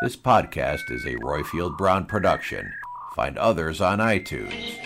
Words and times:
This 0.00 0.16
podcast 0.16 0.92
is 0.92 1.04
a 1.06 1.16
Royfield 1.16 1.76
Brown 1.76 2.06
production. 2.06 2.72
Find 3.16 3.36
others 3.36 3.80
on 3.80 3.98
iTunes. 3.98 4.78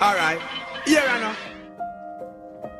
All 0.00 0.14
right. 0.14 0.40
Yeah, 0.86 1.02
I 1.08 1.18
know. 1.18 2.70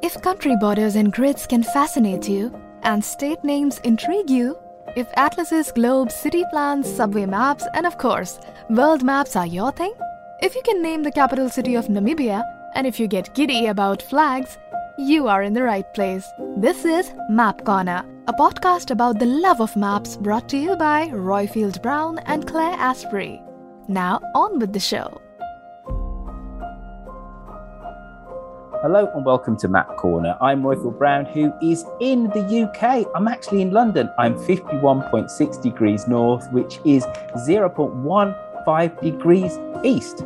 If 0.00 0.22
country 0.22 0.54
borders 0.60 0.94
and 0.94 1.12
grids 1.12 1.44
can 1.44 1.64
fascinate 1.64 2.28
you, 2.28 2.56
and 2.84 3.04
state 3.04 3.42
names 3.42 3.80
intrigue 3.82 4.30
you, 4.30 4.56
if 4.94 5.08
atlases, 5.14 5.72
globes, 5.72 6.14
city 6.14 6.44
plans, 6.52 6.88
subway 6.88 7.26
maps, 7.26 7.66
and 7.74 7.84
of 7.84 7.98
course, 7.98 8.38
world 8.70 9.02
maps 9.02 9.34
are 9.34 9.44
your 9.44 9.72
thing, 9.72 9.92
if 10.40 10.54
you 10.54 10.62
can 10.62 10.82
name 10.82 11.02
the 11.02 11.10
capital 11.10 11.48
city 11.48 11.74
of 11.74 11.88
Namibia, 11.88 12.44
and 12.76 12.86
if 12.86 13.00
you 13.00 13.08
get 13.08 13.34
giddy 13.34 13.66
about 13.66 14.02
flags, 14.02 14.56
you 14.98 15.26
are 15.26 15.42
in 15.42 15.52
the 15.52 15.64
right 15.64 15.92
place. 15.94 16.30
This 16.56 16.84
is 16.84 17.12
Map 17.28 17.64
Corner, 17.64 18.04
a 18.28 18.32
podcast 18.32 18.90
about 18.90 19.20
the 19.20 19.26
love 19.26 19.60
of 19.60 19.76
maps 19.76 20.16
brought 20.16 20.48
to 20.48 20.56
you 20.58 20.74
by 20.74 21.06
Royfield 21.10 21.80
Brown 21.80 22.18
and 22.26 22.44
Claire 22.44 22.74
Asprey. 22.76 23.40
Now, 23.86 24.18
on 24.34 24.58
with 24.58 24.72
the 24.72 24.80
show. 24.80 25.20
Hello 28.82 29.08
and 29.14 29.24
welcome 29.24 29.56
to 29.58 29.68
Map 29.68 29.96
Corner. 29.96 30.36
I'm 30.40 30.62
Royfield 30.62 30.98
Brown, 30.98 31.26
who 31.26 31.52
is 31.62 31.84
in 32.00 32.24
the 32.30 32.64
UK. 32.64 33.06
I'm 33.14 33.28
actually 33.28 33.62
in 33.62 33.70
London. 33.70 34.10
I'm 34.18 34.34
51.6 34.34 35.62
degrees 35.62 36.08
north, 36.08 36.50
which 36.50 36.80
is 36.84 37.04
0.15 37.46 39.00
degrees 39.00 39.56
east. 39.84 40.24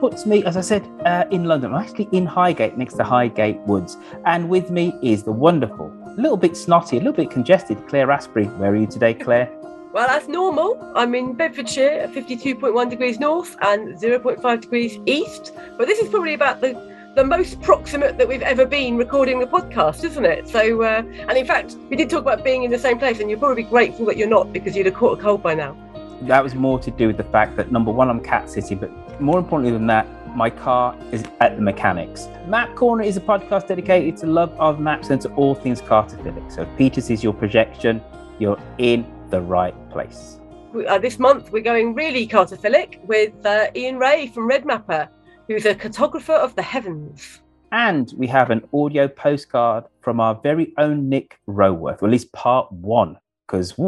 Puts 0.00 0.24
me, 0.24 0.42
as 0.44 0.56
I 0.56 0.62
said, 0.62 0.88
uh, 1.04 1.26
in 1.30 1.44
London. 1.44 1.74
I'm 1.74 1.82
actually 1.82 2.08
in 2.10 2.24
Highgate, 2.24 2.78
next 2.78 2.94
to 2.94 3.04
Highgate 3.04 3.60
Woods. 3.60 3.98
And 4.24 4.48
with 4.48 4.70
me 4.70 4.94
is 5.02 5.24
the 5.24 5.32
wonderful, 5.32 5.92
a 6.16 6.20
little 6.20 6.36
bit 6.36 6.56
snotty, 6.56 6.96
a 6.96 7.00
little 7.00 7.12
bit 7.12 7.30
congested, 7.30 7.86
Claire 7.88 8.10
Asprey. 8.10 8.46
Where 8.46 8.70
are 8.70 8.76
you 8.76 8.86
today, 8.86 9.14
Claire? 9.14 9.50
Well, 9.92 10.06
that's 10.06 10.28
normal. 10.28 10.92
I'm 10.94 11.14
in 11.14 11.34
Bedfordshire 11.34 12.00
at 12.00 12.12
52.1 12.12 12.90
degrees 12.90 13.20
north 13.20 13.56
and 13.62 13.96
0.5 13.96 14.60
degrees 14.60 14.98
east. 15.06 15.52
But 15.78 15.86
this 15.86 15.98
is 15.98 16.08
probably 16.08 16.34
about 16.34 16.60
the 16.60 16.94
the 17.14 17.22
most 17.22 17.62
proximate 17.62 18.18
that 18.18 18.26
we've 18.26 18.42
ever 18.42 18.66
been 18.66 18.96
recording 18.96 19.38
the 19.38 19.46
podcast, 19.46 20.02
isn't 20.02 20.24
it? 20.24 20.48
So, 20.48 20.82
uh, 20.82 21.04
and 21.28 21.38
in 21.38 21.46
fact, 21.46 21.76
we 21.88 21.94
did 21.94 22.10
talk 22.10 22.22
about 22.22 22.42
being 22.42 22.64
in 22.64 22.72
the 22.72 22.78
same 22.78 22.98
place, 22.98 23.20
and 23.20 23.30
you're 23.30 23.38
probably 23.38 23.62
grateful 23.62 24.04
that 24.06 24.16
you're 24.16 24.28
not 24.28 24.52
because 24.52 24.74
you'd 24.74 24.86
have 24.86 24.96
caught 24.96 25.20
a 25.20 25.22
cold 25.22 25.40
by 25.40 25.54
now. 25.54 25.76
That 26.22 26.42
was 26.42 26.56
more 26.56 26.80
to 26.80 26.90
do 26.90 27.06
with 27.06 27.16
the 27.16 27.22
fact 27.24 27.56
that 27.56 27.70
number 27.70 27.92
one, 27.92 28.10
I'm 28.10 28.18
cat 28.18 28.50
city, 28.50 28.74
but 28.74 28.90
more 29.20 29.38
importantly 29.38 29.70
than 29.70 29.86
that, 29.86 30.08
my 30.34 30.50
car 30.50 30.96
is 31.12 31.24
at 31.40 31.56
the 31.56 31.62
mechanics. 31.62 32.28
Map 32.46 32.74
Corner 32.74 33.04
is 33.04 33.16
a 33.16 33.20
podcast 33.20 33.68
dedicated 33.68 34.16
to 34.18 34.26
love 34.26 34.52
of 34.58 34.80
maps 34.80 35.10
and 35.10 35.20
to 35.22 35.32
all 35.34 35.54
things 35.54 35.80
cartophilic. 35.80 36.50
So 36.52 36.62
if 36.62 36.76
Peters 36.76 37.10
is 37.10 37.22
your 37.22 37.32
projection, 37.32 38.02
you're 38.38 38.60
in 38.78 39.06
the 39.30 39.40
right 39.40 39.74
place. 39.90 40.40
Uh, 40.88 40.98
this 40.98 41.18
month, 41.20 41.52
we're 41.52 41.62
going 41.62 41.94
really 41.94 42.26
cartophilic 42.26 43.04
with 43.04 43.32
uh, 43.46 43.70
Eian 43.76 43.98
Ray 43.98 44.26
from 44.26 44.48
Red 44.48 44.64
Mapper, 44.64 45.08
who's 45.46 45.66
a 45.66 45.74
cartographer 45.74 46.34
of 46.34 46.56
the 46.56 46.62
heavens. 46.62 47.40
And 47.70 48.12
we 48.16 48.26
have 48.26 48.50
an 48.50 48.66
audio 48.72 49.06
postcard 49.06 49.84
from 50.00 50.20
our 50.20 50.34
very 50.42 50.72
own 50.78 51.08
Nick 51.08 51.38
Roworth, 51.46 52.02
or 52.02 52.06
at 52.06 52.10
least 52.10 52.32
part 52.32 52.70
one, 52.72 53.18
because 53.46 53.78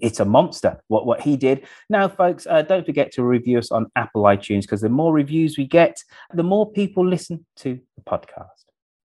it's 0.00 0.20
a 0.20 0.24
monster 0.24 0.80
what, 0.88 1.06
what 1.06 1.20
he 1.20 1.36
did. 1.36 1.66
Now, 1.88 2.08
folks, 2.08 2.46
uh, 2.48 2.62
don't 2.62 2.86
forget 2.86 3.12
to 3.12 3.24
review 3.24 3.58
us 3.58 3.70
on 3.70 3.86
Apple 3.96 4.22
iTunes 4.22 4.62
because 4.62 4.80
the 4.80 4.88
more 4.88 5.12
reviews 5.12 5.58
we 5.58 5.66
get, 5.66 5.96
the 6.32 6.42
more 6.42 6.70
people 6.70 7.06
listen 7.06 7.44
to 7.56 7.78
the 7.96 8.02
podcast. 8.02 8.48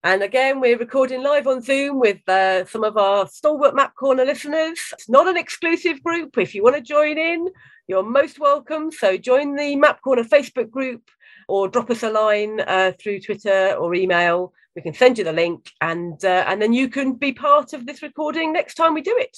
And 0.05 0.21
again, 0.21 0.59
we're 0.59 0.77
recording 0.77 1.23
live 1.23 1.47
on 1.47 1.61
Zoom 1.61 1.97
with 1.97 2.27
uh, 2.27 2.65
some 2.65 2.83
of 2.83 2.97
our 2.97 3.25
stalwart 3.27 3.73
Map 3.73 3.95
Corner 3.95 4.25
listeners. 4.25 4.77
It's 4.91 5.07
not 5.07 5.29
an 5.29 5.37
exclusive 5.37 6.03
group. 6.03 6.37
If 6.37 6.53
you 6.53 6.61
want 6.61 6.75
to 6.75 6.81
join 6.81 7.17
in, 7.17 7.47
you're 7.87 8.03
most 8.03 8.37
welcome. 8.37 8.91
So 8.91 9.15
join 9.15 9.55
the 9.55 9.77
Map 9.77 10.01
Corner 10.01 10.25
Facebook 10.25 10.69
group 10.69 11.09
or 11.47 11.69
drop 11.69 11.89
us 11.89 12.03
a 12.03 12.09
line 12.09 12.59
uh, 12.59 12.91
through 12.99 13.21
Twitter 13.21 13.75
or 13.79 13.95
email. 13.95 14.53
We 14.75 14.81
can 14.81 14.93
send 14.93 15.17
you 15.17 15.23
the 15.23 15.31
link, 15.31 15.71
and 15.81 16.23
uh, 16.25 16.45
and 16.47 16.61
then 16.61 16.73
you 16.73 16.89
can 16.89 17.13
be 17.13 17.31
part 17.31 17.73
of 17.73 17.85
this 17.85 18.01
recording 18.01 18.51
next 18.51 18.73
time 18.73 18.93
we 18.93 19.01
do 19.01 19.15
it. 19.17 19.37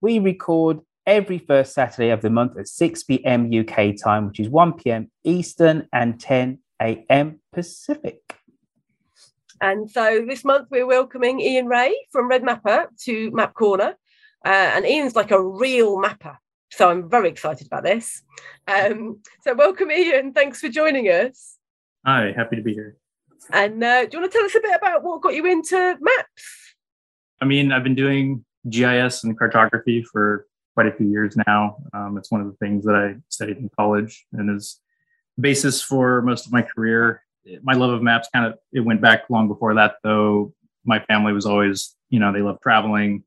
We 0.00 0.18
record 0.18 0.80
every 1.06 1.38
first 1.38 1.72
Saturday 1.72 2.10
of 2.10 2.20
the 2.20 2.30
month 2.30 2.58
at 2.58 2.68
6 2.68 3.02
p.m. 3.04 3.50
UK 3.52 3.94
time, 4.02 4.26
which 4.26 4.40
is 4.40 4.48
1 4.48 4.74
p.m. 4.74 5.10
Eastern 5.24 5.88
and 5.92 6.20
10 6.20 6.58
a.m. 6.82 7.40
Pacific. 7.52 8.20
And 9.60 9.90
so 9.90 10.24
this 10.28 10.44
month 10.44 10.68
we're 10.70 10.86
welcoming 10.86 11.40
Eian 11.40 11.66
Ray 11.66 11.96
from 12.12 12.28
Red 12.28 12.42
Mapper 12.42 12.90
to 13.04 13.30
Map 13.30 13.54
Corner. 13.54 13.94
Uh, 14.44 14.48
and 14.74 14.84
Eian's 14.84 15.16
like 15.16 15.30
a 15.30 15.42
real 15.42 15.98
mapper. 15.98 16.38
So 16.70 16.90
I'm 16.90 17.08
very 17.08 17.28
excited 17.28 17.66
about 17.66 17.84
this. 17.84 18.22
Um, 18.68 19.20
so 19.42 19.54
welcome, 19.54 19.88
Eian. 19.88 20.34
Thanks 20.34 20.60
for 20.60 20.68
joining 20.68 21.06
us. 21.06 21.56
Hi, 22.04 22.32
happy 22.36 22.56
to 22.56 22.62
be 22.62 22.74
here. 22.74 22.96
And 23.50 23.82
uh, 23.82 24.04
do 24.04 24.10
you 24.12 24.20
want 24.20 24.32
to 24.32 24.38
tell 24.38 24.46
us 24.46 24.54
a 24.54 24.60
bit 24.60 24.76
about 24.76 25.02
what 25.02 25.22
got 25.22 25.34
you 25.34 25.46
into 25.46 25.96
maps? 26.00 26.74
I 27.40 27.44
mean, 27.44 27.72
I've 27.72 27.84
been 27.84 27.94
doing 27.94 28.44
GIS 28.68 29.24
and 29.24 29.38
cartography 29.38 30.02
for 30.02 30.46
quite 30.74 30.86
a 30.86 30.92
few 30.92 31.08
years 31.08 31.36
now. 31.46 31.76
Um, 31.94 32.18
it's 32.18 32.30
one 32.30 32.40
of 32.40 32.46
the 32.46 32.56
things 32.56 32.84
that 32.84 32.94
I 32.94 33.16
studied 33.28 33.56
in 33.58 33.70
college 33.78 34.26
and 34.32 34.54
is 34.54 34.80
the 35.36 35.42
basis 35.42 35.82
for 35.82 36.22
most 36.22 36.46
of 36.46 36.52
my 36.52 36.62
career. 36.62 37.22
My 37.62 37.74
love 37.74 37.90
of 37.90 38.02
maps 38.02 38.28
kind 38.32 38.46
of 38.46 38.58
it 38.72 38.80
went 38.80 39.00
back 39.00 39.30
long 39.30 39.48
before 39.48 39.74
that, 39.74 39.96
though. 40.02 40.52
My 40.84 41.00
family 41.00 41.32
was 41.32 41.46
always, 41.46 41.96
you 42.10 42.20
know, 42.20 42.32
they 42.32 42.42
love 42.42 42.60
traveling, 42.60 43.24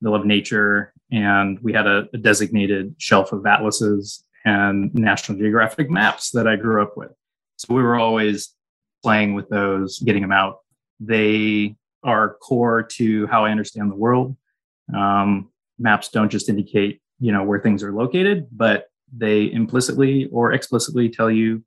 they 0.00 0.10
love 0.10 0.24
nature, 0.24 0.92
and 1.10 1.58
we 1.60 1.72
had 1.72 1.86
a, 1.86 2.08
a 2.14 2.18
designated 2.18 2.94
shelf 2.98 3.32
of 3.32 3.44
atlases 3.46 4.24
and 4.44 4.94
National 4.94 5.38
Geographic 5.38 5.90
maps 5.90 6.30
that 6.30 6.46
I 6.46 6.56
grew 6.56 6.82
up 6.82 6.96
with. 6.96 7.12
So 7.56 7.74
we 7.74 7.82
were 7.82 7.96
always 7.96 8.54
playing 9.02 9.34
with 9.34 9.48
those, 9.48 9.98
getting 10.00 10.22
them 10.22 10.32
out. 10.32 10.58
They 11.00 11.76
are 12.02 12.34
core 12.34 12.82
to 12.82 13.26
how 13.28 13.44
I 13.44 13.50
understand 13.50 13.90
the 13.90 13.96
world. 13.96 14.36
Um, 14.94 15.50
maps 15.78 16.08
don't 16.08 16.30
just 16.30 16.48
indicate, 16.48 17.00
you 17.18 17.32
know, 17.32 17.42
where 17.42 17.60
things 17.60 17.82
are 17.82 17.92
located, 17.92 18.46
but 18.52 18.86
they 19.14 19.52
implicitly 19.52 20.28
or 20.32 20.52
explicitly 20.52 21.08
tell 21.08 21.30
you 21.30 21.62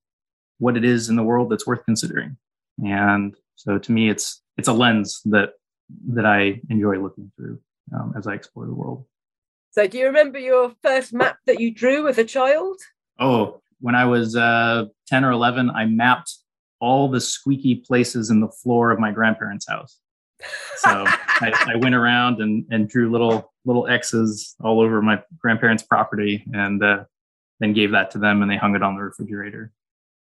what 0.58 0.78
it 0.78 0.86
is 0.86 1.10
in 1.10 1.16
the 1.16 1.24
world 1.24 1.52
that's 1.52 1.68
worth 1.68 1.84
considering. 1.86 2.38
And 2.84 3.36
so 3.56 3.78
to 3.78 3.92
me, 3.92 4.10
it's 4.10 4.42
it's 4.58 4.68
a 4.68 4.74
lens 4.74 5.22
that 5.26 5.52
that 6.14 6.26
I 6.26 6.62
enjoy 6.70 6.98
looking 6.98 7.32
through 7.36 7.60
um, 7.94 8.14
as 8.18 8.28
I 8.28 8.34
explore 8.34 8.66
the 8.66 8.74
world. 8.74 9.06
So, 9.72 9.88
do 9.88 9.98
you 9.98 10.06
remember 10.06 10.40
your 10.40 10.74
first 10.82 11.14
map 11.14 11.38
that 11.46 11.60
you 11.60 11.74
drew 11.74 12.08
as 12.08 12.18
a 12.18 12.24
child? 12.24 12.78
Oh, 13.20 13.62
when 13.82 13.96
I 13.96 14.06
was 14.06 14.36
uh, 14.36 14.86
10 15.08 15.26
or 15.26 15.32
11, 15.32 15.70
I 15.70 15.86
mapped 15.86 16.34
all 16.80 17.10
the 17.10 17.22
squeaky 17.22 17.76
places 17.76 18.30
in 18.30 18.40
the 18.40 18.48
floor 18.48 18.92
of 18.92 19.00
my 19.00 19.12
grandparents' 19.12 19.68
house. 19.68 20.00
So 20.78 21.04
I, 21.08 21.72
I, 21.74 21.76
went 21.78 21.96
around 21.96 22.42
and, 22.42 22.66
and 22.70 22.88
drew 22.88 23.12
little 23.12 23.54
little 23.66 23.88
X's 23.88 24.56
all 24.64 24.82
over 24.82 25.02
my 25.02 25.22
grandparents' 25.40 25.84
property, 25.84 26.44
and 26.54 26.84
uh, 26.84 27.06
then 27.60 27.74
gave 27.74 27.92
that 27.92 28.12
to 28.12 28.20
them, 28.20 28.42
and 28.42 28.52
they 28.52 28.58
hung 28.58 28.76
it 28.76 28.84
on 28.84 28.96
the 28.96 29.02
refrigerator. 29.02 29.72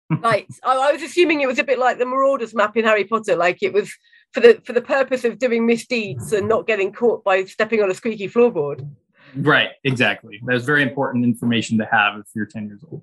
right. 0.10 0.48
I, 0.64 0.76
I 0.76 0.92
was 0.92 1.02
assuming 1.02 1.42
it 1.42 1.48
was 1.48 1.60
a 1.60 1.64
bit 1.64 1.80
like 1.80 1.98
the 1.98 2.06
Marauders 2.06 2.54
map 2.54 2.78
in 2.78 2.86
Harry 2.86 3.04
Potter, 3.04 3.36
like 3.36 3.64
it 3.64 3.74
was 3.74 3.92
for 4.32 4.40
the 4.40 4.62
for 4.64 4.74
the 4.74 4.82
purpose 4.82 5.24
of 5.26 5.40
doing 5.40 5.66
misdeeds 5.66 6.34
and 6.34 6.48
not 6.48 6.68
getting 6.68 6.92
caught 6.92 7.24
by 7.24 7.44
stepping 7.46 7.82
on 7.82 7.92
a 7.92 7.94
squeaky 7.94 8.30
floorboard. 8.30 8.88
Right, 9.36 9.70
exactly. 9.84 10.40
That 10.46 10.54
was 10.54 10.66
very 10.66 10.84
important 10.84 11.26
information 11.26 11.78
to 11.80 11.86
have 11.92 12.20
if 12.20 12.26
you're 12.36 12.46
10 12.46 12.68
years 12.68 12.84
old. 12.90 13.02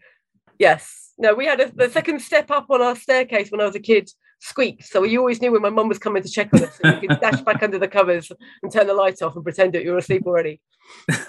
Yes. 0.59 1.13
No, 1.19 1.35
we 1.35 1.47
had 1.47 1.61
a, 1.61 1.73
the 1.75 1.91
second 1.91 2.21
step 2.21 2.51
up 2.51 2.67
on 2.71 2.81
our 2.81 2.97
staircase 2.97 3.51
when 3.51 3.61
I 3.61 3.65
was 3.65 3.75
a 3.75 3.81
kid 3.81 4.11
squeaked. 4.41 4.85
So 4.85 5.03
we 5.03 5.17
always 5.17 5.41
knew 5.41 5.53
when 5.53 5.63
my 5.63 5.71
mum 5.71 5.89
was 5.89 5.99
coming 5.99 6.23
to 6.23 6.29
check 6.29 6.53
on 6.53 6.65
us, 6.65 6.79
so 6.83 6.89
you 6.89 7.09
could 7.09 7.21
dash 7.21 7.41
back 7.43 7.63
under 7.63 7.79
the 7.79 7.89
covers 7.89 8.33
and 8.63 8.73
turn 8.73 8.87
the 8.87 8.95
light 8.95 9.23
off 9.23 9.35
and 9.37 9.45
pretend 9.45 9.73
that 9.75 9.85
you 9.85 9.93
were 9.93 9.99
asleep 9.99 10.27
already. 10.27 10.61
so 11.11 11.27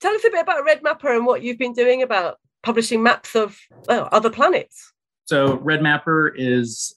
tell 0.00 0.14
us 0.14 0.24
a 0.24 0.30
bit 0.30 0.42
about 0.42 0.64
Red 0.64 0.82
Mapper 0.82 1.14
and 1.14 1.26
what 1.26 1.42
you've 1.42 1.58
been 1.58 1.72
doing 1.72 2.02
about 2.02 2.38
publishing 2.62 3.02
maps 3.02 3.34
of 3.34 3.58
well, 3.88 4.08
other 4.12 4.30
planets. 4.30 4.92
So 5.26 5.58
Red 5.58 5.82
Mapper 5.82 6.34
is 6.36 6.94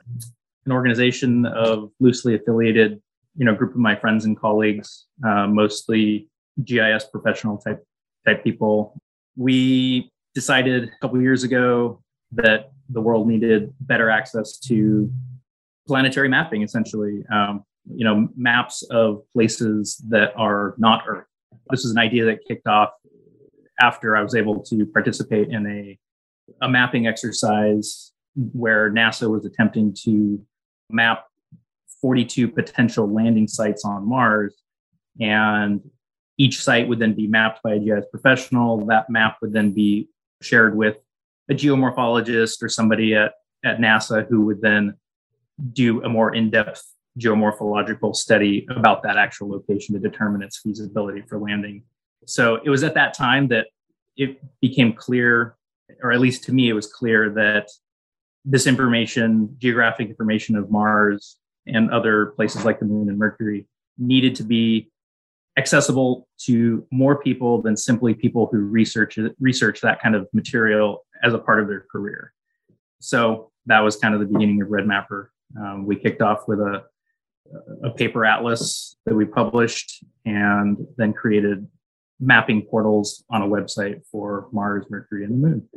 an 0.66 0.72
organization 0.72 1.46
of 1.46 1.92
loosely 2.00 2.36
affiliated, 2.36 3.02
you 3.38 3.46
know, 3.46 3.54
group 3.54 3.72
of 3.72 3.78
my 3.78 3.96
friends 3.96 4.26
and 4.26 4.40
colleagues, 4.40 5.06
uh, 5.26 5.48
mostly 5.48 6.30
GIS 6.64 7.06
professional 7.06 7.58
type 7.58 7.84
type 8.26 8.44
people. 8.44 9.00
We 9.36 10.12
decided 10.34 10.86
a 10.86 10.92
couple 11.02 11.22
years 11.22 11.44
ago 11.44 12.02
that 12.32 12.72
the 12.94 13.02
world 13.02 13.28
needed 13.28 13.74
better 13.82 14.10
access 14.10 14.58
to 14.60 15.12
planetary 15.88 16.30
mapping, 16.30 16.62
essentially. 16.62 17.24
Um, 17.32 17.64
you 17.86 18.06
know, 18.06 18.30
maps 18.36 18.84
of 18.92 19.24
places 19.34 20.02
that 20.08 20.34
are 20.38 20.76
not 20.78 21.04
Earth. 21.08 21.26
This 21.70 21.84
is 21.84 21.92
an 21.92 21.98
idea 21.98 22.26
that 22.26 22.40
kicked 22.48 22.68
off 22.68 22.92
after 23.82 24.16
I 24.16 24.24
was 24.24 24.36
able 24.36 24.64
to 24.66 24.86
participate 24.86 25.50
in 25.50 25.68
a, 25.68 26.00
a 26.62 26.70
mapping 26.70 27.08
exercise 27.08 28.14
where 28.36 28.92
NASA 28.92 29.30
was 29.30 29.46
attempting 29.46 29.96
to 30.04 30.42
map 30.90 31.26
42 32.02 32.48
potential 32.50 33.12
landing 33.12 33.48
sites 33.48 33.86
on 33.86 34.08
Mars. 34.08 34.56
And 35.20 35.82
each 36.38 36.62
site 36.62 36.88
would 36.88 37.00
then 37.00 37.14
be 37.14 37.28
mapped 37.28 37.62
by 37.64 37.76
a 37.76 37.80
GIS 37.80 38.06
professional. 38.12 38.86
That 38.86 39.10
map 39.10 39.38
would 39.42 39.54
then 39.54 39.72
be 39.72 40.10
shared 40.42 40.76
with 40.76 40.98
a 41.50 41.54
geomorphologist 41.54 42.62
or 42.62 42.70
somebody 42.70 43.16
at, 43.16 43.34
at 43.64 43.80
NASA 43.80 44.28
who 44.28 44.46
would 44.46 44.62
then 44.62 44.96
do 45.74 46.04
a 46.04 46.10
more 46.10 46.34
in 46.34 46.50
depth 46.50 46.84
geomorphological 47.20 48.16
study 48.16 48.66
about 48.76 49.04
that 49.04 49.18
actual 49.18 49.50
location 49.50 49.94
to 49.94 50.00
determine 50.00 50.42
its 50.42 50.60
feasibility 50.60 51.22
for 51.22 51.38
landing. 51.40 51.84
So 52.26 52.60
it 52.64 52.70
was 52.70 52.84
at 52.84 52.96
that 52.96 53.14
time 53.14 53.50
that 53.50 53.68
it 54.18 54.42
became 54.62 54.94
clear, 54.94 55.56
or 56.02 56.12
at 56.12 56.20
least 56.20 56.44
to 56.46 56.54
me, 56.54 56.70
it 56.70 56.74
was 56.74 56.88
clear 56.88 57.30
that 57.32 57.70
this 58.46 58.68
information, 58.68 59.56
geographic 59.60 60.10
information 60.10 60.56
of 60.56 60.72
Mars 60.72 61.38
and 61.68 61.92
other 61.92 62.28
places 62.28 62.66
like 62.66 62.80
the 62.80 62.86
moon 62.86 63.10
and 63.10 63.18
Mercury, 63.18 63.68
needed 63.98 64.36
to 64.36 64.44
be 64.44 64.90
accessible 65.58 66.28
to 66.40 66.86
more 66.92 67.22
people 67.22 67.62
than 67.62 67.78
simply 67.78 68.14
people 68.14 68.50
who 68.52 68.60
research 68.60 69.20
research 69.40 69.82
that 69.82 70.02
kind 70.02 70.16
of 70.16 70.28
material 70.34 71.06
as 71.24 71.34
a 71.34 71.40
part 71.40 71.62
of 71.62 71.68
their 71.68 71.86
career. 71.92 72.34
So 73.00 73.52
that 73.66 73.80
was 73.80 73.96
kind 73.96 74.14
of 74.14 74.20
the 74.20 74.26
beginning 74.26 74.62
of 74.62 74.70
Red 74.70 74.86
Mapper. 74.86 75.32
Um, 75.60 75.86
we 75.86 75.96
kicked 75.96 76.22
off 76.22 76.48
with 76.48 76.60
a, 76.60 76.84
a 77.84 77.90
paper 77.92 78.26
atlas 78.26 78.98
that 79.06 79.16
we 79.16 79.26
published 79.26 80.04
and 80.26 80.78
then 80.98 81.14
created 81.14 81.68
mapping 82.20 82.62
portals 82.64 83.24
on 83.30 83.42
a 83.42 83.48
website 83.48 84.02
for 84.12 84.48
Mars, 84.52 84.86
Mercury, 84.90 85.24
and 85.26 85.34
the 85.34 85.48
Moon. 85.48 85.70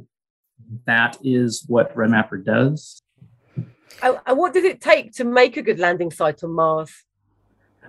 That 0.87 1.19
is 1.23 1.65
what 1.67 1.97
Red 1.97 2.11
Mapper 2.11 2.39
does. 2.39 3.03
And 4.03 4.19
what 4.27 4.53
does 4.53 4.65
it 4.65 4.81
take 4.81 5.13
to 5.15 5.25
make 5.25 5.57
a 5.57 5.63
good 5.63 5.79
landing 5.79 6.11
site 6.11 6.43
on 6.45 6.53
Mars? 6.53 6.93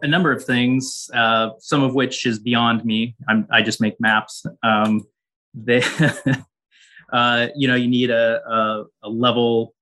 A 0.02 0.08
number 0.08 0.32
of 0.32 0.44
things, 0.44 1.10
uh, 1.14 1.50
some 1.60 1.84
of 1.84 1.96
which 1.96 2.26
is 2.26 2.40
beyond 2.40 2.86
me. 2.86 3.16
I'm, 3.28 3.48
i 3.52 3.62
just 3.62 3.82
make 3.82 4.00
maps. 4.00 4.46
Um, 4.64 5.08
they, 5.54 5.82
uh, 7.12 7.48
you 7.56 7.68
know, 7.68 7.76
you 7.76 7.88
need 7.88 8.10
a, 8.10 8.42
a, 8.48 8.86
a 9.04 9.10
level, 9.10 9.74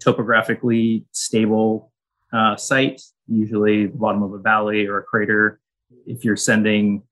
topographically 0.00 1.04
stable 1.12 1.92
uh, 2.32 2.56
site, 2.56 3.00
usually 3.28 3.86
the 3.86 3.96
bottom 3.96 4.22
of 4.22 4.32
a 4.32 4.38
valley 4.38 4.86
or 4.86 4.98
a 4.98 5.02
crater. 5.02 5.60
If 6.06 6.24
you're 6.24 6.36
sending 6.36 7.02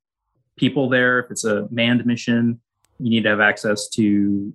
people 0.56 0.88
there, 0.88 1.20
if 1.20 1.30
it's 1.30 1.44
a 1.44 1.68
manned 1.70 2.04
mission, 2.04 2.60
you 2.98 3.10
need 3.10 3.22
to 3.22 3.30
have 3.30 3.40
access 3.40 3.88
to 3.90 4.52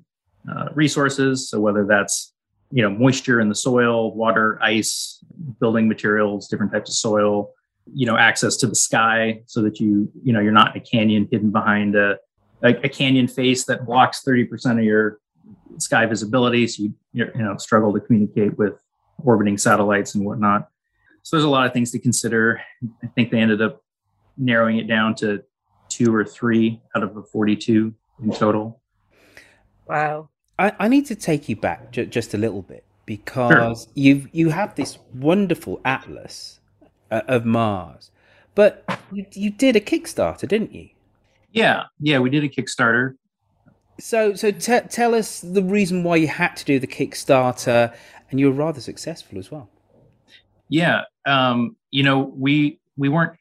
uh, 0.52 0.70
resources. 0.74 1.50
So 1.50 1.60
whether 1.60 1.86
that's 1.86 2.34
you 2.72 2.82
know 2.82 2.90
moisture 2.90 3.40
in 3.40 3.50
the 3.50 3.56
soil, 3.56 4.14
water, 4.14 4.60
ice, 4.62 5.24
building 5.60 5.88
materials, 5.88 6.48
different 6.48 6.72
types 6.72 6.90
of 6.90 6.96
soil, 6.96 7.54
you 7.94 8.06
know 8.06 8.18
access 8.18 8.58
to 8.58 8.68
the 8.68 8.76
sky, 8.76 9.42
so 9.46 9.62
that 9.62 9.80
you 9.80 10.12
you 10.24 10.34
know 10.34 10.40
you're 10.40 10.52
not 10.52 10.76
in 10.76 10.82
a 10.82 10.86
canyon 10.86 11.28
hidden 11.32 11.52
behind 11.52 11.96
a 11.96 12.18
a, 12.64 12.70
a 12.86 12.90
canyon 12.90 13.28
face 13.28 13.66
that 13.66 13.86
blocks 13.86 14.24
30% 14.28 14.78
of 14.78 14.84
your 14.84 15.20
sky 15.78 16.06
visibility, 16.06 16.68
so 16.68 16.84
you 16.84 16.94
you 17.14 17.32
know 17.36 17.58
struggle 17.58 17.94
to 17.94 18.00
communicate 18.00 18.58
with 18.58 18.74
orbiting 19.24 19.58
satellites 19.58 20.16
and 20.16 20.26
whatnot. 20.26 20.70
So 21.24 21.36
there's 21.36 21.46
a 21.46 21.50
lot 21.50 21.66
of 21.66 21.74
things 21.74 21.92
to 21.92 22.00
consider. 22.00 22.62
I 23.04 23.08
think 23.08 23.32
they 23.32 23.40
ended 23.40 23.62
up 23.62 23.84
narrowing 24.38 24.78
it 24.78 24.88
down 24.88 25.16
to 25.16 25.44
two 25.90 26.14
or 26.14 26.24
three 26.24 26.82
out 26.96 27.04
of 27.04 27.16
the 27.16 27.24
42 27.24 27.94
in 28.24 28.32
total. 28.32 28.82
Wow. 29.88 30.30
I, 30.60 30.74
I 30.80 30.88
need 30.88 31.06
to 31.08 31.16
take 31.16 31.50
you 31.50 31.56
back 31.56 31.92
ju- 31.92 32.06
just 32.06 32.34
a 32.34 32.38
little 32.38 32.62
bit 32.62 32.84
because 33.06 33.84
sure. 33.84 33.92
you 33.94 34.28
you 34.32 34.50
have 34.50 34.76
this 34.76 34.98
wonderful 35.14 35.80
atlas 35.86 36.60
uh, 37.12 37.22
of 37.28 37.46
Mars, 37.46 38.12
but 38.56 38.84
you, 39.12 39.26
you 39.34 39.50
did 39.50 39.76
a 39.76 39.80
Kickstarter, 39.80 40.48
didn't 40.48 40.74
you? 40.74 40.90
Yeah, 41.52 41.86
yeah, 42.00 42.20
we 42.20 42.30
did 42.30 42.44
a 42.44 42.50
Kickstarter. 42.50 43.16
So, 44.00 44.36
so 44.36 44.52
t- 44.52 44.80
tell 44.90 45.16
us 45.16 45.42
the 45.42 45.64
reason 45.64 46.04
why 46.04 46.18
you 46.18 46.28
had 46.28 46.56
to 46.58 46.66
do 46.66 46.80
the 46.80 46.88
Kickstarter, 46.88 47.96
and 48.30 48.40
you 48.40 48.48
were 48.48 48.54
rather 48.54 48.82
successful 48.82 49.40
as 49.40 49.50
well. 49.50 49.70
Yeah, 50.70 51.04
um, 51.26 51.76
you 51.92 52.04
know, 52.04 52.20
we 52.20 52.80
we 52.98 53.10
weren't 53.10 53.34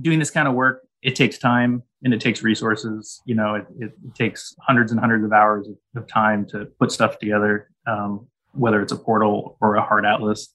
doing 0.00 0.18
this 0.18 0.30
kind 0.30 0.46
of 0.46 0.54
work. 0.54 0.86
It 1.02 1.16
takes 1.16 1.38
time 1.38 1.82
and 2.04 2.14
it 2.14 2.20
takes 2.20 2.42
resources. 2.42 3.20
You 3.24 3.34
know, 3.34 3.56
it, 3.56 3.66
it, 3.78 3.92
it 4.04 4.14
takes 4.14 4.54
hundreds 4.60 4.92
and 4.92 5.00
hundreds 5.00 5.24
of 5.24 5.32
hours 5.32 5.68
of, 5.68 5.76
of 6.02 6.06
time 6.06 6.46
to 6.46 6.66
put 6.78 6.92
stuff 6.92 7.18
together, 7.18 7.70
um, 7.86 8.26
whether 8.52 8.80
it's 8.80 8.92
a 8.92 8.96
portal 8.96 9.56
or 9.60 9.74
a 9.74 9.82
hard 9.82 10.06
atlas. 10.06 10.54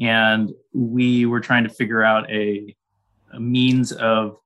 And 0.00 0.52
we 0.72 1.26
were 1.26 1.40
trying 1.40 1.64
to 1.64 1.70
figure 1.70 2.04
out 2.04 2.30
a, 2.30 2.76
a 3.32 3.40
means 3.40 3.92
of, 3.92 4.36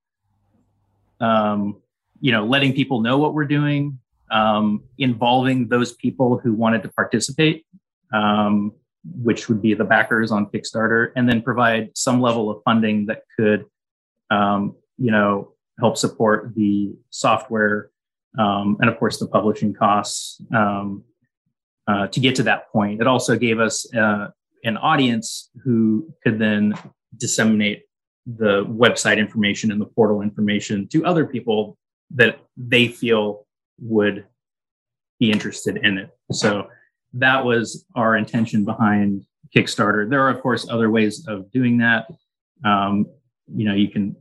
um, 1.21 1.81
you 2.21 2.33
know, 2.33 2.45
letting 2.45 2.73
people 2.73 3.01
know 3.01 3.19
what 3.19 3.35
we're 3.35 3.45
doing, 3.47 3.99
um, 4.31 4.85
involving 4.99 5.69
those 5.69 5.93
people 5.95 6.39
who 6.39 6.53
wanted 6.53 6.83
to 6.83 6.89
participate, 6.89 7.65
um, 8.13 8.73
which 9.23 9.49
would 9.49 9.63
be 9.63 9.75
the 9.75 9.85
backers 9.85 10.31
on 10.31 10.47
Kickstarter, 10.47 11.13
and 11.17 11.29
then 11.29 11.43
provide 11.43 11.91
some 11.95 12.21
level 12.21 12.51
of 12.51 12.63
funding 12.65 13.07
that 13.07 13.23
could, 13.39 13.65
um, 14.31 14.77
you 14.99 15.11
know, 15.11 15.53
help 15.79 15.97
support 15.97 16.55
the 16.55 16.93
software 17.09 17.91
um, 18.39 18.77
and 18.81 18.89
of 18.89 18.99
course 18.99 19.19
the 19.19 19.27
publishing 19.27 19.75
costs 19.75 20.41
um, 20.55 21.05
uh, 21.87 22.07
to 22.09 22.21
get 22.21 22.37
to 22.37 22.43
that 22.45 22.71
point. 22.71 23.01
It 23.01 23.07
also 23.07 23.37
gave 23.37 23.59
us 23.59 23.93
uh, 23.95 24.29
an 24.65 24.77
audience 24.77 25.51
who 25.65 26.13
could 26.23 26.39
then 26.39 26.75
disseminate 27.17 27.85
the 28.37 28.65
website 28.67 29.19
information 29.19 29.71
and 29.71 29.81
the 29.81 29.87
portal 29.87 30.23
information 30.23 30.87
to 30.89 31.05
other 31.05 31.27
people 31.27 31.77
that 32.11 32.39
they 32.57 32.89
feel 32.89 33.47
would 33.81 34.27
be 35.19 35.31
interested 35.31 35.79
in 35.79 35.99
it. 35.99 36.11
So 36.33 36.69
that 37.15 37.45
was 37.45 37.85
our 37.95 38.17
intention 38.17 38.65
behind 38.65 39.25
Kickstarter. 39.55 40.09
There 40.09 40.23
are, 40.23 40.31
of 40.31 40.41
course, 40.41 40.69
other 40.69 40.91
ways 40.91 41.27
of 41.27 41.51
doing 41.51 41.79
that. 41.79 42.07
Um, 42.65 43.07
you 43.53 43.67
know, 43.67 43.75
you 43.75 43.89
can 43.89 44.17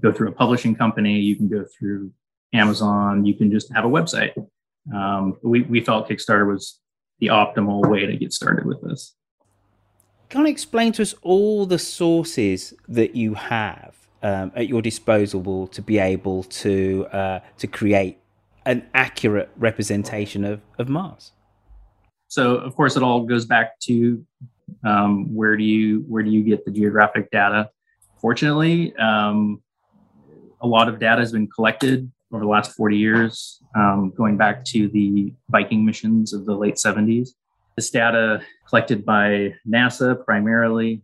go 0.00 0.12
through 0.12 0.28
a 0.28 0.32
publishing 0.32 0.74
company, 0.74 1.18
you 1.18 1.36
can 1.36 1.48
go 1.48 1.64
through 1.76 2.12
Amazon, 2.52 3.24
you 3.24 3.34
can 3.34 3.50
just 3.50 3.72
have 3.72 3.84
a 3.84 3.88
website. 3.88 4.32
Um, 4.94 5.38
we, 5.42 5.62
we 5.62 5.80
felt 5.80 6.08
Kickstarter 6.08 6.46
was 6.50 6.78
the 7.18 7.28
optimal 7.28 7.88
way 7.88 8.06
to 8.06 8.16
get 8.16 8.32
started 8.32 8.64
with 8.64 8.80
this. 8.82 9.14
Can 10.34 10.46
you 10.46 10.50
explain 10.50 10.90
to 10.94 11.02
us 11.02 11.14
all 11.22 11.64
the 11.64 11.78
sources 11.78 12.74
that 12.88 13.14
you 13.14 13.34
have 13.34 13.94
um, 14.20 14.50
at 14.56 14.66
your 14.66 14.82
disposal 14.82 15.68
to 15.68 15.80
be 15.80 16.00
able 16.00 16.42
to 16.42 17.06
uh, 17.12 17.38
to 17.58 17.68
create 17.68 18.18
an 18.66 18.84
accurate 18.94 19.48
representation 19.56 20.44
of, 20.44 20.60
of 20.76 20.88
Mars? 20.88 21.30
So, 22.26 22.56
of 22.56 22.74
course, 22.74 22.96
it 22.96 23.04
all 23.04 23.22
goes 23.22 23.46
back 23.46 23.78
to 23.82 24.26
um, 24.84 25.32
where 25.32 25.56
do 25.56 25.62
you 25.62 26.00
where 26.08 26.24
do 26.24 26.30
you 26.30 26.42
get 26.42 26.64
the 26.64 26.72
geographic 26.72 27.30
data? 27.30 27.70
Fortunately, 28.20 28.92
um, 28.96 29.62
a 30.60 30.66
lot 30.66 30.88
of 30.88 30.98
data 30.98 31.20
has 31.20 31.30
been 31.30 31.46
collected 31.46 32.10
over 32.32 32.42
the 32.42 32.50
last 32.50 32.72
40 32.72 32.96
years, 32.96 33.62
um, 33.76 34.12
going 34.16 34.36
back 34.36 34.64
to 34.64 34.88
the 34.88 35.32
Viking 35.50 35.84
missions 35.84 36.32
of 36.32 36.44
the 36.44 36.56
late 36.56 36.74
70s. 36.74 37.28
This 37.76 37.90
data 37.90 38.40
collected 38.68 39.04
by 39.04 39.54
NASA 39.68 40.24
primarily. 40.24 41.02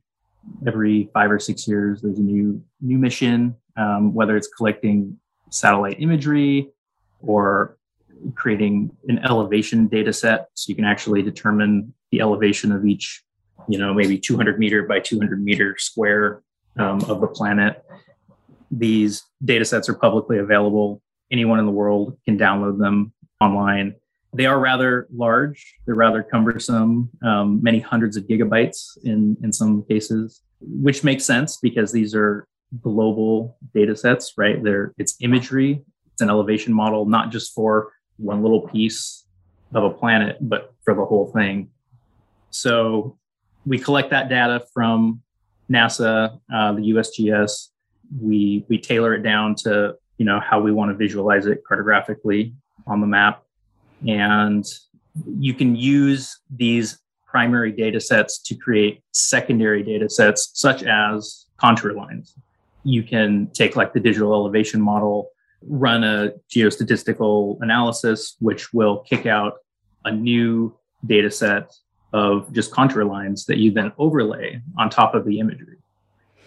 Every 0.66 1.10
five 1.12 1.30
or 1.30 1.38
six 1.38 1.66
years, 1.66 2.00
there's 2.00 2.18
a 2.18 2.22
new 2.22 2.62
new 2.80 2.98
mission, 2.98 3.56
um, 3.76 4.14
whether 4.14 4.36
it's 4.36 4.48
collecting 4.48 5.18
satellite 5.50 6.00
imagery 6.00 6.70
or 7.20 7.76
creating 8.34 8.90
an 9.08 9.18
elevation 9.20 9.88
data 9.88 10.12
set, 10.12 10.48
so 10.54 10.70
you 10.70 10.76
can 10.76 10.84
actually 10.84 11.22
determine 11.22 11.92
the 12.10 12.20
elevation 12.20 12.72
of 12.72 12.86
each, 12.86 13.22
you 13.68 13.78
know, 13.78 13.92
maybe 13.92 14.18
200 14.18 14.58
meter 14.58 14.84
by 14.84 15.00
200 15.00 15.42
meter 15.42 15.76
square 15.78 16.42
um, 16.78 17.00
of 17.04 17.20
the 17.20 17.26
planet. 17.26 17.84
These 18.70 19.22
data 19.44 19.64
sets 19.64 19.88
are 19.88 19.94
publicly 19.94 20.38
available. 20.38 21.02
Anyone 21.30 21.58
in 21.58 21.66
the 21.66 21.72
world 21.72 22.16
can 22.24 22.38
download 22.38 22.78
them 22.78 23.12
online. 23.40 23.96
They 24.32 24.46
are 24.46 24.58
rather 24.58 25.08
large. 25.12 25.74
They're 25.86 25.94
rather 25.94 26.22
cumbersome, 26.22 27.10
um, 27.24 27.62
many 27.62 27.80
hundreds 27.80 28.16
of 28.16 28.24
gigabytes 28.24 28.96
in, 29.04 29.36
in 29.42 29.52
some 29.52 29.84
cases, 29.84 30.42
which 30.60 31.02
makes 31.02 31.24
sense 31.24 31.58
because 31.60 31.90
these 31.90 32.14
are 32.14 32.46
global 32.82 33.56
data 33.74 33.96
sets, 33.96 34.34
right? 34.36 34.62
They're, 34.62 34.94
it's 34.98 35.16
imagery, 35.20 35.82
it's 36.12 36.22
an 36.22 36.30
elevation 36.30 36.72
model, 36.72 37.06
not 37.06 37.32
just 37.32 37.54
for 37.54 37.92
one 38.18 38.42
little 38.42 38.68
piece 38.68 39.24
of 39.74 39.84
a 39.84 39.90
planet, 39.90 40.36
but 40.40 40.74
for 40.84 40.94
the 40.94 41.04
whole 41.04 41.32
thing. 41.32 41.70
So 42.50 43.18
we 43.66 43.78
collect 43.78 44.10
that 44.10 44.28
data 44.28 44.64
from 44.72 45.22
NASA, 45.70 46.38
uh, 46.52 46.72
the 46.72 46.90
USGS. 46.90 47.68
We 48.20 48.64
we 48.68 48.78
tailor 48.78 49.14
it 49.14 49.22
down 49.22 49.54
to 49.56 49.94
you 50.18 50.24
know 50.26 50.40
how 50.40 50.60
we 50.60 50.72
want 50.72 50.90
to 50.90 50.96
visualize 50.96 51.46
it 51.46 51.62
cartographically 51.68 52.54
on 52.86 53.00
the 53.00 53.06
map, 53.06 53.44
and 54.06 54.64
you 55.38 55.54
can 55.54 55.76
use 55.76 56.38
these 56.50 56.98
primary 57.26 57.72
data 57.72 58.00
sets 58.00 58.38
to 58.38 58.54
create 58.54 59.02
secondary 59.12 59.82
data 59.82 60.08
sets 60.08 60.50
such 60.54 60.82
as 60.82 61.46
contour 61.58 61.92
lines. 61.92 62.34
You 62.82 63.02
can 63.02 63.48
take 63.52 63.76
like 63.76 63.92
the 63.92 64.00
digital 64.00 64.32
elevation 64.32 64.80
model, 64.80 65.30
run 65.62 66.02
a 66.02 66.32
geostatistical 66.52 67.58
analysis, 67.60 68.36
which 68.40 68.72
will 68.72 68.98
kick 69.00 69.26
out 69.26 69.58
a 70.04 70.10
new 70.10 70.74
data 71.06 71.30
set 71.30 71.72
of 72.12 72.52
just 72.52 72.72
contour 72.72 73.04
lines 73.04 73.46
that 73.46 73.58
you 73.58 73.70
then 73.70 73.92
overlay 73.98 74.60
on 74.78 74.90
top 74.90 75.14
of 75.14 75.24
the 75.24 75.38
imagery. 75.38 75.76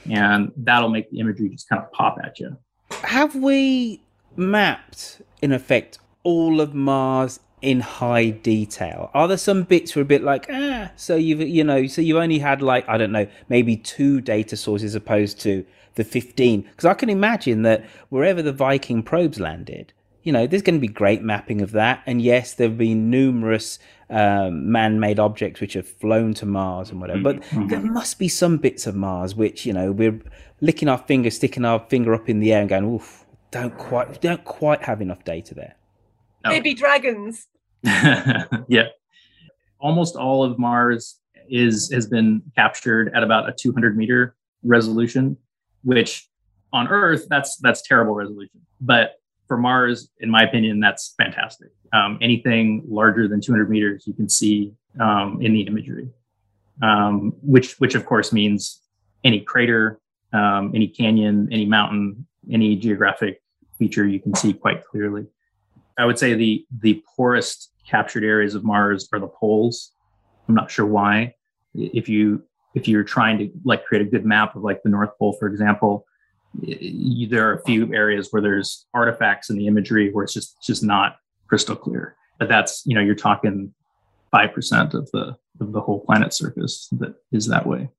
And 0.10 0.52
that'll 0.58 0.90
make 0.90 1.10
the 1.12 1.20
imagery 1.20 1.50
just 1.50 1.70
kind 1.70 1.82
of 1.82 1.92
pop 1.94 2.18
at 2.22 2.40
you. 2.40 2.58
Have 3.04 3.36
we 3.36 4.02
mapped, 4.36 5.22
in 5.42 5.54
effect, 5.54 6.00
all 6.24 6.60
of 6.60 6.74
Mars 6.74 7.40
in 7.64 7.80
high 7.80 8.30
detail? 8.30 9.10
Are 9.14 9.28
there 9.28 9.38
some 9.38 9.64
bits 9.64 9.96
where 9.96 10.04
a 10.04 10.06
bit 10.06 10.22
like, 10.22 10.46
ah, 10.52 10.92
so 10.96 11.16
you've, 11.16 11.42
you 11.42 11.64
know, 11.64 11.88
so 11.88 12.02
you 12.02 12.20
only 12.20 12.40
had 12.40 12.62
like, 12.62 12.88
I 12.88 12.98
don't 12.98 13.12
know, 13.12 13.28
maybe 13.50 13.78
two 13.78 14.22
data 14.22 14.58
sources 14.58 14.94
opposed 14.94 15.40
to 15.42 15.66
the 15.96 16.04
15? 16.04 16.62
Because 16.62 16.86
I 16.86 16.94
can 16.94 17.10
imagine 17.10 17.64
that 17.64 17.86
wherever 18.10 18.42
the 18.42 18.52
Viking 18.52 19.02
probes 19.02 19.40
landed, 19.40 19.94
you 20.24 20.32
know, 20.32 20.46
there's 20.46 20.62
going 20.62 20.76
to 20.76 20.82
be 20.82 20.88
great 20.88 21.22
mapping 21.22 21.62
of 21.62 21.72
that. 21.72 22.04
And 22.06 22.22
yes, 22.22 22.54
there 22.54 22.68
have 22.68 22.78
been 22.78 23.10
numerous 23.10 23.80
um, 24.10 24.70
man-made 24.70 25.20
objects 25.20 25.62
which 25.62 25.74
have 25.74 25.88
flown 25.88 26.34
to 26.36 26.46
Mars 26.46 26.90
and 26.90 27.00
whatever. 27.00 27.22
But 27.22 27.42
mm-hmm. 27.42 27.68
there 27.68 27.80
must 27.80 28.20
be 28.20 28.28
some 28.28 28.58
bits 28.58 28.86
of 28.86 28.96
Mars 28.96 29.36
which 29.36 29.66
you 29.66 29.74
know 29.74 29.92
we're 29.92 30.20
licking 30.62 30.88
our 30.88 30.98
finger, 30.98 31.30
sticking 31.30 31.66
our 31.66 31.80
finger 31.90 32.14
up 32.14 32.30
in 32.30 32.40
the 32.40 32.54
air, 32.54 32.62
and 32.62 32.70
going, 32.70 32.86
"Oof, 32.86 33.26
don't 33.52 33.78
quite, 33.78 34.22
don't 34.22 34.44
quite 34.46 34.84
have 34.84 35.02
enough 35.02 35.24
data 35.24 35.56
there." 35.56 35.76
No. 36.44 36.52
Baby 36.52 36.74
dragons. 36.74 37.48
yeah, 38.68 38.88
almost 39.80 40.16
all 40.16 40.44
of 40.44 40.58
Mars 40.58 41.20
is 41.50 41.92
has 41.92 42.08
been 42.08 42.42
captured 42.56 43.12
at 43.14 43.24
about 43.24 43.50
a 43.50 43.54
200 43.54 43.98
meter 43.98 44.36
resolution, 44.64 45.38
which 45.84 46.28
on 46.72 46.88
Earth 46.88 47.28
that's 47.30 47.58
that's 47.58 47.82
terrible 47.82 48.16
resolution, 48.16 48.62
but 48.80 49.16
for 49.48 49.58
Mars, 49.58 50.10
in 50.20 50.30
my 50.30 50.44
opinion, 50.44 50.80
that's 50.80 51.14
fantastic. 51.18 51.70
Um, 51.92 52.18
anything 52.22 52.84
larger 52.88 53.28
than 53.28 53.42
200 53.42 53.70
meters, 53.70 54.08
you 54.08 54.14
can 54.14 54.30
see 54.30 54.74
um, 55.00 55.40
in 55.42 55.54
the 55.54 55.62
imagery, 55.62 56.10
um, 56.82 57.34
which 57.42 57.80
which 57.80 57.96
of 57.96 58.06
course 58.06 58.32
means 58.32 58.82
any 59.24 59.42
crater, 59.42 60.00
um, 60.32 60.72
any 60.74 60.88
canyon, 60.88 61.50
any 61.52 61.66
mountain, 61.66 62.26
any 62.50 62.76
geographic 62.76 63.42
feature 63.78 64.08
you 64.08 64.20
can 64.20 64.34
see 64.34 64.54
quite 64.54 64.86
clearly. 64.86 65.28
I 65.98 66.06
would 66.06 66.18
say 66.18 66.34
the 66.34 66.66
the 66.80 67.04
poorest 67.16 67.73
captured 67.88 68.24
areas 68.24 68.56
of 68.56 68.64
Mars 68.64 69.08
are 69.14 69.20
the 69.20 69.28
poles. 69.28 69.92
I'm 70.48 70.56
not 70.56 70.72
sure 70.72 70.86
why. 70.86 71.36
If 71.74 72.10
you 72.10 72.44
if 72.76 72.88
you're 72.88 73.04
trying 73.04 73.38
to 73.38 73.50
like 73.64 73.86
create 73.86 74.06
a 74.06 74.10
good 74.10 74.26
map 74.26 74.56
of 74.56 74.64
like 74.64 74.82
the 74.84 74.90
North 74.90 75.12
Pole, 75.20 75.36
for 75.40 75.48
example, 75.48 76.06
you, 76.62 77.28
there 77.28 77.48
are 77.50 77.54
a 77.54 77.64
few 77.64 77.94
areas 77.94 78.30
where 78.32 78.42
there's 78.42 78.86
artifacts 78.94 79.50
in 79.50 79.58
the 79.58 79.68
imagery 79.68 80.12
where 80.12 80.24
it's 80.24 80.34
just 80.34 80.62
just 80.62 80.84
not 80.84 81.18
crystal 81.48 81.76
clear. 81.76 82.16
But 82.40 82.50
that's 82.50 82.84
you 82.86 82.96
know 82.96 83.02
you're 83.02 83.16
talking 83.16 83.74
five 84.32 84.54
percent 84.54 84.94
of 84.94 85.10
the 85.12 85.38
of 85.60 85.72
the 85.72 85.82
whole 85.82 86.00
planet 86.02 86.34
surface 86.34 86.88
that 86.94 87.16
is 87.32 87.48
that 87.48 87.66
way. 87.66 87.90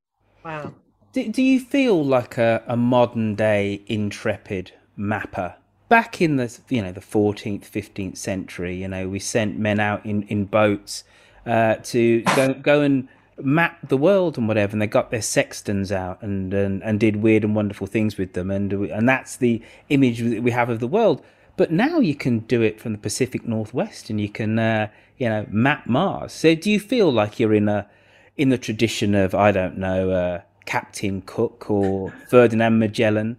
Wow. 0.44 0.74
Do, 1.12 1.30
do 1.30 1.42
you 1.42 1.60
feel 1.60 2.04
like 2.04 2.38
a, 2.38 2.62
a 2.66 2.76
modern 2.76 3.36
day 3.36 3.82
intrepid 3.86 4.72
mapper? 4.96 5.54
Back 5.94 6.20
in 6.20 6.34
the 6.38 6.58
you 6.70 6.82
know 6.82 6.90
the 6.90 7.00
14th, 7.00 7.70
15th 7.70 8.16
century, 8.16 8.74
you 8.74 8.88
know 8.88 9.08
we 9.08 9.20
sent 9.20 9.60
men 9.60 9.78
out 9.78 10.04
in 10.04 10.24
in 10.24 10.44
boats 10.44 11.04
uh, 11.46 11.76
to 11.84 12.22
go 12.34 12.52
go 12.52 12.80
and 12.80 13.06
map 13.40 13.78
the 13.88 13.96
world 13.96 14.36
and 14.36 14.48
whatever, 14.48 14.72
and 14.72 14.82
they 14.82 14.88
got 14.88 15.12
their 15.12 15.22
sextants 15.22 15.92
out 15.92 16.20
and, 16.20 16.52
and 16.52 16.82
and 16.82 16.98
did 16.98 17.22
weird 17.22 17.44
and 17.44 17.54
wonderful 17.54 17.86
things 17.86 18.16
with 18.16 18.32
them, 18.32 18.50
and 18.50 18.72
and 18.72 19.08
that's 19.08 19.36
the 19.36 19.62
image 19.88 20.18
that 20.18 20.42
we 20.42 20.50
have 20.50 20.68
of 20.68 20.80
the 20.80 20.88
world. 20.88 21.22
But 21.56 21.70
now 21.70 22.00
you 22.00 22.16
can 22.16 22.40
do 22.40 22.60
it 22.60 22.80
from 22.80 22.90
the 22.90 22.98
Pacific 22.98 23.46
Northwest, 23.46 24.10
and 24.10 24.20
you 24.20 24.28
can 24.28 24.58
uh, 24.58 24.88
you 25.16 25.28
know 25.28 25.46
map 25.48 25.86
Mars. 25.86 26.32
So 26.32 26.56
do 26.56 26.72
you 26.72 26.80
feel 26.80 27.12
like 27.12 27.38
you're 27.38 27.54
in 27.54 27.68
a 27.68 27.88
in 28.36 28.48
the 28.48 28.58
tradition 28.58 29.14
of 29.14 29.32
I 29.32 29.52
don't 29.52 29.78
know 29.78 30.10
uh, 30.10 30.40
Captain 30.66 31.22
Cook 31.22 31.70
or 31.70 32.12
Ferdinand 32.28 32.80
Magellan? 32.80 33.36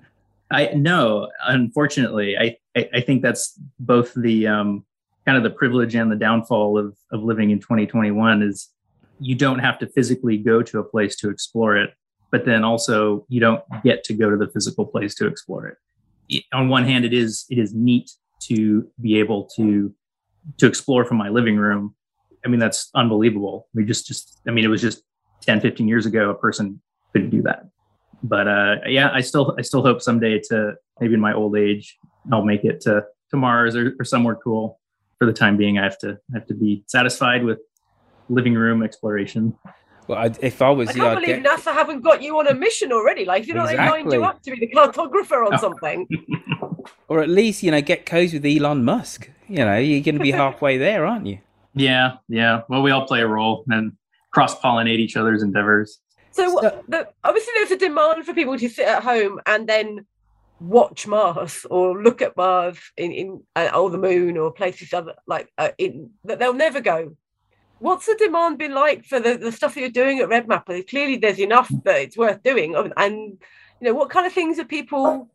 I 0.55 0.74
no, 0.74 1.29
unfortunately, 1.45 2.38
I, 2.38 2.55
I, 2.77 2.89
I 2.95 3.01
think 3.01 3.21
that's 3.21 3.59
both 3.77 4.13
the 4.13 4.47
um, 4.47 4.85
kind 5.25 5.38
of 5.38 5.43
the 5.43 5.50
privilege 5.50 5.95
and 5.95 6.09
the 6.09 6.15
downfall 6.15 6.77
of 6.77 6.95
of 7.12 7.24
living 7.24 7.51
in 7.51 7.59
2021 7.59 8.41
is 8.41 8.69
you 9.19 9.35
don't 9.35 9.59
have 9.59 9.77
to 9.79 9.88
physically 9.88 10.38
go 10.38 10.62
to 10.63 10.79
a 10.79 10.83
place 10.83 11.17
to 11.17 11.29
explore 11.29 11.75
it, 11.75 11.93
but 12.31 12.45
then 12.45 12.63
also 12.63 13.25
you 13.27 13.41
don't 13.41 13.63
get 13.83 14.05
to 14.05 14.13
go 14.13 14.29
to 14.29 14.38
the 14.38 14.47
physical 14.47 14.85
place 14.85 15.13
to 15.15 15.27
explore 15.27 15.67
it. 15.67 15.77
it 16.29 16.43
on 16.53 16.69
one 16.69 16.85
hand, 16.85 17.03
it 17.03 17.13
is 17.13 17.45
it 17.50 17.57
is 17.57 17.74
neat 17.74 18.12
to 18.43 18.89
be 19.01 19.19
able 19.19 19.50
to 19.57 19.93
to 20.57 20.67
explore 20.67 21.03
from 21.03 21.17
my 21.17 21.27
living 21.27 21.57
room. 21.57 21.95
I 22.45 22.47
mean, 22.47 22.62
that's 22.62 22.89
unbelievable. 22.95 23.67
We 23.74 23.83
just 23.83 24.07
just 24.07 24.39
I 24.47 24.51
mean, 24.51 24.63
it 24.63 24.69
was 24.69 24.81
just 24.81 25.03
10, 25.41 25.59
15 25.59 25.85
years 25.85 26.05
ago, 26.05 26.29
a 26.29 26.35
person 26.35 26.81
couldn't 27.12 27.31
do 27.31 27.41
that. 27.41 27.65
But 28.27 28.48
uh, 28.48 28.75
yeah, 28.88 29.12
I 29.13 29.22
still 29.22 29.55
I 29.58 29.62
still 29.62 29.84
hope 29.84 30.01
someday 30.01 30.39
to 30.50 30.74
maybe 31.00 31.13
in 31.13 31.20
my 31.20 31.34
old 31.34 31.55
age 31.58 31.98
I'll 32.32 32.44
make 32.44 32.63
it 32.63 32.82
to 32.82 33.03
to 33.29 33.38
Mars 33.38 33.75
or, 33.75 33.96
or 34.00 34.03
somewhere 34.03 34.36
cool. 34.36 34.79
For 35.20 35.25
the 35.25 35.34
time 35.34 35.55
being, 35.55 35.77
I 35.77 35.84
have 35.84 35.98
to 36.00 36.17
I 36.34 36.38
have 36.38 36.48
to 36.48 36.53
be 36.53 36.84
satisfied 36.88 37.44
with 37.44 37.60
living 38.27 38.55
room 38.55 38.84
exploration. 38.84 39.55
Well, 40.08 40.20
I, 40.20 40.32
if 40.41 40.62
I 40.62 40.70
was, 40.70 40.89
I 40.89 40.94
can't 40.94 41.22
believe 41.22 41.44
get... 41.44 41.46
NASA 41.46 41.74
haven't 41.74 42.01
got 42.01 42.22
you 42.22 42.38
on 42.38 42.48
a 42.48 42.53
mission 42.53 42.91
already. 42.91 43.25
Like, 43.25 43.48
you 43.48 43.53
know, 43.53 43.63
exactly. 43.63 43.86
they 43.86 43.91
lined 43.91 44.13
you 44.13 44.24
up 44.24 44.41
to 44.44 44.51
be 44.51 44.60
the 44.60 44.67
cartographer 44.67 45.51
on 45.51 45.58
something, 45.58 46.08
or 47.08 47.22
at 47.22 47.29
least 47.29 47.63
you 47.63 47.72
know 47.72 47.82
get 47.82 48.05
cozy 48.05 48.38
with 48.38 48.46
Elon 48.46 48.84
Musk. 48.84 49.29
You 49.48 49.58
know, 49.58 49.77
you're 49.77 50.03
going 50.03 50.15
to 50.15 50.22
be 50.22 50.32
halfway 50.32 50.77
there, 50.88 51.05
aren't 51.05 51.27
you? 51.27 51.39
Yeah, 51.75 52.17
yeah. 52.27 52.62
Well, 52.67 52.82
we 52.82 52.91
all 52.91 53.05
play 53.05 53.22
a 53.22 53.27
role 53.27 53.63
and 53.70 53.94
cross 54.32 54.60
pollinate 54.60 55.00
each 55.00 55.15
other's 55.15 55.44
endeavors. 55.44 56.00
So, 56.36 56.60
so 56.60 56.84
the, 56.88 57.08
obviously, 57.24 57.54
there's 57.56 57.72
a 57.72 57.77
demand 57.77 58.25
for 58.25 58.34
people 58.34 58.58
to 58.58 58.70
sit 58.70 58.88
at 58.88 59.04
home 59.04 59.39
and 59.46 59.68
then 59.68 60.06
watch 60.60 61.08
Mars 61.08 61.65
or 61.70 62.01
look 62.01 62.22
at 62.22 62.36
Mars 62.36 62.77
in 62.98 63.12
in 63.12 63.44
uh, 63.56 63.70
or 63.74 63.89
the 63.89 63.98
Moon 63.98 64.38
or 64.38 64.51
places 64.51 64.94
other 64.94 65.13
like 65.27 65.51
uh, 65.58 65.70
in 65.77 66.12
that 66.24 66.39
they'll 66.39 66.54
never 66.54 66.82
go 66.82 67.15
what's 67.80 68.06
the 68.06 68.15
demand 68.18 68.58
been 68.58 68.74
like 68.74 69.06
for 69.06 69.20
the, 69.20 69.38
the 69.38 69.51
stuff 69.51 69.75
that 69.75 69.82
you're 69.82 69.89
doing 69.89 70.20
at 70.20 70.30
Red 70.30 70.48
Mapper? 70.48 70.82
Clearly, 70.84 71.18
there's 71.18 71.39
enough 71.39 71.70
that 71.84 71.98
it's 71.98 72.18
worth 72.18 72.42
doing. 72.44 72.75
And, 72.75 73.38
you 73.80 73.88
know, 73.88 73.94
what 73.94 74.10
kind 74.10 74.25
of 74.25 74.34
things 74.34 74.60
are 74.60 74.65
people 74.65 75.30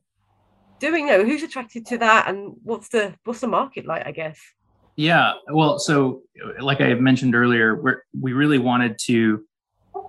doing? 0.79 1.09
You 1.09 1.19
know, 1.19 1.25
who's 1.25 1.43
attracted 1.43 1.87
to 1.87 1.99
that? 1.99 2.29
And 2.29 2.57
what's 2.63 2.89
the 2.89 3.15
what's 3.25 3.41
the 3.41 3.49
market 3.49 3.87
like, 3.87 4.07
I 4.07 4.13
guess? 4.13 4.39
Yeah, 4.97 5.35
well, 5.51 5.79
so 5.79 6.23
like 6.61 6.81
I 6.81 6.95
mentioned 6.95 7.35
earlier, 7.35 7.81
we 7.81 7.93
we 8.21 8.33
really 8.33 8.59
wanted 8.59 8.99
to 9.07 9.45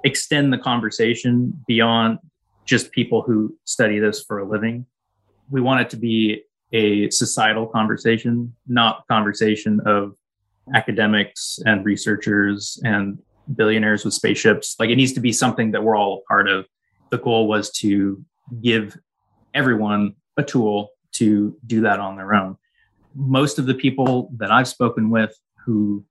extend 0.04 0.52
the 0.52 0.58
conversation 0.58 1.54
beyond 1.68 2.20
just 2.66 2.92
people 2.92 3.22
who 3.22 3.58
study 3.66 4.00
this 4.00 4.24
for 4.24 4.40
a 4.40 4.48
living. 4.48 4.86
We 5.50 5.62
want 5.62 5.82
it 5.82 5.90
to 5.92 5.98
be 5.98 6.44
a 6.74 7.10
societal 7.10 7.68
conversation, 7.68 8.56
not 8.68 9.06
conversation 9.08 9.82
of 9.86 10.16
academics 10.74 11.60
and 11.66 11.84
researchers 11.84 12.80
and 12.84 13.20
billionaires 13.56 14.06
with 14.06 14.14
spaceships. 14.14 14.76
Like 14.80 14.90
it 14.90 14.96
needs 14.96 15.14
to 15.14 15.20
be 15.20 15.34
something 15.34 15.72
that 15.72 15.84
we're 15.84 15.98
all 15.98 16.20
a 16.20 16.28
part 16.28 16.48
of. 16.48 16.66
The 17.10 17.18
goal 17.18 17.48
was 17.48 17.72
to 17.80 18.24
give 18.62 18.98
everyone 19.54 20.16
a 20.38 20.44
tool 20.44 20.92
to 21.14 21.58
do 21.68 21.82
that 21.82 22.00
on 22.00 22.16
their 22.16 22.34
own. 22.34 22.58
Most 23.16 23.60
of 23.60 23.66
the 23.66 23.74
people 23.74 24.32
that 24.38 24.52
I've 24.52 24.68
spoken 24.68 25.10
with 25.10 25.38
who 25.66 26.06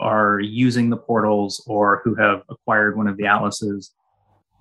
are 0.00 0.40
using 0.40 0.90
the 0.90 0.96
portals 0.96 1.62
or 1.66 2.00
who 2.04 2.14
have 2.14 2.42
acquired 2.48 2.96
one 2.96 3.06
of 3.06 3.16
the 3.16 3.26
atlases, 3.26 3.92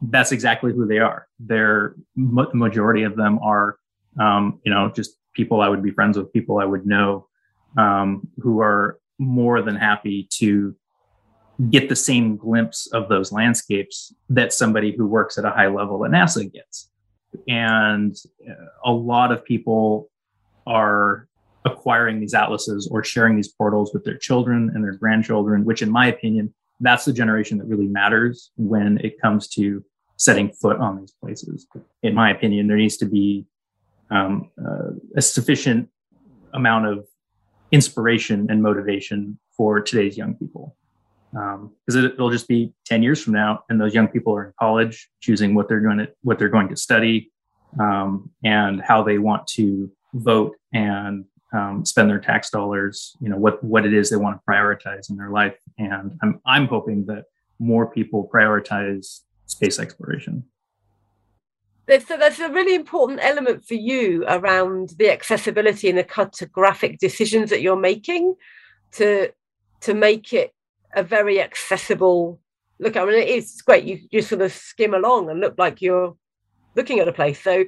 that's 0.01 0.31
exactly 0.31 0.71
who 0.73 0.85
they 0.85 0.99
are. 0.99 1.27
They're 1.39 1.95
majority 2.15 3.03
of 3.03 3.15
them 3.15 3.39
are, 3.39 3.77
um, 4.19 4.59
you 4.63 4.71
know, 4.71 4.89
just 4.89 5.17
people 5.33 5.61
I 5.61 5.69
would 5.69 5.83
be 5.83 5.91
friends 5.91 6.17
with, 6.17 6.31
people 6.33 6.59
I 6.59 6.65
would 6.65 6.85
know, 6.85 7.27
um, 7.77 8.27
who 8.39 8.59
are 8.61 8.99
more 9.17 9.61
than 9.61 9.75
happy 9.75 10.27
to 10.39 10.75
get 11.69 11.89
the 11.89 11.95
same 11.95 12.35
glimpse 12.35 12.87
of 12.93 13.09
those 13.09 13.31
landscapes 13.31 14.13
that 14.29 14.53
somebody 14.53 14.95
who 14.95 15.07
works 15.07 15.37
at 15.37 15.45
a 15.45 15.51
high 15.51 15.67
level 15.67 16.03
at 16.05 16.11
NASA 16.11 16.51
gets. 16.51 16.89
And 17.47 18.15
a 18.85 18.91
lot 18.91 19.31
of 19.31 19.45
people 19.45 20.09
are 20.65 21.27
acquiring 21.65 22.19
these 22.19 22.33
atlases 22.33 22.87
or 22.91 23.03
sharing 23.03 23.35
these 23.35 23.47
portals 23.47 23.93
with 23.93 24.03
their 24.03 24.17
children 24.17 24.71
and 24.73 24.83
their 24.83 24.93
grandchildren, 24.93 25.65
which, 25.65 25.81
in 25.81 25.89
my 25.91 26.07
opinion, 26.07 26.53
that's 26.79 27.05
the 27.05 27.13
generation 27.13 27.57
that 27.57 27.65
really 27.65 27.87
matters 27.87 28.51
when 28.57 28.97
it 28.99 29.21
comes 29.21 29.47
to 29.47 29.83
setting 30.17 30.51
foot 30.51 30.77
on 30.77 30.99
these 30.99 31.13
places. 31.21 31.67
In 32.01 32.13
my 32.13 32.31
opinion, 32.31 32.67
there 32.67 32.77
needs 32.77 32.97
to 32.97 33.05
be 33.05 33.45
um, 34.09 34.49
uh, 34.63 34.91
a 35.15 35.21
sufficient 35.21 35.89
amount 36.53 36.85
of 36.85 37.05
inspiration 37.71 38.47
and 38.49 38.61
motivation 38.61 39.39
for 39.55 39.81
today's 39.81 40.17
young 40.17 40.35
people 40.35 40.75
because 41.31 41.95
um, 41.95 42.05
it, 42.05 42.19
will 42.19 42.29
just 42.29 42.47
be 42.47 42.71
10 42.85 43.01
years 43.01 43.23
from 43.23 43.33
now 43.33 43.63
and 43.69 43.81
those 43.81 43.93
young 43.95 44.07
people 44.07 44.35
are 44.35 44.45
in 44.45 44.53
college 44.59 45.09
choosing 45.19 45.55
what 45.55 45.67
they're 45.67 45.79
going 45.79 45.97
to 45.97 46.07
what 46.21 46.37
they're 46.37 46.49
going 46.49 46.69
to 46.69 46.75
study 46.75 47.31
um, 47.79 48.29
and 48.43 48.79
how 48.81 49.01
they 49.01 49.17
want 49.17 49.47
to 49.47 49.91
vote 50.13 50.55
and 50.73 51.25
um, 51.53 51.85
spend 51.85 52.09
their 52.09 52.19
tax 52.19 52.49
dollars 52.49 53.15
you 53.21 53.29
know 53.29 53.37
what 53.37 53.63
what 53.63 53.85
it 53.85 53.93
is 53.93 54.09
they 54.09 54.17
want 54.17 54.37
to 54.37 54.51
prioritize 54.51 55.09
in 55.09 55.17
their 55.17 55.29
life 55.29 55.55
and 55.77 56.17
i'm 56.21 56.39
i'm 56.45 56.67
hoping 56.67 57.05
that 57.05 57.25
more 57.59 57.89
people 57.89 58.29
prioritize 58.33 59.21
space 59.45 59.79
exploration 59.79 60.43
so 62.07 62.17
that's 62.17 62.39
a 62.39 62.49
really 62.49 62.75
important 62.75 63.19
element 63.21 63.65
for 63.65 63.73
you 63.73 64.23
around 64.27 64.95
the 64.97 65.11
accessibility 65.11 65.89
and 65.89 65.97
the 65.97 66.03
cartographic 66.03 66.97
decisions 66.97 67.49
that 67.49 67.61
you're 67.61 67.75
making 67.75 68.35
to 68.93 69.29
to 69.81 69.93
make 69.93 70.31
it 70.31 70.53
a 70.95 71.03
very 71.03 71.41
accessible 71.41 72.39
look. 72.79 72.97
I 72.97 73.05
mean, 73.05 73.15
it's 73.15 73.61
great. 73.61 73.83
You 73.83 73.99
just 74.11 74.29
sort 74.29 74.41
of 74.41 74.51
skim 74.51 74.93
along 74.93 75.29
and 75.29 75.39
look 75.39 75.55
like 75.57 75.81
you're 75.81 76.15
looking 76.75 76.99
at 76.99 77.07
a 77.07 77.13
place. 77.13 77.41
So, 77.41 77.65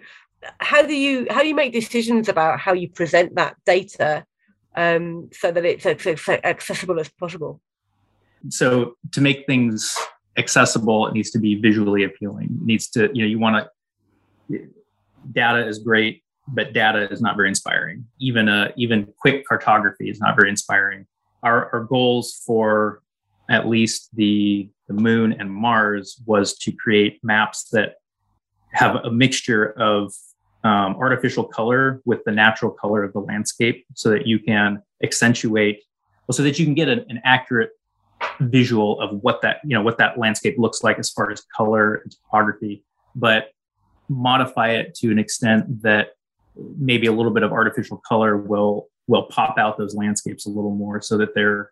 how 0.60 0.82
do 0.84 0.96
you 0.96 1.28
how 1.30 1.42
do 1.42 1.48
you 1.48 1.56
make 1.56 1.74
decisions 1.74 2.30
about 2.30 2.60
how 2.60 2.74
you 2.74 2.90
present 2.90 3.36
that 3.36 3.56
data 3.66 4.26
um, 4.76 5.30
so 5.32 5.52
that 5.52 5.66
it's 5.66 5.86
as 5.86 6.06
accessible 6.44 7.00
as 7.00 7.10
possible? 7.10 7.62
So, 8.50 8.96
to 9.12 9.22
make 9.22 9.48
things 9.48 9.98
accessible, 10.38 11.08
it 11.08 11.14
needs 11.14 11.32
to 11.32 11.40
be 11.40 11.56
visually 11.56 12.04
appealing. 12.04 12.60
It 12.62 12.66
needs 12.66 12.90
to 12.90 13.10
you 13.14 13.24
know 13.24 13.28
you 13.28 13.40
want 13.40 13.68
to 14.52 14.70
data 15.32 15.68
is 15.68 15.80
great 15.80 16.22
but 16.48 16.74
data 16.74 17.12
is 17.12 17.20
not 17.20 17.36
very 17.36 17.50
inspiring 17.50 18.06
even 18.20 18.48
a 18.48 18.72
even 18.78 19.08
quick 19.18 19.44
cartography 19.48 20.08
is 20.08 20.20
not 20.20 20.36
very 20.36 20.48
inspiring 20.50 21.08
our, 21.42 21.72
our 21.74 21.84
goals 21.84 22.44
for 22.46 23.02
at 23.50 23.68
least 23.68 24.10
the, 24.16 24.70
the 24.88 24.94
moon 24.94 25.34
and 25.34 25.52
Mars 25.52 26.22
was 26.26 26.58
to 26.60 26.72
create 26.72 27.20
maps 27.24 27.70
that 27.72 27.96
have 28.76 28.96
a 28.96 29.12
mixture 29.12 29.72
of 29.80 30.14
um, 30.64 30.96
artificial 30.96 31.44
color 31.44 32.02
with 32.06 32.24
the 32.26 32.32
natural 32.32 32.72
color 32.72 33.04
of 33.04 33.14
the 33.14 33.20
landscape 33.20 33.86
so 33.94 34.10
that 34.10 34.26
you 34.26 34.40
can 34.40 34.82
accentuate 35.04 35.84
so 36.32 36.42
that 36.42 36.58
you 36.58 36.66
can 36.66 36.74
get 36.74 36.90
an, 36.90 37.06
an 37.10 37.22
accurate 37.24 37.70
visual 38.40 39.00
of 39.00 39.22
what 39.22 39.42
that 39.42 39.58
you 39.64 39.76
know 39.76 39.84
what 39.84 39.98
that 40.00 40.18
landscape 40.18 40.56
looks 40.58 40.84
like 40.84 40.98
as 40.98 41.12
far 41.12 41.30
as 41.32 41.44
color 41.56 41.96
and 41.96 42.12
topography 42.12 42.84
but 43.16 43.50
modify 44.10 44.70
it 44.70 44.96
to 44.96 45.12
an 45.12 45.20
extent 45.20 45.82
that 45.84 46.10
maybe 46.78 47.06
a 47.08 47.12
little 47.12 47.32
bit 47.32 47.44
of 47.44 47.52
artificial 47.52 48.02
color 48.08 48.38
will 48.38 48.88
will 49.08 49.24
pop 49.24 49.58
out 49.60 49.78
those 49.78 49.94
landscapes 49.94 50.48
a 50.48 50.50
little 50.50 50.74
more 50.74 51.00
so 51.02 51.18
that 51.18 51.36
they're 51.36 51.72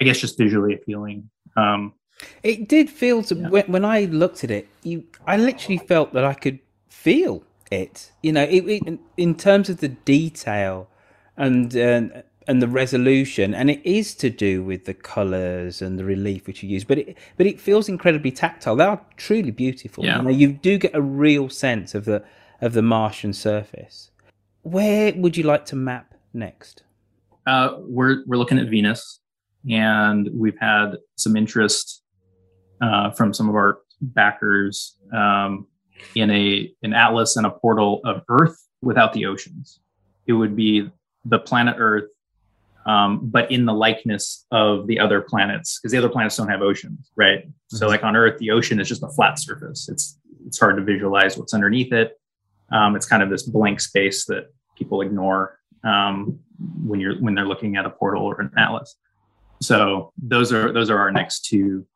I 0.00 0.04
guess 0.04 0.18
just 0.18 0.36
visually 0.36 0.74
appealing. 0.74 1.30
Um, 1.56 1.94
it 2.42 2.68
did 2.68 2.90
feel 2.90 3.22
to 3.24 3.34
yeah. 3.34 3.48
when, 3.48 3.64
when, 3.66 3.84
I 3.84 4.04
looked 4.04 4.44
at 4.44 4.50
it, 4.50 4.68
you 4.82 5.04
I 5.26 5.36
literally 5.36 5.78
felt 5.78 6.12
that 6.12 6.24
I 6.24 6.34
could 6.34 6.58
feel 6.88 7.42
it. 7.70 8.12
You 8.22 8.32
know, 8.32 8.42
it, 8.42 8.64
it, 8.64 8.98
in 9.16 9.34
terms 9.34 9.68
of 9.68 9.78
the 9.78 9.88
detail 9.88 10.88
and 11.36 11.76
uh, 11.76 12.22
and 12.46 12.60
the 12.60 12.68
resolution, 12.68 13.54
and 13.54 13.70
it 13.70 13.80
is 13.84 14.14
to 14.16 14.30
do 14.30 14.62
with 14.62 14.84
the 14.84 14.94
colours 14.94 15.80
and 15.80 15.98
the 15.98 16.04
relief 16.04 16.46
which 16.46 16.62
you 16.62 16.68
use. 16.68 16.84
But 16.84 16.98
it 16.98 17.18
but 17.36 17.46
it 17.46 17.60
feels 17.60 17.88
incredibly 17.88 18.30
tactile. 18.30 18.76
They 18.76 18.84
are 18.84 19.00
truly 19.16 19.50
beautiful. 19.50 20.04
Yeah. 20.04 20.18
You, 20.18 20.22
know, 20.22 20.30
you 20.30 20.52
do 20.52 20.78
get 20.78 20.94
a 20.94 21.02
real 21.02 21.48
sense 21.48 21.94
of 21.94 22.04
the 22.04 22.24
of 22.60 22.72
the 22.72 22.82
Martian 22.82 23.32
surface. 23.32 24.10
Where 24.62 25.12
would 25.14 25.36
you 25.36 25.44
like 25.44 25.66
to 25.66 25.76
map 25.76 26.14
next? 26.32 26.82
Uh, 27.46 27.76
we're 27.80 28.24
we're 28.26 28.38
looking 28.38 28.58
at 28.58 28.68
Venus 28.68 29.20
and 29.68 30.28
we've 30.32 30.58
had 30.60 30.96
some 31.16 31.36
interest 31.36 32.02
uh, 32.84 33.10
from 33.10 33.32
some 33.32 33.48
of 33.48 33.54
our 33.54 33.78
backers 34.00 34.98
um, 35.12 35.66
in 36.14 36.30
a 36.30 36.70
an 36.82 36.92
atlas 36.92 37.36
and 37.36 37.46
a 37.46 37.50
portal 37.50 38.00
of 38.04 38.22
Earth 38.28 38.56
without 38.82 39.12
the 39.12 39.26
oceans. 39.26 39.80
It 40.26 40.34
would 40.34 40.54
be 40.54 40.90
the 41.24 41.38
planet 41.38 41.76
Earth, 41.78 42.10
um, 42.86 43.20
but 43.22 43.50
in 43.50 43.64
the 43.64 43.72
likeness 43.72 44.46
of 44.50 44.86
the 44.86 44.98
other 45.00 45.22
planets, 45.22 45.78
because 45.78 45.92
the 45.92 45.98
other 45.98 46.08
planets 46.08 46.36
don't 46.36 46.48
have 46.48 46.62
oceans, 46.62 47.10
right? 47.16 47.40
Mm-hmm. 47.40 47.76
So, 47.76 47.88
like 47.88 48.04
on 48.04 48.16
Earth, 48.16 48.38
the 48.38 48.50
ocean 48.50 48.80
is 48.80 48.88
just 48.88 49.02
a 49.02 49.08
flat 49.08 49.38
surface. 49.38 49.88
It's 49.88 50.18
it's 50.46 50.58
hard 50.58 50.76
to 50.76 50.82
visualize 50.82 51.38
what's 51.38 51.54
underneath 51.54 51.92
it. 51.92 52.18
Um, 52.70 52.96
it's 52.96 53.06
kind 53.06 53.22
of 53.22 53.30
this 53.30 53.44
blank 53.44 53.80
space 53.80 54.26
that 54.26 54.52
people 54.76 55.00
ignore 55.00 55.58
um, 55.84 56.38
when 56.84 57.00
you're 57.00 57.16
when 57.20 57.34
they're 57.34 57.48
looking 57.48 57.76
at 57.76 57.86
a 57.86 57.90
portal 57.90 58.24
or 58.24 58.40
an 58.40 58.50
atlas. 58.58 58.96
So 59.62 60.12
those 60.18 60.52
are 60.52 60.72
those 60.72 60.90
are 60.90 60.98
our 60.98 61.10
next 61.10 61.46
two 61.46 61.86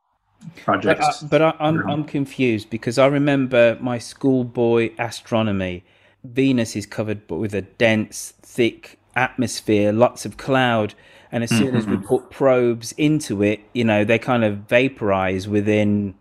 projects. 0.65 1.23
But, 1.23 1.43
uh, 1.43 1.53
but 1.57 1.61
I, 1.61 1.69
am 1.69 1.79
I'm, 1.81 1.91
I'm 1.91 2.05
confused 2.05 2.71
because 2.71 2.99
I 2.99 3.07
remember 3.07 3.79
my 3.81 3.99
schoolboy 3.99 4.93
astronomy. 4.99 5.85
Venus 6.25 6.77
is 6.77 6.87
covered 6.87 7.29
with 7.31 7.55
a 7.55 7.63
dense, 7.63 8.35
thick 8.43 8.99
atmosphere, 9.15 9.93
lots 9.93 10.25
of 10.25 10.37
cloud, 10.37 10.95
and 11.31 11.45
as 11.45 11.51
soon 11.51 11.69
mm-hmm. 11.69 11.77
as 11.77 11.87
we 11.87 11.97
mm-hmm. 11.97 12.07
put 12.07 12.31
probes 12.31 12.93
into 12.93 13.43
it, 13.43 13.61
you 13.73 13.85
know, 13.85 14.05
they 14.05 14.19
kind 14.19 14.45
of 14.45 14.59
vaporize 14.69 15.47
within 15.47 16.15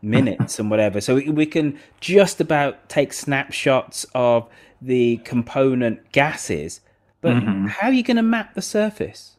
minutes 0.00 0.58
and 0.58 0.70
whatever. 0.70 1.00
So 1.00 1.16
we, 1.16 1.28
we 1.30 1.46
can 1.46 1.78
just 2.00 2.40
about 2.40 2.88
take 2.88 3.12
snapshots 3.12 4.06
of 4.14 4.48
the 4.80 5.16
component 5.18 6.12
gases. 6.12 6.80
But 7.20 7.34
mm-hmm. 7.34 7.66
how 7.66 7.88
are 7.88 7.92
you 7.92 8.02
going 8.02 8.18
to 8.18 8.22
map 8.22 8.54
the 8.54 8.62
surface? 8.62 9.33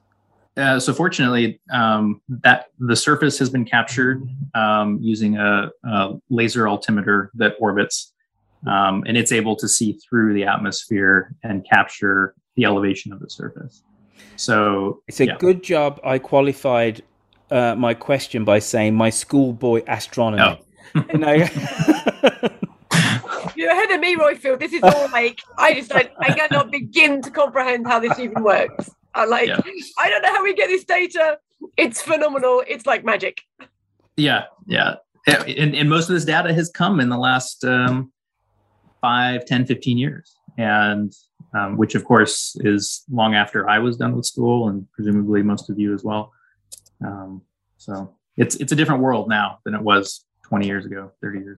Uh, 0.58 0.80
so 0.80 0.94
fortunately, 0.94 1.60
um, 1.74 2.22
that 2.30 2.68
the 2.80 2.96
surface 2.96 3.38
has 3.38 3.50
been 3.50 3.66
captured 3.66 4.24
um, 4.54 4.98
using 5.02 5.38
a, 5.38 5.70
a, 5.84 6.14
laser 6.30 6.68
altimeter 6.68 7.30
that 7.36 7.56
orbits, 7.60 8.14
um, 8.66 9.04
and 9.06 9.18
it's 9.18 9.34
able 9.34 9.58
to 9.58 9.68
see 9.68 10.00
through 10.08 10.34
the 10.34 10.46
atmosphere 10.46 11.36
and 11.44 11.66
capture 11.70 12.36
the 12.56 12.64
elevation 12.64 13.12
of 13.12 13.20
the 13.20 13.30
surface. 13.30 13.84
So 14.38 15.02
it's 15.08 15.20
a 15.20 15.26
yeah. 15.26 15.38
good 15.38 15.62
job. 15.62 16.00
I 16.06 16.20
qualified 16.20 17.04
uh, 17.52 17.76
my 17.76 17.94
question 17.94 18.46
by 18.46 18.60
saying 18.60 18.96
my 18.96 19.10
schoolboy 19.10 19.84
astronomy. 19.88 20.62
Oh. 20.96 21.04
you 21.12 21.20
know. 21.20 21.34
You're 23.56 23.72
ahead 23.72 23.92
of 23.92 24.00
me, 24.00 24.16
Royfield. 24.16 24.60
This 24.60 24.74
is 24.74 24.84
all 24.84 25.10
like 25.12 25.42
I 25.58 25.74
just 25.74 25.90
don't, 25.90 26.10
I 26.20 26.34
cannot 26.34 26.72
begin 26.72 27.22
to 27.22 27.32
comprehend 27.32 27.88
how 27.88 28.00
this 28.00 28.18
even 28.20 28.44
works. 28.44 28.90
I 29.16 29.26
like, 29.26 29.48
yeah. 29.48 29.60
I 30.00 30.10
don't 30.10 30.22
know 30.22 30.34
how 30.34 30.44
we 30.44 30.54
get 30.54 30.68
this 30.68 30.84
data. 30.84 31.40
It's 31.78 32.02
phenomenal. 32.02 32.64
It's 32.68 32.86
like 32.86 33.04
magic. 33.04 33.42
Yeah, 34.18 34.44
yeah. 34.68 34.96
And, 35.28 35.76
and 35.76 35.90
most 35.90 36.10
of 36.10 36.14
this 36.14 36.26
data 36.26 36.54
has 36.54 36.70
come 36.70 37.00
in 37.00 37.10
the 37.10 37.18
last 37.18 37.66
um, 37.66 38.12
5, 39.02 39.46
10, 39.46 39.66
15 39.66 39.98
years. 39.98 40.36
And 40.58 41.14
um, 41.58 41.78
which, 41.78 41.96
of 41.96 42.04
course, 42.04 42.56
is 42.62 43.04
long 43.10 43.34
after 43.34 43.68
I 43.70 43.80
was 43.80 43.98
done 43.98 44.16
with 44.16 44.26
school 44.26 44.68
and 44.68 44.86
presumably 44.92 45.42
most 45.42 45.70
of 45.70 45.80
you 45.80 45.94
as 45.94 46.04
well. 46.04 46.34
Um, 47.04 47.42
so 47.78 48.14
it's, 48.38 48.56
it's 48.58 48.72
a 48.72 48.76
different 48.76 49.02
world 49.02 49.30
now 49.30 49.60
than 49.64 49.74
it 49.74 49.82
was 49.82 50.26
20 50.44 50.68
years 50.68 50.86
ago, 50.86 51.12
30 51.22 51.40
years 51.40 51.58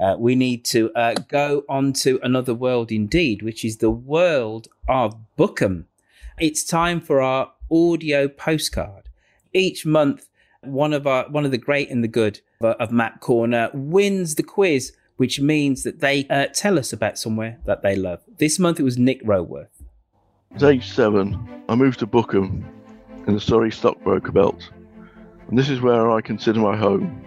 Uh, 0.00 0.16
we 0.18 0.34
need 0.34 0.64
to 0.64 0.90
uh, 0.94 1.14
go 1.28 1.62
on 1.68 1.92
to 1.92 2.18
another 2.22 2.54
world 2.54 2.90
indeed, 2.90 3.42
which 3.42 3.64
is 3.64 3.76
the 3.76 3.90
world 3.90 4.68
of 4.88 5.14
Bookham. 5.36 5.84
It's 6.40 6.64
time 6.64 7.02
for 7.02 7.20
our 7.20 7.52
audio 7.70 8.26
postcard. 8.26 9.10
Each 9.52 9.84
month, 9.84 10.28
one 10.62 10.94
of 10.94 11.06
our 11.06 11.28
one 11.28 11.44
of 11.44 11.50
the 11.50 11.58
great 11.58 11.90
and 11.90 12.02
the 12.02 12.08
good 12.08 12.40
of, 12.62 12.76
of 12.76 12.92
Map 12.92 13.20
Corner 13.20 13.70
wins 13.74 14.36
the 14.36 14.42
quiz, 14.42 14.92
which 15.18 15.38
means 15.38 15.82
that 15.82 16.00
they 16.00 16.26
uh, 16.28 16.46
tell 16.46 16.78
us 16.78 16.94
about 16.94 17.18
somewhere 17.18 17.58
that 17.66 17.82
they 17.82 17.94
love. 17.94 18.20
This 18.38 18.58
month 18.58 18.80
it 18.80 18.84
was 18.84 18.96
Nick 18.96 19.20
Roworth. 19.22 19.82
Age 20.62 20.90
seven, 20.90 21.38
I 21.68 21.74
moved 21.74 21.98
to 21.98 22.06
Bookham 22.06 22.64
in 23.26 23.34
the 23.34 23.40
Surrey 23.40 23.70
stockbroker 23.70 24.32
belt, 24.32 24.70
and 25.48 25.58
this 25.58 25.68
is 25.68 25.82
where 25.82 26.10
I 26.10 26.22
consider 26.22 26.58
my 26.58 26.76
home. 26.76 27.22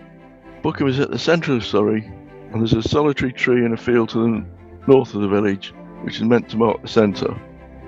Bookham 0.63 0.87
is 0.87 0.99
at 0.99 1.11
the 1.11 1.19
centre 1.19 1.53
of 1.53 1.63
Surrey 1.63 2.11
and 2.53 2.61
there's 2.61 2.73
a 2.73 2.87
solitary 2.87 3.33
tree 3.33 3.65
in 3.65 3.73
a 3.73 3.77
field 3.77 4.09
to 4.09 4.19
the 4.19 4.45
north 4.87 5.15
of 5.15 5.21
the 5.21 5.27
village, 5.27 5.73
which 6.03 6.17
is 6.17 6.23
meant 6.23 6.47
to 6.49 6.57
mark 6.57 6.81
the 6.81 6.87
centre. 6.87 7.35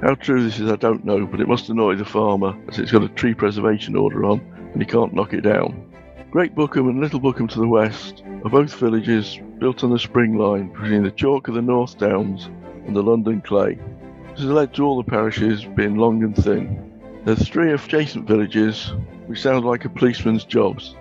How 0.01 0.15
true 0.15 0.43
this 0.43 0.60
is, 0.60 0.71
I 0.71 0.75
don't 0.75 1.06
know, 1.06 1.25
but 1.25 1.39
it 1.39 1.47
must 1.47 1.69
annoy 1.69 1.95
the 1.95 2.06
farmer, 2.06 2.58
as 2.67 2.80
it's 2.80 2.91
got 2.91 3.04
a 3.04 3.10
tree 3.10 3.36
preservation 3.36 3.95
order 3.95 4.25
on, 4.25 4.39
and 4.73 4.82
he 4.82 4.86
can't 4.86 5.13
knock 5.13 5.34
it 5.34 5.41
down. 5.41 5.93
Great 6.32 6.56
Bookham 6.56 6.89
and 6.89 6.99
Little 6.99 7.19
Bookham 7.19 7.47
to 7.49 7.60
the 7.60 7.67
west 7.67 8.23
are 8.43 8.49
both 8.49 8.75
villages 8.75 9.39
built 9.60 9.84
on 9.84 9.91
the 9.91 9.99
spring 9.99 10.38
line 10.38 10.73
between 10.73 11.04
the 11.04 11.12
chalk 11.12 11.47
of 11.47 11.54
the 11.54 11.62
North 11.62 11.97
Downs 11.97 12.49
and 12.88 12.95
the 12.95 13.04
London 13.04 13.41
clay. 13.41 13.80
This 14.32 14.41
has 14.41 14.49
led 14.49 14.73
to 14.73 14.84
all 14.84 14.97
the 15.01 15.10
parishes 15.10 15.63
being 15.63 15.95
long 15.95 16.23
and 16.23 16.36
thin. 16.36 17.21
There's 17.23 17.47
three 17.47 17.71
adjacent 17.71 18.28
villages 18.28 18.93
which 19.28 19.41
sound 19.41 19.63
like 19.63 19.86
a 19.86 19.89
policeman's 19.89 20.43
jobs. 20.43 20.95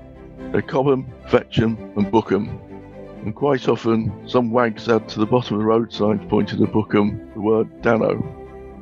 They're 0.53 0.63
Cobham, 0.63 1.13
Fetcham 1.29 1.97
and 1.97 2.13
Bookham, 2.13 2.61
and 3.25 3.35
quite 3.35 3.69
often 3.69 4.13
some 4.29 4.51
wags 4.51 4.87
add 4.87 5.09
to 5.09 5.19
the 5.19 5.27
bottom 5.27 5.57
of 5.57 5.61
the 5.61 5.67
road 5.67 5.91
signs 5.91 6.21
pointing 6.29 6.59
to 6.59 6.67
Bookham 6.67 7.33
the 7.33 7.41
word 7.41 7.71
Danno. 7.81 8.23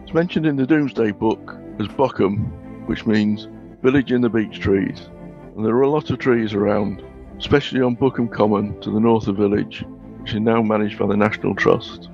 It's 0.02 0.12
mentioned 0.12 0.46
in 0.46 0.56
the 0.56 0.66
Domesday 0.66 1.12
Book 1.12 1.56
as 1.78 1.86
Bockham, 1.86 2.86
which 2.86 3.06
means 3.06 3.46
village 3.82 4.10
in 4.10 4.20
the 4.20 4.28
beech 4.28 4.58
trees, 4.58 5.08
and 5.54 5.64
there 5.64 5.76
are 5.76 5.82
a 5.82 5.90
lot 5.90 6.10
of 6.10 6.18
trees 6.18 6.54
around, 6.54 7.04
especially 7.38 7.82
on 7.82 7.94
Bookham 7.94 8.28
Common 8.28 8.80
to 8.80 8.90
the 8.90 8.98
north 8.98 9.28
of 9.28 9.36
the 9.36 9.48
village, 9.48 9.84
which 10.20 10.34
is 10.34 10.40
now 10.40 10.60
managed 10.60 10.98
by 10.98 11.06
the 11.06 11.16
National 11.16 11.54
Trust. 11.54 12.10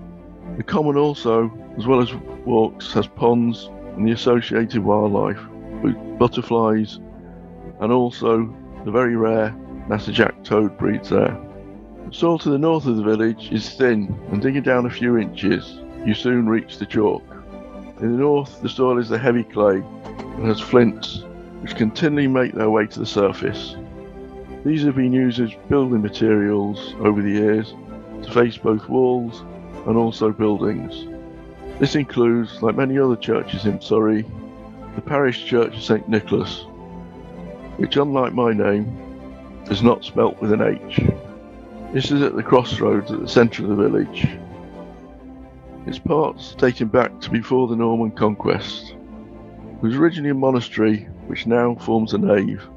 The 0.59 0.63
common 0.63 0.99
also, 0.99 1.51
as 1.79 1.87
well 1.87 2.03
as 2.03 2.13
walks, 2.45 2.93
has 2.93 3.07
ponds 3.07 3.71
and 3.97 4.07
the 4.07 4.13
associated 4.13 4.85
wildlife, 4.85 5.41
butterflies, 6.19 7.01
and 7.81 7.91
also 7.91 8.55
the 8.85 8.91
very 8.91 9.17
rare 9.17 9.57
Natterjack 9.89 10.45
toad 10.45 10.77
breeds 10.77 11.09
there. 11.09 11.48
Soil 12.11 12.39
to 12.39 12.49
the 12.49 12.59
north 12.59 12.87
of 12.87 12.97
the 12.97 13.03
village 13.03 13.53
is 13.53 13.75
thin, 13.75 14.19
and 14.33 14.41
digging 14.41 14.63
down 14.63 14.87
a 14.87 14.91
few 14.91 15.19
inches, 15.19 15.79
you 16.07 16.15
soon 16.15 16.49
reach 16.49 16.79
the 16.79 16.87
chalk. 16.87 17.23
In 18.01 18.13
the 18.13 18.19
north, 18.19 18.63
the 18.63 18.69
soil 18.69 18.99
is 18.99 19.11
a 19.11 19.19
heavy 19.19 19.45
clay 19.45 19.83
and 20.37 20.47
has 20.47 20.59
flints, 20.59 21.25
which 21.61 21.77
continually 21.77 22.27
make 22.27 22.55
their 22.55 22.71
way 22.71 22.87
to 22.87 22.99
the 22.99 23.07
surface. 23.07 23.77
These 24.65 24.85
have 24.85 24.97
been 24.97 25.13
used 25.13 25.39
as 25.39 25.51
building 25.69 26.01
materials 26.01 26.95
over 27.01 27.21
the 27.21 27.31
years 27.31 27.75
to 28.23 28.31
face 28.33 28.57
both 28.57 28.89
walls 28.89 29.43
and 29.87 29.97
also 29.99 30.33
buildings. 30.33 31.07
This 31.79 31.95
includes, 31.95 32.63
like 32.63 32.75
many 32.75 32.99
other 32.99 33.17
churches 33.17 33.67
in 33.67 33.83
Surrey, 33.83 34.25
the 34.95 35.03
parish 35.03 35.45
church 35.45 35.77
of 35.77 35.83
St 35.83 36.09
Nicholas, 36.09 36.65
which, 37.77 37.97
unlike 37.97 38.33
my 38.33 38.55
name, 38.55 38.87
is 39.71 39.83
not 39.83 40.05
spelt 40.05 40.41
with 40.41 40.53
an 40.53 40.63
H. 40.63 41.01
This 41.93 42.11
is 42.11 42.21
at 42.21 42.37
the 42.37 42.43
crossroads 42.43 43.11
at 43.11 43.21
the 43.21 43.29
centre 43.29 43.63
of 43.63 43.71
the 43.71 43.89
village. 43.89 44.29
Its 45.87 45.99
parts 45.99 46.55
dating 46.55 46.89
back 46.89 47.19
to 47.21 47.31
before 47.31 47.67
the 47.67 47.77
Norman 47.77 48.11
conquest. 48.11 48.95
It 49.73 49.83
was 49.83 49.97
originally 49.97 50.31
a 50.31 50.35
monastery 50.35 51.09
which 51.29 51.47
now 51.47 51.77
forms 51.77 52.13
a 52.13 52.19
nave, 52.19 52.69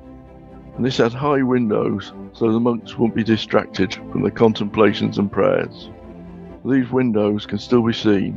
and 0.77 0.85
this 0.85 0.95
had 0.95 1.11
high 1.11 1.41
windows 1.41 2.13
so 2.31 2.53
the 2.53 2.59
monks 2.59 2.97
wouldn't 2.97 3.15
be 3.15 3.23
distracted 3.25 3.93
from 3.93 4.21
their 4.21 4.31
contemplations 4.31 5.17
and 5.17 5.29
prayers. 5.29 5.89
These 6.63 6.89
windows 6.89 7.45
can 7.45 7.59
still 7.59 7.83
be 7.83 7.91
seen. 7.91 8.33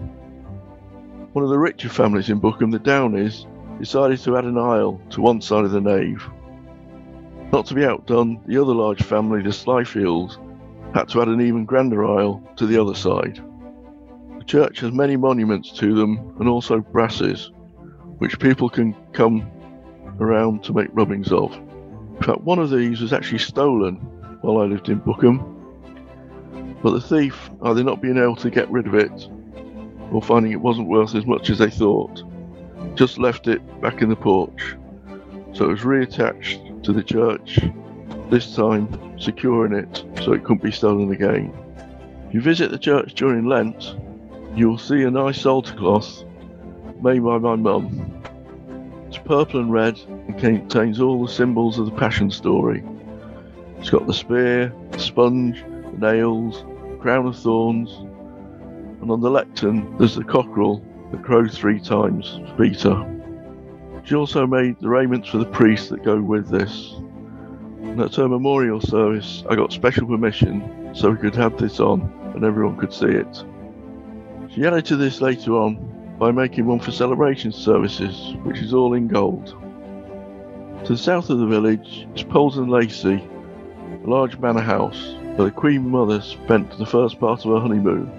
One 1.35 1.45
of 1.45 1.51
the 1.51 1.59
richer 1.59 1.89
families 1.89 2.31
in 2.31 2.41
Bookham, 2.41 2.73
the 2.73 2.81
Downies, 2.81 3.47
decided 3.79 4.19
to 4.21 4.37
add 4.37 4.45
an 4.45 4.59
aisle 4.59 5.01
to 5.11 5.21
one 5.21 5.41
side 5.41 5.65
of 5.65 5.71
the 5.71 5.81
nave. 5.81 6.29
Not 7.53 7.67
to 7.67 7.75
be 7.75 7.85
outdone, 7.85 8.41
the 8.47 8.61
other 8.61 8.75
large 8.75 9.03
family, 9.03 9.41
the 9.41 9.51
Slyfields, 9.51 10.39
had 10.95 11.09
to 11.09 11.21
add 11.21 11.29
an 11.29 11.41
even 11.41 11.65
grander 11.65 12.05
aisle 12.05 12.41
to 12.57 12.67
the 12.67 12.81
other 12.81 12.95
side. 12.95 13.43
The 14.39 14.45
church 14.45 14.79
has 14.81 14.93
many 14.93 15.17
monuments 15.17 15.73
to 15.73 15.93
them 15.93 16.37
and 16.39 16.49
also 16.49 16.79
brasses, 16.79 17.51
which 18.19 18.39
people 18.39 18.69
can 18.69 18.95
come 19.13 19.51
around 20.21 20.63
to 20.63 20.73
make 20.73 20.89
rubbings 20.93 21.33
of. 21.33 21.53
In 21.53 22.23
fact, 22.23 22.43
one 22.43 22.61
of 22.61 22.71
these 22.71 23.01
was 23.01 23.13
actually 23.13 23.39
stolen 23.39 23.97
while 24.43 24.59
I 24.59 24.67
lived 24.67 24.89
in 24.89 25.01
Bookham, 25.01 25.51
but 26.81 26.93
the 26.93 27.01
thief, 27.01 27.51
either 27.63 27.83
not 27.83 28.01
being 28.01 28.19
able 28.19 28.37
to 28.37 28.51
get 28.51 28.71
rid 28.71 28.87
of 28.87 28.95
it 28.95 29.29
or 30.13 30.23
finding 30.23 30.53
it 30.53 30.61
wasn't 30.61 30.87
worth 30.87 31.17
as 31.17 31.27
much 31.27 31.51
as 31.51 31.59
they 31.59 31.71
thought, 31.71 32.23
just 32.95 33.19
left 33.19 33.49
it 33.49 33.81
back 33.81 34.01
in 34.01 34.11
the 34.11 34.17
porch. 34.17 34.77
So 35.55 35.65
it 35.65 35.73
was 35.73 35.81
reattached 35.81 36.85
to 36.85 36.93
the 36.93 37.03
church 37.03 37.59
this 38.35 38.57
time 38.57 38.89
securing 39.17 39.73
it 39.73 40.05
so 40.25 40.33
it 40.33 40.43
couldn't 40.43 40.61
be 40.61 40.73
stolen 40.73 41.13
again. 41.13 41.55
If 42.27 42.35
you 42.35 42.41
visit 42.41 42.73
the 42.73 42.79
church 42.79 43.15
during 43.15 43.47
Lent, 43.47 43.95
you 44.57 44.69
will 44.69 44.77
see 44.77 45.05
a 45.05 45.11
nice 45.11 45.47
altar 45.47 45.73
cloth 45.77 46.25
made 47.01 47.23
by 47.23 47.39
my 47.39 47.55
mum. 47.55 48.21
It's 49.07 49.19
purple 49.19 49.61
and 49.61 49.73
red 49.73 50.01
and 50.09 50.37
contains 50.37 51.01
all 51.01 51.25
the 51.25 51.33
symbols 51.33 51.79
of 51.79 51.87
the 51.87 51.93
Passion 51.93 52.29
story. 52.29 52.83
It's 53.79 53.91
got 53.91 54.09
the 54.09 54.13
spear, 54.13 54.75
the 54.91 54.99
sponge, 54.99 55.63
the 55.93 56.13
nails, 56.13 56.65
the 56.91 56.99
crown 57.01 57.29
of 57.29 57.39
thorns, 57.39 57.93
and 59.01 59.13
on 59.13 59.21
the 59.21 59.31
lectern 59.31 59.97
there's 59.97 60.17
the 60.17 60.25
cockerel 60.25 60.85
that 61.13 61.23
crows 61.23 61.57
three 61.57 61.79
times 61.79 62.41
Peter. 62.59 63.01
She 64.03 64.17
also 64.17 64.45
made 64.45 64.75
the 64.81 64.89
raiments 64.89 65.29
for 65.29 65.39
the 65.39 65.47
priests 65.47 65.89
that 65.91 66.03
go 66.03 66.21
with 66.21 66.49
this. 66.49 66.97
And 67.95 68.03
at 68.03 68.17
her 68.17 68.29
memorial 68.29 68.81
service, 68.81 69.45
I 69.49 69.55
got 69.55 69.73
special 69.73 70.09
permission 70.09 70.91
so 70.97 71.11
we 71.11 71.17
could 71.17 71.37
have 71.37 71.57
this 71.57 71.79
on 71.79 72.01
and 72.35 72.45
everyone 72.45 72.77
could 72.77 72.93
see 72.93 73.07
it. 73.07 73.45
She 74.53 74.67
added 74.67 74.85
to 74.87 74.97
this 74.97 75.21
later 75.21 75.53
on 75.53 76.17
by 76.19 76.33
making 76.33 76.67
one 76.67 76.81
for 76.81 76.91
celebration 76.91 77.53
services, 77.53 78.35
which 78.43 78.59
is 78.59 78.75
all 78.75 78.95
in 78.95 79.07
gold. 79.07 79.47
To 80.87 80.93
the 80.95 80.99
south 80.99 81.31
of 81.31 81.39
the 81.39 81.47
village 81.47 82.09
is 82.17 82.25
Polesden 82.25 82.69
Lacey, 82.69 83.23
a 84.05 84.11
large 84.11 84.41
manor 84.41 84.61
house 84.61 85.15
where 85.37 85.45
the 85.45 85.53
Queen 85.53 85.89
Mother 85.89 86.21
spent 86.21 86.77
the 86.77 86.87
first 86.87 87.21
part 87.21 87.45
of 87.45 87.53
her 87.53 87.61
honeymoon. 87.61 88.11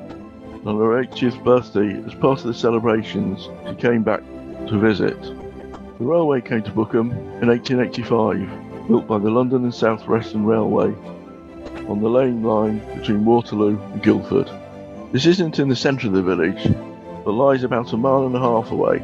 And 0.53 0.67
On 0.69 0.77
her 0.77 1.03
80th 1.03 1.43
birthday, 1.43 2.01
as 2.05 2.13
part 2.13 2.39
of 2.39 2.45
the 2.45 2.53
celebrations, 2.53 3.49
she 3.67 3.75
came 3.75 4.03
back 4.03 4.21
to 4.69 4.79
visit. 4.79 5.21
The 5.21 6.05
railway 6.05 6.39
came 6.39 6.63
to 6.63 6.71
Bookham 6.71 7.11
in 7.41 7.49
1885, 7.49 8.64
built 8.87 9.07
by 9.07 9.17
the 9.17 9.29
London 9.29 9.63
and 9.63 9.73
South 9.73 10.07
Western 10.07 10.45
Railway 10.45 10.93
on 11.87 12.01
the 12.01 12.09
Lane 12.09 12.43
line 12.43 12.79
between 12.97 13.25
Waterloo 13.25 13.79
and 13.79 14.03
Guildford. 14.03 14.49
This 15.11 15.25
isn't 15.25 15.59
in 15.59 15.69
the 15.69 15.75
centre 15.75 16.07
of 16.07 16.13
the 16.13 16.21
village, 16.21 16.63
but 17.23 17.31
lies 17.31 17.63
about 17.63 17.93
a 17.93 17.97
mile 17.97 18.25
and 18.25 18.35
a 18.35 18.39
half 18.39 18.71
away, 18.71 19.03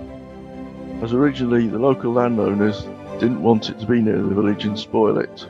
as 1.02 1.14
originally 1.14 1.68
the 1.68 1.80
local 1.80 2.12
landowners 2.12 2.84
didn't 3.20 3.42
want 3.42 3.70
it 3.70 3.80
to 3.80 3.86
be 3.86 4.02
near 4.02 4.22
the 4.22 4.36
village 4.36 4.66
and 4.66 4.78
spoil 4.78 5.18
it. 5.18 5.48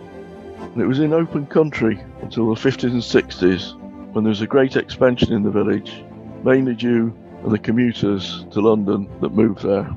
And 0.60 0.82
it 0.82 0.88
was 0.88 1.00
in 1.00 1.14
open 1.14 1.46
country 1.48 2.02
until 2.22 2.54
the 2.54 2.60
50s 2.60 2.92
and 2.92 3.02
60s 3.02 3.78
when 4.14 4.24
there 4.24 4.30
was 4.30 4.42
a 4.42 4.48
great 4.48 4.76
expansion 4.76 5.34
in 5.34 5.44
the 5.44 5.50
village, 5.50 6.04
mainly 6.44 6.76
due 6.76 7.14
to 7.44 7.50
the 7.50 7.60
commuters 7.60 8.46
to 8.52 8.62
London 8.62 9.10
that 9.22 9.34
moved 9.34 9.64
there. 9.64 9.90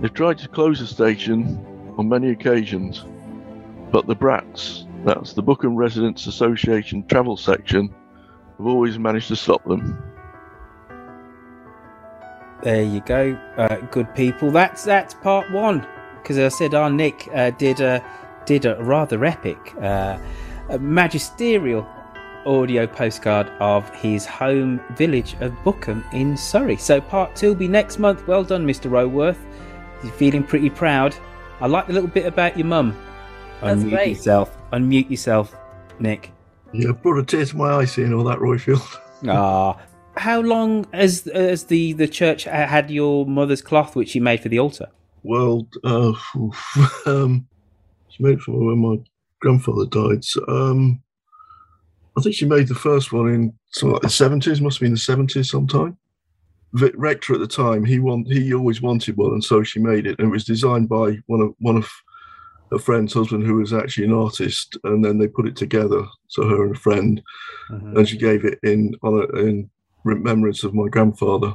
They've 0.00 0.12
tried 0.12 0.38
to 0.38 0.48
close 0.48 0.80
the 0.80 0.86
station 0.86 1.64
on 1.98 2.08
many 2.08 2.30
occasions, 2.30 3.04
but 3.92 4.06
the 4.06 4.16
Brats, 4.16 4.86
that's 5.04 5.34
the 5.34 5.42
Bookham 5.42 5.76
Residents 5.76 6.26
Association 6.26 7.06
travel 7.06 7.36
section, 7.36 7.94
have 8.58 8.66
always 8.66 8.98
managed 8.98 9.28
to 9.28 9.36
stop 9.36 9.62
them. 9.64 10.02
There 12.62 12.82
you 12.82 13.00
go, 13.02 13.38
uh, 13.58 13.76
good 13.90 14.14
people. 14.14 14.50
That's 14.50 14.84
that's 14.84 15.14
part 15.14 15.50
one. 15.52 15.86
Because 16.22 16.38
I 16.38 16.48
said 16.48 16.74
our 16.74 16.88
Nick 16.90 17.28
uh, 17.34 17.50
did 17.50 17.80
a 17.80 18.02
did 18.46 18.64
a 18.64 18.82
rather 18.82 19.24
epic, 19.24 19.58
uh, 19.80 20.18
a 20.70 20.78
magisterial 20.78 21.86
audio 22.46 22.86
postcard 22.86 23.48
of 23.60 23.88
his 23.94 24.24
home 24.24 24.80
village 24.92 25.34
of 25.40 25.52
Bookham 25.64 26.04
in 26.12 26.36
Surrey. 26.36 26.76
So 26.76 27.00
part 27.00 27.36
two 27.36 27.48
will 27.48 27.54
be 27.56 27.68
next 27.68 27.98
month. 27.98 28.26
Well 28.26 28.44
done, 28.44 28.66
Mr. 28.66 28.90
Roworth. 28.90 29.38
You're 30.02 30.12
feeling 30.12 30.42
pretty 30.44 30.70
proud. 30.70 31.14
I 31.60 31.66
like 31.66 31.86
the 31.86 31.92
little 31.92 32.08
bit 32.08 32.26
about 32.26 32.56
your 32.56 32.66
mum. 32.66 32.96
That's 33.62 33.82
Unmute 33.82 33.90
great. 33.90 34.08
yourself. 34.16 34.56
Unmute 34.72 35.10
yourself, 35.10 35.56
Nick. 36.00 36.32
Yeah, 36.72 36.92
brought 36.92 37.18
a 37.18 37.22
tear 37.24 37.44
to 37.44 37.56
my 37.56 37.72
eye 37.74 37.84
seeing 37.84 38.12
all 38.12 38.24
that, 38.24 38.38
Royfield. 38.38 38.98
Ah. 39.28 39.80
How 40.16 40.40
long 40.40 40.84
has 40.92 41.30
has 41.32 41.62
the, 41.66 41.92
the 41.92 42.08
church 42.08 42.42
had 42.42 42.90
your 42.90 43.24
mother's 43.24 43.62
cloth 43.62 43.94
which 43.94 44.08
she 44.08 44.18
made 44.18 44.40
for 44.40 44.48
the 44.48 44.58
altar? 44.58 44.88
Well, 45.22 45.68
uh, 45.84 46.12
um, 47.06 47.46
she 48.08 48.20
made 48.24 48.38
it 48.38 48.40
for 48.40 48.50
when 48.50 48.78
my 48.78 48.96
grandfather 49.40 49.86
died. 49.86 50.24
So, 50.24 50.44
um, 50.48 51.00
I 52.18 52.20
think 52.20 52.34
she 52.34 52.46
made 52.46 52.66
the 52.66 52.74
first 52.74 53.12
one 53.12 53.28
in 53.28 53.54
something 53.70 53.92
like 53.92 54.02
the 54.02 54.10
seventies. 54.10 54.60
Must 54.60 54.78
have 54.78 54.86
been 54.86 54.94
the 54.94 54.98
seventies 54.98 55.52
sometime. 55.52 55.96
Vic 56.72 56.94
Rector 56.96 57.34
at 57.34 57.40
the 57.40 57.46
time, 57.46 57.84
he 57.84 58.00
want 58.00 58.26
he 58.26 58.52
always 58.52 58.82
wanted 58.82 59.16
one, 59.16 59.34
and 59.34 59.44
so 59.44 59.62
she 59.62 59.78
made 59.78 60.08
it. 60.08 60.18
And 60.18 60.28
it 60.28 60.32
was 60.32 60.44
designed 60.44 60.88
by 60.88 61.18
one 61.26 61.42
of 61.42 61.54
one 61.60 61.76
of 61.76 61.88
her 62.72 62.78
friend's 62.78 63.12
husband, 63.12 63.44
who 63.44 63.56
was 63.56 63.72
actually 63.72 64.06
an 64.06 64.14
artist, 64.14 64.76
and 64.84 65.04
then 65.04 65.18
they 65.18 65.28
put 65.28 65.46
it 65.46 65.56
together. 65.56 66.02
So 66.28 66.48
her 66.48 66.64
and 66.64 66.74
a 66.74 66.78
friend, 66.78 67.22
and 67.68 68.08
she 68.08 68.16
gave 68.16 68.44
it 68.44 68.58
in 68.62 68.94
on 69.02 69.14
a, 69.14 69.38
in 69.38 69.70
remembrance 70.04 70.64
of 70.64 70.74
my 70.74 70.88
grandfather, 70.88 71.54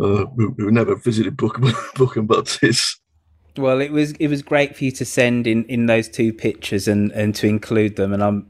uh, 0.00 0.24
who, 0.36 0.54
who 0.56 0.70
never 0.70 0.94
visited 0.94 1.36
Bookham 1.36 2.26
but 2.26 2.58
his 2.60 2.96
Well, 3.56 3.80
it 3.80 3.92
was 3.92 4.12
it 4.12 4.28
was 4.28 4.42
great 4.42 4.76
for 4.76 4.84
you 4.84 4.92
to 4.92 5.04
send 5.04 5.46
in, 5.46 5.64
in 5.64 5.86
those 5.86 6.08
two 6.08 6.32
pictures 6.32 6.88
and, 6.88 7.12
and 7.12 7.34
to 7.34 7.46
include 7.46 7.96
them, 7.96 8.12
and 8.12 8.22
I'm 8.22 8.46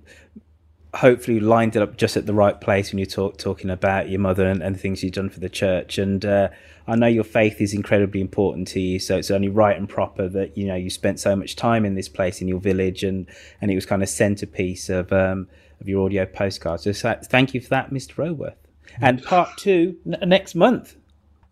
hopefully 0.94 1.40
lined 1.40 1.74
it 1.74 1.82
up 1.82 1.96
just 1.96 2.16
at 2.16 2.26
the 2.26 2.34
right 2.34 2.60
place 2.60 2.92
when 2.92 2.98
you 2.98 3.06
talk 3.06 3.38
talking 3.38 3.70
about 3.70 4.10
your 4.10 4.20
mother 4.20 4.46
and, 4.46 4.62
and 4.62 4.74
the 4.74 4.78
things 4.78 5.02
you've 5.02 5.12
done 5.12 5.30
for 5.30 5.40
the 5.40 5.48
church. 5.48 5.96
And 5.98 6.24
uh, 6.24 6.48
I 6.86 6.96
know 6.96 7.06
your 7.06 7.24
faith 7.24 7.60
is 7.60 7.72
incredibly 7.72 8.20
important 8.20 8.68
to 8.68 8.80
you, 8.80 8.98
so 8.98 9.16
it's 9.16 9.30
only 9.30 9.48
right 9.48 9.76
and 9.76 9.88
proper 9.88 10.28
that 10.28 10.56
you 10.56 10.66
know 10.66 10.74
you 10.74 10.90
spent 10.90 11.20
so 11.20 11.34
much 11.34 11.56
time 11.56 11.84
in 11.84 11.94
this 11.94 12.08
place 12.08 12.40
in 12.40 12.48
your 12.48 12.60
village, 12.60 13.04
and 13.04 13.26
and 13.60 13.70
it 13.70 13.74
was 13.74 13.86
kind 13.86 14.02
of 14.02 14.08
centerpiece 14.08 14.88
of 14.90 15.12
um, 15.12 15.48
of 15.80 15.88
your 15.88 16.04
audio 16.04 16.26
postcards. 16.26 16.84
So 16.98 17.18
thank 17.24 17.54
you 17.54 17.60
for 17.60 17.68
that, 17.70 17.90
Mr. 17.90 18.16
Roworth. 18.18 18.56
And 19.00 19.22
part 19.22 19.56
two 19.56 19.96
n- 20.04 20.28
next 20.28 20.54
month. 20.54 20.96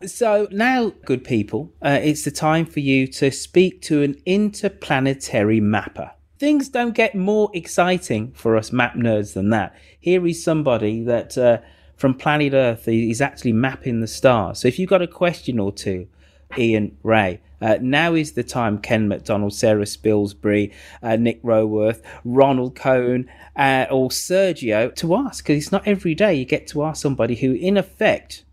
So 0.07 0.49
now, 0.51 0.95
good 1.05 1.25
people, 1.25 1.75
uh, 1.83 1.99
it's 2.03 2.25
the 2.25 2.31
time 2.31 2.65
for 2.65 2.81
you 2.81 3.07
to 3.09 3.31
speak 3.31 3.83
to 3.83 4.03
an 4.03 4.17
interplanetary 4.25 5.61
mapper. 5.61 6.13
Things 6.41 6.71
don't 6.71 6.95
get 6.95 7.15
more 7.15 7.51
exciting 7.53 8.33
for 8.33 8.57
us 8.57 8.73
map 8.73 8.95
nerds 8.95 9.35
than 9.35 9.51
that. 9.51 9.77
Here 10.01 10.27
is 10.27 10.43
somebody 10.43 11.03
that 11.05 11.37
uh, 11.37 11.59
from 11.97 12.15
planet 12.15 12.55
Earth 12.55 12.89
is 12.89 13.21
actually 13.21 13.53
mapping 13.53 14.01
the 14.01 14.07
stars. 14.07 14.61
So 14.61 14.69
if 14.69 14.79
you've 14.79 14.89
got 14.89 15.03
a 15.03 15.07
question 15.07 15.59
or 15.59 15.71
two, 15.71 16.09
Eian 16.53 16.93
Ray, 17.03 17.43
uh, 17.61 17.77
now 17.83 18.15
is 18.15 18.33
the 18.33 18.43
time. 18.43 18.79
Ken 18.79 19.07
McDonald, 19.07 19.53
Sarah 19.53 19.85
Spilsbury, 19.85 20.73
uh, 21.03 21.17
Nick 21.17 21.41
Roworth, 21.43 22.01
Ronald 22.25 22.75
Cohen, 22.75 23.29
uh, 23.55 23.85
or 23.91 24.09
Sergio 24.09 24.95
to 24.95 25.15
ask 25.17 25.45
because 25.45 25.63
it's 25.63 25.73
not 25.73 25.87
every 25.87 26.15
day 26.15 26.33
you 26.33 26.47
get 26.47 26.67
to 26.69 26.85
ask 26.85 27.03
somebody 27.03 27.35
who, 27.35 27.53
in 27.53 27.77
effect, 27.77 28.45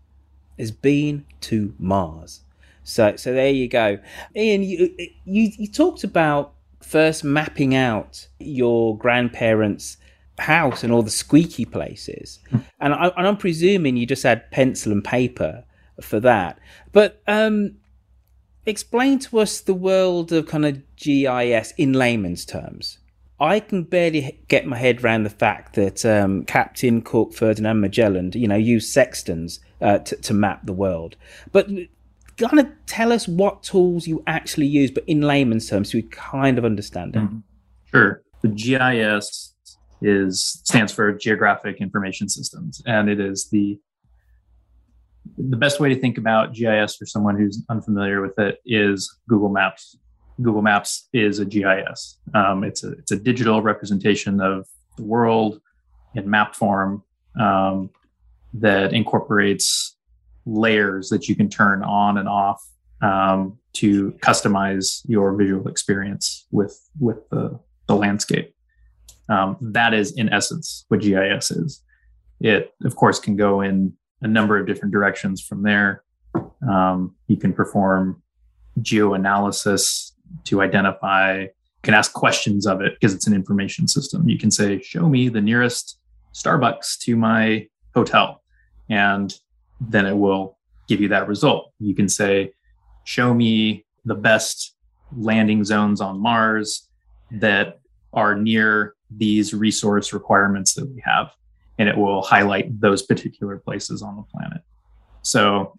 has 0.58 0.70
been 0.70 1.24
to 1.40 1.72
Mars. 1.78 2.42
So, 2.84 3.16
so 3.16 3.32
there 3.32 3.50
you 3.50 3.66
go, 3.66 3.98
Eian. 4.36 4.68
You 4.68 4.94
you, 5.24 5.52
you 5.56 5.66
talked 5.68 6.04
about 6.04 6.52
first 6.80 7.24
mapping 7.24 7.74
out 7.74 8.28
your 8.38 8.96
grandparents' 8.96 9.96
house 10.38 10.84
and 10.84 10.92
all 10.92 11.02
the 11.02 11.10
squeaky 11.10 11.64
places, 11.64 12.38
and, 12.80 12.94
I, 12.94 13.08
and 13.16 13.26
I'm 13.26 13.36
presuming 13.36 13.96
you 13.96 14.06
just 14.06 14.22
had 14.22 14.50
pencil 14.50 14.92
and 14.92 15.04
paper 15.04 15.64
for 16.00 16.20
that. 16.20 16.58
But 16.92 17.22
um, 17.26 17.76
explain 18.66 19.18
to 19.20 19.40
us 19.40 19.60
the 19.60 19.74
world 19.74 20.32
of 20.32 20.46
kind 20.46 20.64
of 20.64 20.96
GIS 20.96 21.72
in 21.76 21.92
layman's 21.92 22.44
terms. 22.44 22.98
I 23.40 23.60
can 23.60 23.84
barely 23.84 24.40
get 24.48 24.66
my 24.66 24.76
head 24.76 25.04
around 25.04 25.22
the 25.22 25.30
fact 25.30 25.74
that 25.74 26.04
um, 26.04 26.44
Captain 26.44 27.02
Cook, 27.02 27.32
Ferdinand 27.32 27.80
Magellan, 27.80 28.32
you 28.34 28.48
know, 28.48 28.56
used 28.56 28.92
sextants 28.92 29.60
uh, 29.80 29.98
to, 29.98 30.16
to 30.16 30.34
map 30.34 30.66
the 30.66 30.72
world. 30.72 31.16
But 31.52 31.68
kind 32.38 32.60
of 32.60 32.68
tell 32.86 33.12
us 33.12 33.26
what 33.26 33.62
tools 33.62 34.06
you 34.06 34.22
actually 34.26 34.66
use, 34.66 34.90
but 34.90 35.04
in 35.06 35.22
layman's 35.22 35.68
terms, 35.68 35.92
so 35.92 35.98
we 35.98 36.02
kind 36.02 36.58
of 36.58 36.64
understand 36.64 37.16
it. 37.16 37.28
Sure. 37.90 38.22
The 38.42 38.48
GIS 38.48 39.54
is 40.00 40.44
stands 40.64 40.92
for 40.92 41.12
Geographic 41.12 41.80
Information 41.80 42.28
Systems, 42.28 42.82
and 42.86 43.08
it 43.08 43.20
is 43.20 43.48
the 43.50 43.78
the 45.36 45.56
best 45.56 45.78
way 45.78 45.88
to 45.88 46.00
think 46.00 46.18
about 46.18 46.54
GIS 46.54 46.96
for 46.96 47.06
someone 47.06 47.36
who's 47.36 47.62
unfamiliar 47.68 48.22
with 48.22 48.38
it 48.38 48.60
is 48.64 49.18
Google 49.28 49.50
Maps. 49.50 49.96
Google 50.40 50.62
Maps 50.62 51.08
is 51.12 51.38
a 51.40 51.44
GIS. 51.44 52.18
Um, 52.34 52.64
it's 52.64 52.84
a 52.84 52.92
it's 52.92 53.10
a 53.10 53.16
digital 53.16 53.60
representation 53.62 54.40
of 54.40 54.66
the 54.96 55.02
world 55.02 55.60
in 56.14 56.28
map 56.30 56.54
form 56.54 57.02
um, 57.38 57.90
that 58.54 58.92
incorporates 58.92 59.96
layers 60.48 61.08
that 61.10 61.28
you 61.28 61.36
can 61.36 61.48
turn 61.48 61.82
on 61.82 62.18
and 62.18 62.28
off 62.28 62.62
um, 63.02 63.58
to 63.74 64.12
customize 64.22 65.02
your 65.06 65.36
visual 65.36 65.68
experience 65.68 66.46
with 66.50 66.78
with 66.98 67.28
the, 67.30 67.58
the 67.86 67.94
landscape. 67.94 68.54
Um, 69.28 69.56
that 69.60 69.92
is 69.92 70.12
in 70.12 70.32
essence 70.32 70.84
what 70.88 71.00
GIS 71.00 71.50
is. 71.50 71.82
It 72.40 72.72
of 72.84 72.96
course 72.96 73.20
can 73.20 73.36
go 73.36 73.60
in 73.60 73.92
a 74.22 74.28
number 74.28 74.58
of 74.58 74.66
different 74.66 74.92
directions 74.92 75.42
from 75.42 75.62
there. 75.62 76.02
Um, 76.68 77.14
you 77.28 77.36
can 77.36 77.52
perform 77.52 78.22
geoanalysis 78.80 80.12
to 80.44 80.62
identify, 80.62 81.46
can 81.82 81.94
ask 81.94 82.12
questions 82.12 82.66
of 82.66 82.80
it 82.80 82.94
because 82.94 83.14
it's 83.14 83.26
an 83.26 83.34
information 83.34 83.86
system. 83.86 84.28
You 84.28 84.38
can 84.38 84.50
say, 84.50 84.80
show 84.80 85.08
me 85.08 85.28
the 85.28 85.40
nearest 85.40 85.98
Starbucks 86.34 86.98
to 87.00 87.16
my 87.16 87.66
hotel. 87.94 88.42
And 88.88 89.34
then 89.80 90.06
it 90.06 90.16
will 90.16 90.58
give 90.88 91.00
you 91.00 91.08
that 91.08 91.28
result. 91.28 91.72
You 91.78 91.94
can 91.94 92.08
say, 92.08 92.52
show 93.04 93.32
me 93.32 93.86
the 94.04 94.14
best 94.14 94.74
landing 95.16 95.64
zones 95.64 96.00
on 96.00 96.20
Mars 96.20 96.88
that 97.30 97.80
are 98.12 98.34
near 98.34 98.94
these 99.10 99.54
resource 99.54 100.12
requirements 100.12 100.74
that 100.74 100.86
we 100.86 101.02
have. 101.04 101.30
And 101.78 101.88
it 101.88 101.96
will 101.96 102.22
highlight 102.22 102.80
those 102.80 103.02
particular 103.02 103.58
places 103.58 104.02
on 104.02 104.16
the 104.16 104.22
planet. 104.22 104.62
So, 105.22 105.78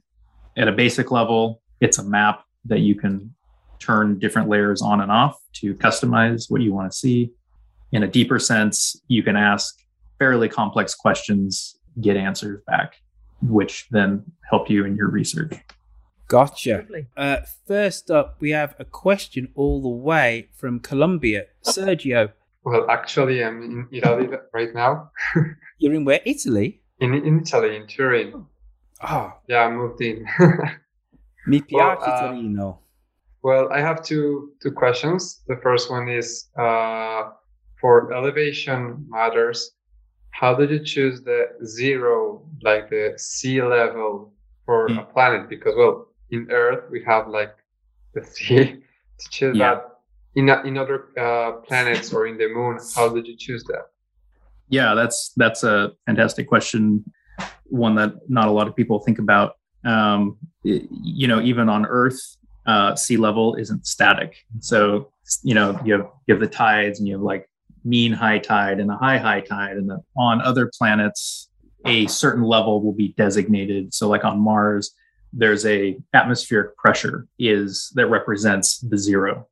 at 0.56 0.68
a 0.68 0.72
basic 0.72 1.12
level, 1.12 1.62
it's 1.82 1.98
a 1.98 2.04
map 2.04 2.44
that 2.66 2.80
you 2.80 2.96
can 2.96 3.34
turn 3.80 4.20
different 4.20 4.50
layers 4.50 4.82
on 4.82 5.02
and 5.02 5.12
off 5.12 5.38
to 5.54 5.74
customize 5.76 6.50
what 6.50 6.62
you 6.62 6.74
want 6.74 6.92
to 6.92 6.98
see. 6.98 7.32
In 7.92 8.04
a 8.04 8.08
deeper 8.08 8.40
sense, 8.40 9.02
you 9.08 9.24
can 9.24 9.36
ask 9.36 9.76
fairly 10.20 10.50
complex 10.50 10.94
questions, 10.94 11.78
get 12.02 12.18
answers 12.18 12.62
back, 12.68 12.96
which 13.42 13.88
then 13.92 14.24
help 14.50 14.70
you 14.70 14.86
in 14.86 14.96
your 14.96 15.10
research. 15.10 15.54
Gotcha. 16.28 16.86
Uh, 17.18 17.38
first 17.66 18.12
up, 18.12 18.38
we 18.40 18.52
have 18.52 18.76
a 18.78 18.86
question 18.86 19.50
all 19.56 19.82
the 19.82 19.90
way 19.90 20.50
from 20.54 20.80
Colombia. 20.80 21.46
Sergio. 21.64 22.32
Well, 22.64 22.86
actually, 22.90 23.44
I'm 23.44 23.64
in 23.64 23.88
Italy 23.92 24.28
right 24.54 24.74
now. 24.76 25.12
You're 25.80 25.94
in 25.94 26.06
where? 26.06 26.22
Italy? 26.26 26.82
In, 27.00 27.14
in 27.16 27.40
Italy, 27.40 27.76
in 27.76 27.88
Turin. 27.88 28.46
Oh. 29.02 29.34
Yeah, 29.48 29.62
I 29.62 29.72
moved 29.72 30.02
in. 30.02 30.28
Mi 31.48 31.62
piace 31.62 31.72
well, 31.72 31.98
uh, 32.04 32.28
Torino. 32.28 32.80
Well, 33.42 33.70
I 33.72 33.80
have 33.80 34.04
two 34.04 34.52
two 34.62 34.72
questions. 34.72 35.42
The 35.48 35.56
first 35.64 35.90
one 35.90 36.10
is 36.10 36.50
uh, 36.60 37.30
for 37.80 38.14
elevation 38.14 39.06
matters. 39.10 39.72
How 40.32 40.54
did 40.56 40.70
you 40.70 40.84
choose 40.84 41.22
the 41.22 41.48
zero, 41.66 42.46
like 42.62 42.90
the 42.90 43.14
sea 43.18 43.62
level 43.62 44.34
for 44.66 44.88
Hmm. 44.90 45.00
a 45.00 45.04
planet? 45.04 45.50
Because 45.50 45.76
well, 45.76 46.08
in 46.32 46.48
Earth 46.52 46.90
we 46.92 47.04
have 47.04 47.28
like 47.28 47.56
the 48.14 48.24
sea. 48.24 48.84
to 49.20 49.30
choose 49.30 49.58
Yeah. 49.58 49.76
that 49.76 49.86
in 50.36 50.48
in 50.66 50.78
other 50.78 51.10
uh, 51.18 51.52
planets 51.68 52.14
or 52.14 52.28
in 52.28 52.38
the 52.38 52.48
moon, 52.48 52.80
how 52.96 53.10
did 53.10 53.28
you 53.28 53.36
choose 53.36 53.64
that? 53.66 53.86
Yeah, 54.70 54.94
that's 54.96 55.34
that's 55.36 55.64
a 55.64 55.92
fantastic 56.06 56.48
question, 56.48 57.04
one 57.66 57.96
that 57.96 58.14
not 58.30 58.48
a 58.48 58.52
lot 58.52 58.68
of 58.68 58.76
people 58.76 59.00
think 59.00 59.20
about. 59.20 59.54
Um, 59.84 60.38
you 60.64 61.28
know, 61.28 61.42
even 61.42 61.68
on 61.70 61.86
Earth, 61.86 62.22
uh, 62.66 62.96
sea 62.96 63.18
level 63.18 63.56
isn't 63.56 63.86
static. 63.88 64.38
So 64.60 65.12
you 65.44 65.54
know, 65.56 65.78
you 65.84 65.94
have 65.94 66.08
you 66.28 66.34
have 66.36 66.40
the 66.42 66.48
tides, 66.48 67.00
and 67.00 67.08
you 67.08 67.16
have 67.16 67.22
like 67.24 67.49
mean 67.84 68.14
high 68.14 68.40
tide 68.40 68.80
and 68.80 68.90
a 68.92 68.96
high 68.96 69.18
high 69.18 69.42
tide, 69.42 69.78
and 69.78 69.90
the, 69.90 70.02
on 70.18 70.42
other 70.42 70.70
planets, 70.78 71.50
a 71.86 72.08
certain 72.08 72.44
level 72.44 72.82
will 72.82 72.94
be 72.94 73.10
designated. 73.18 73.94
So, 73.94 74.08
like 74.08 74.26
on 74.26 74.40
Mars, 74.40 74.92
there's 75.32 75.66
a 75.66 75.98
atmospheric 76.14 76.76
pressure 76.78 77.28
is 77.38 77.92
that 77.96 78.08
represents 78.08 78.80
the 78.80 78.98
zero 78.98 79.48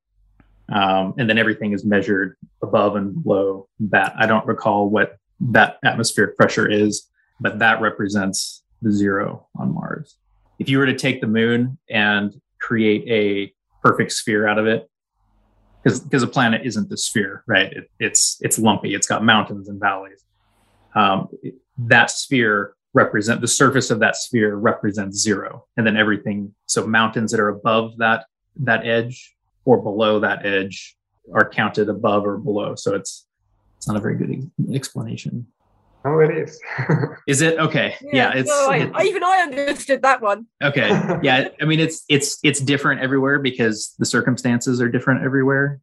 um, 0.70 1.14
and 1.18 1.30
then 1.30 1.38
everything 1.38 1.74
is 1.74 1.86
measured 1.86 2.36
above 2.62 2.96
and 2.96 3.24
below 3.24 3.68
that. 3.80 4.14
I 4.18 4.26
don't 4.26 4.46
recall 4.46 4.90
what 4.90 5.18
that 5.40 5.78
atmospheric 5.84 6.36
pressure 6.36 6.70
is, 6.70 7.08
but 7.40 7.60
that 7.60 7.82
represents 7.82 8.64
the 8.82 8.92
zero 8.92 9.48
on 9.58 9.74
Mars. 9.74 10.18
If 10.60 10.70
you 10.70 10.80
were 10.80 10.86
to 10.86 10.96
take 10.96 11.22
the 11.22 11.28
moon 11.28 11.78
and 11.90 12.34
create 12.60 13.08
a 13.08 13.54
perfect 13.88 14.12
sphere 14.12 14.48
out 14.48 14.58
of 14.58 14.66
it, 14.66 14.90
because 15.84 16.00
because 16.00 16.24
a 16.24 16.28
planet 16.28 16.62
isn't 16.66 16.90
the 16.90 16.98
sphere, 16.98 17.44
right? 17.48 17.72
It, 17.72 17.90
it's 18.00 18.38
it's 18.42 18.60
lumpy. 18.60 18.94
It's 18.94 19.08
got 19.08 19.24
mountains 19.24 19.70
and 19.70 19.80
valleys. 19.80 20.24
Um, 20.96 21.30
that 21.78 22.10
sphere 22.12 22.74
represent 22.94 23.42
the 23.42 23.48
surface 23.48 23.92
of 23.92 24.00
that 24.00 24.16
sphere 24.16 24.56
represents 24.56 25.18
zero, 25.18 25.66
and 25.78 25.86
then 25.86 25.98
everything. 25.98 26.54
So 26.66 26.88
mountains 26.88 27.32
that 27.32 27.40
are 27.40 27.50
above 27.50 27.98
that 27.98 28.26
that 28.58 28.86
edge 28.86 29.36
or 29.66 29.82
below 29.82 30.20
that 30.20 30.46
edge 30.46 30.96
are 31.34 31.50
counted 31.50 31.90
above 31.90 32.26
or 32.26 32.38
below. 32.38 32.76
So 32.76 32.96
it's 32.96 33.28
it's 33.78 33.88
not 33.88 33.98
a 33.98 34.00
very 34.00 34.18
good 34.18 34.32
ex- 34.32 34.76
explanation. 34.76 35.48
Oh, 36.08 36.20
it 36.20 36.32
is. 36.38 36.60
Is 37.28 37.42
it 37.42 37.60
okay? 37.60 37.96
Yeah, 38.02 38.32
it's 38.34 38.48
no, 38.50 38.68
I, 38.70 38.78
it- 38.78 38.92
I- 38.94 39.04
even 39.04 39.24
I 39.24 39.40
understood 39.48 40.02
that 40.04 40.22
one. 40.22 40.46
okay. 40.64 40.88
Yeah, 41.22 41.50
I 41.62 41.66
mean 41.66 41.80
it's 41.82 42.06
it's 42.08 42.40
it's 42.44 42.60
different 42.62 43.02
everywhere 43.02 43.40
because 43.40 43.94
the 44.00 44.06
circumstances 44.06 44.80
are 44.82 44.88
different 44.90 45.24
everywhere. 45.26 45.82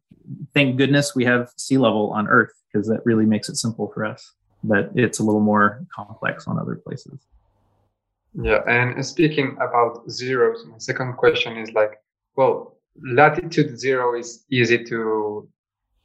Thank 0.55 0.77
goodness 0.77 1.15
we 1.15 1.25
have 1.25 1.49
sea 1.57 1.77
level 1.77 2.11
on 2.11 2.27
Earth 2.27 2.53
because 2.73 2.87
that 2.87 3.01
really 3.05 3.25
makes 3.25 3.49
it 3.49 3.55
simple 3.57 3.91
for 3.93 4.03
us. 4.05 4.33
But 4.63 4.89
it's 4.95 5.19
a 5.19 5.23
little 5.23 5.41
more 5.41 5.85
complex 5.95 6.47
on 6.47 6.57
other 6.57 6.75
places. 6.75 7.19
Yeah, 8.41 8.61
and 8.67 9.05
speaking 9.05 9.55
about 9.61 10.09
zeros, 10.09 10.65
my 10.65 10.77
second 10.79 11.13
question 11.17 11.55
is 11.57 11.71
like, 11.73 11.99
well, 12.35 12.77
latitude 13.13 13.79
zero 13.79 14.17
is 14.17 14.45
easy 14.49 14.83
to 14.85 15.47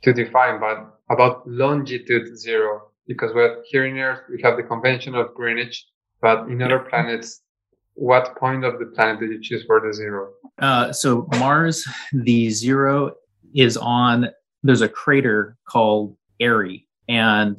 to 0.02 0.12
define, 0.12 0.60
but 0.60 0.98
about 1.10 1.48
longitude 1.48 2.36
zero, 2.38 2.89
because 3.10 3.34
we're 3.34 3.60
here 3.64 3.86
in 3.86 3.98
Earth, 3.98 4.20
we 4.30 4.40
have 4.40 4.56
the 4.56 4.62
convention 4.62 5.16
of 5.16 5.34
Greenwich, 5.34 5.84
but 6.22 6.48
in 6.48 6.62
other 6.62 6.78
planets, 6.78 7.42
what 7.94 8.36
point 8.38 8.64
of 8.64 8.78
the 8.78 8.86
planet 8.86 9.18
did 9.18 9.30
you 9.30 9.42
choose 9.42 9.64
for 9.66 9.80
the 9.80 9.92
zero? 9.92 10.30
Uh, 10.60 10.92
so 10.92 11.26
Mars, 11.32 11.84
the 12.12 12.50
zero 12.50 13.16
is 13.52 13.76
on. 13.76 14.28
There's 14.62 14.80
a 14.80 14.88
crater 14.88 15.56
called 15.68 16.16
Airy, 16.38 16.86
and 17.08 17.56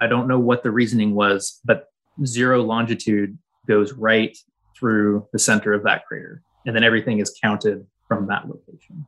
I 0.00 0.06
don't 0.06 0.26
know 0.26 0.38
what 0.38 0.62
the 0.62 0.70
reasoning 0.70 1.14
was, 1.14 1.60
but 1.66 1.88
zero 2.24 2.62
longitude 2.62 3.36
goes 3.68 3.92
right 3.92 4.34
through 4.74 5.28
the 5.34 5.38
center 5.38 5.74
of 5.74 5.82
that 5.82 6.06
crater, 6.06 6.42
and 6.64 6.74
then 6.74 6.82
everything 6.82 7.18
is 7.18 7.38
counted 7.42 7.86
from 8.08 8.26
that 8.28 8.48
location. 8.48 9.04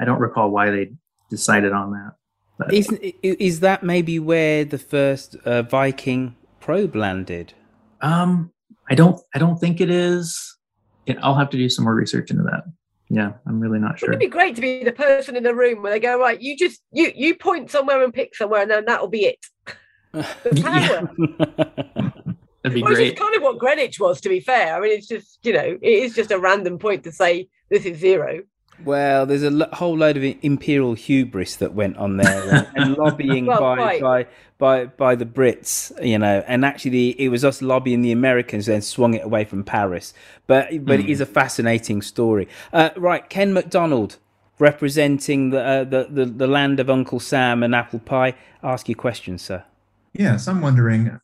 I 0.00 0.06
don't 0.06 0.20
recall 0.20 0.50
why 0.50 0.70
they 0.70 0.92
decided 1.28 1.72
on 1.72 1.90
that. 1.92 2.12
But 2.58 2.72
Isn't, 2.72 3.02
is 3.22 3.60
that 3.60 3.82
maybe 3.82 4.18
where 4.18 4.64
the 4.64 4.78
first 4.78 5.34
uh, 5.44 5.62
Viking 5.62 6.36
probe 6.60 6.94
landed? 6.94 7.52
um, 8.00 8.50
I 8.90 8.94
don't. 8.94 9.18
I 9.34 9.38
don't 9.38 9.58
think 9.58 9.80
it 9.80 9.88
is. 9.90 10.58
Yeah, 11.06 11.14
I'll 11.22 11.34
have 11.36 11.48
to 11.50 11.56
do 11.56 11.68
some 11.70 11.84
more 11.84 11.94
research 11.94 12.30
into 12.30 12.42
that. 12.44 12.64
Yeah, 13.08 13.32
I'm 13.46 13.58
really 13.60 13.78
not 13.78 13.98
sure. 13.98 14.10
It 14.10 14.16
Wouldn't 14.16 14.30
be 14.30 14.32
great 14.32 14.54
to 14.56 14.60
be 14.60 14.84
the 14.84 14.92
person 14.92 15.36
in 15.36 15.42
the 15.42 15.54
room 15.54 15.82
where 15.82 15.90
they 15.92 16.00
go, 16.00 16.18
right, 16.18 16.40
you 16.40 16.56
just 16.56 16.82
you 16.92 17.10
you 17.14 17.34
point 17.34 17.70
somewhere 17.70 18.02
and 18.04 18.12
pick 18.12 18.34
somewhere, 18.34 18.62
and 18.62 18.70
then 18.70 18.84
that'll 18.84 19.08
be 19.08 19.24
it. 19.26 19.46
The 20.12 20.60
power. 20.62 21.10
That'd 22.62 22.74
be 22.74 22.82
Well, 22.82 22.94
great. 22.94 23.08
It's 23.08 23.20
kind 23.20 23.34
of 23.34 23.42
what 23.42 23.58
Greenwich 23.58 23.98
was, 23.98 24.20
to 24.22 24.28
be 24.28 24.40
fair. 24.40 24.74
I 24.76 24.80
mean, 24.80 24.92
it's 24.92 25.08
just 25.08 25.38
you 25.42 25.52
know, 25.52 25.78
it 25.80 25.82
is 25.82 26.14
just 26.14 26.30
a 26.30 26.38
random 26.38 26.78
point 26.78 27.04
to 27.04 27.12
say 27.12 27.48
this 27.70 27.84
is 27.84 27.98
zero. 27.98 28.42
Well, 28.84 29.26
there's 29.26 29.42
a 29.42 29.50
lo- 29.50 29.68
whole 29.72 29.96
load 29.96 30.16
of 30.16 30.24
imperial 30.42 30.94
hubris 30.94 31.56
that 31.56 31.74
went 31.74 31.96
on 31.96 32.16
there, 32.16 32.42
and, 32.50 32.68
and 32.74 32.96
lobbying 32.96 33.46
Well, 33.46 33.60
by, 33.60 33.76
quite. 33.76 34.00
by 34.00 34.26
by 34.58 34.84
by 34.86 35.14
the 35.14 35.26
Brits, 35.26 35.92
you 36.04 36.18
know, 36.18 36.42
and 36.46 36.64
actually 36.64 37.10
it 37.20 37.28
was 37.28 37.44
us 37.44 37.62
lobbying 37.62 38.02
the 38.02 38.12
Americans, 38.12 38.66
then 38.66 38.82
swung 38.82 39.14
it 39.14 39.24
away 39.24 39.44
from 39.44 39.64
Paris. 39.64 40.12
But 40.46 40.84
but 40.84 41.00
it 41.00 41.06
is 41.08 41.20
a 41.20 41.26
fascinating 41.26 42.02
story. 42.02 42.48
Uh, 42.72 42.90
right, 42.96 43.28
Ken 43.28 43.52
McDonald, 43.52 44.18
representing 44.58 45.50
the, 45.50 45.60
uh, 45.60 45.84
the 45.84 46.08
the 46.10 46.24
the 46.26 46.46
land 46.46 46.80
of 46.80 46.90
Uncle 46.90 47.20
Sam 47.20 47.62
and 47.62 47.74
apple 47.74 48.00
pie. 48.00 48.34
Ask 48.62 48.88
your 48.88 48.96
question, 48.96 49.38
sir. 49.38 49.64
Yes, 50.12 50.46
I'm 50.46 50.60
wondering, 50.60 51.18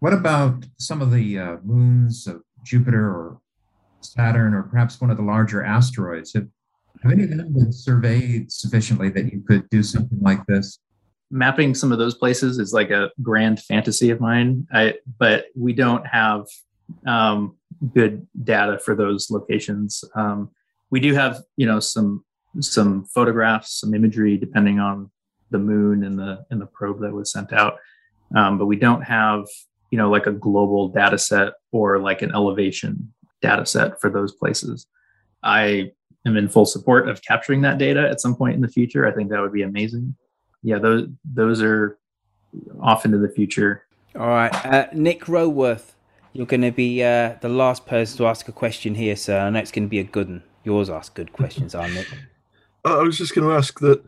what 0.00 0.12
about 0.12 0.64
some 0.78 1.00
of 1.00 1.12
the 1.12 1.38
uh, 1.38 1.56
moons 1.64 2.26
of 2.26 2.42
Jupiter 2.64 3.06
or 3.06 3.38
Saturn, 4.00 4.52
or 4.54 4.64
perhaps 4.64 5.00
one 5.00 5.10
of 5.10 5.16
the 5.16 5.22
larger 5.22 5.62
asteroids? 5.64 6.32
Have, 6.34 6.48
have 7.02 7.12
any 7.12 7.24
of 7.24 7.30
them 7.30 7.52
been 7.52 7.72
surveyed 7.72 8.50
sufficiently 8.52 9.10
that 9.10 9.32
you 9.32 9.42
could 9.46 9.68
do 9.70 9.82
something 9.82 10.20
like 10.20 10.44
this? 10.46 10.78
mapping 11.32 11.74
some 11.74 11.90
of 11.90 11.98
those 11.98 12.14
places 12.14 12.58
is 12.58 12.72
like 12.74 12.90
a 12.90 13.10
grand 13.22 13.60
fantasy 13.60 14.10
of 14.10 14.20
mine. 14.20 14.66
I, 14.72 14.94
but 15.18 15.46
we 15.56 15.72
don't 15.72 16.06
have 16.06 16.44
um, 17.06 17.56
good 17.94 18.26
data 18.44 18.78
for 18.78 18.94
those 18.94 19.30
locations. 19.30 20.04
Um, 20.14 20.50
we 20.90 21.00
do 21.00 21.14
have, 21.14 21.40
you 21.56 21.66
know, 21.66 21.80
some 21.80 22.24
some 22.60 23.06
photographs, 23.06 23.80
some 23.80 23.94
imagery, 23.94 24.36
depending 24.36 24.78
on 24.78 25.10
the 25.50 25.58
moon 25.58 26.04
and 26.04 26.18
the 26.18 26.44
and 26.50 26.60
the 26.60 26.66
probe 26.66 27.00
that 27.00 27.12
was 27.12 27.32
sent 27.32 27.52
out. 27.52 27.78
Um, 28.36 28.58
but 28.58 28.66
we 28.66 28.76
don't 28.76 29.02
have, 29.02 29.46
you 29.90 29.96
know, 29.96 30.10
like 30.10 30.26
a 30.26 30.32
global 30.32 30.88
data 30.88 31.16
set 31.16 31.54
or 31.72 31.98
like 31.98 32.20
an 32.20 32.32
elevation 32.34 33.12
data 33.40 33.64
set 33.64 34.00
for 34.02 34.10
those 34.10 34.34
places. 34.34 34.86
I 35.42 35.92
am 36.26 36.36
in 36.36 36.48
full 36.48 36.66
support 36.66 37.08
of 37.08 37.22
capturing 37.22 37.60
that 37.62 37.78
data 37.78 38.08
at 38.08 38.20
some 38.20 38.36
point 38.36 38.54
in 38.54 38.60
the 38.60 38.68
future. 38.68 39.06
I 39.06 39.12
think 39.12 39.30
that 39.30 39.40
would 39.40 39.52
be 39.52 39.62
amazing 39.62 40.14
yeah, 40.62 40.78
those 40.78 41.08
those 41.24 41.62
are 41.62 41.98
off 42.80 43.04
into 43.04 43.18
the 43.18 43.28
future. 43.28 43.84
All 44.14 44.28
right, 44.28 44.66
uh, 44.66 44.86
Nick 44.92 45.28
Roworth, 45.28 45.94
you're 46.32 46.46
going 46.46 46.62
to 46.62 46.70
be 46.70 47.02
uh, 47.02 47.34
the 47.40 47.48
last 47.48 47.86
person 47.86 48.18
to 48.18 48.26
ask 48.26 48.48
a 48.48 48.52
question 48.52 48.94
here, 48.94 49.16
sir. 49.16 49.40
I 49.40 49.50
know 49.50 49.58
it's 49.58 49.72
going 49.72 49.84
to 49.84 49.90
be 49.90 49.98
a 49.98 50.04
good 50.04 50.28
one. 50.28 50.42
Yours 50.64 50.88
ask 50.88 51.14
good 51.14 51.32
questions, 51.32 51.74
aren't 51.74 51.94
Nick? 51.94 52.06
I 52.84 52.90
I 52.90 53.02
was 53.02 53.18
just 53.18 53.34
going 53.34 53.48
to 53.48 53.54
ask 53.54 53.80
that 53.80 54.02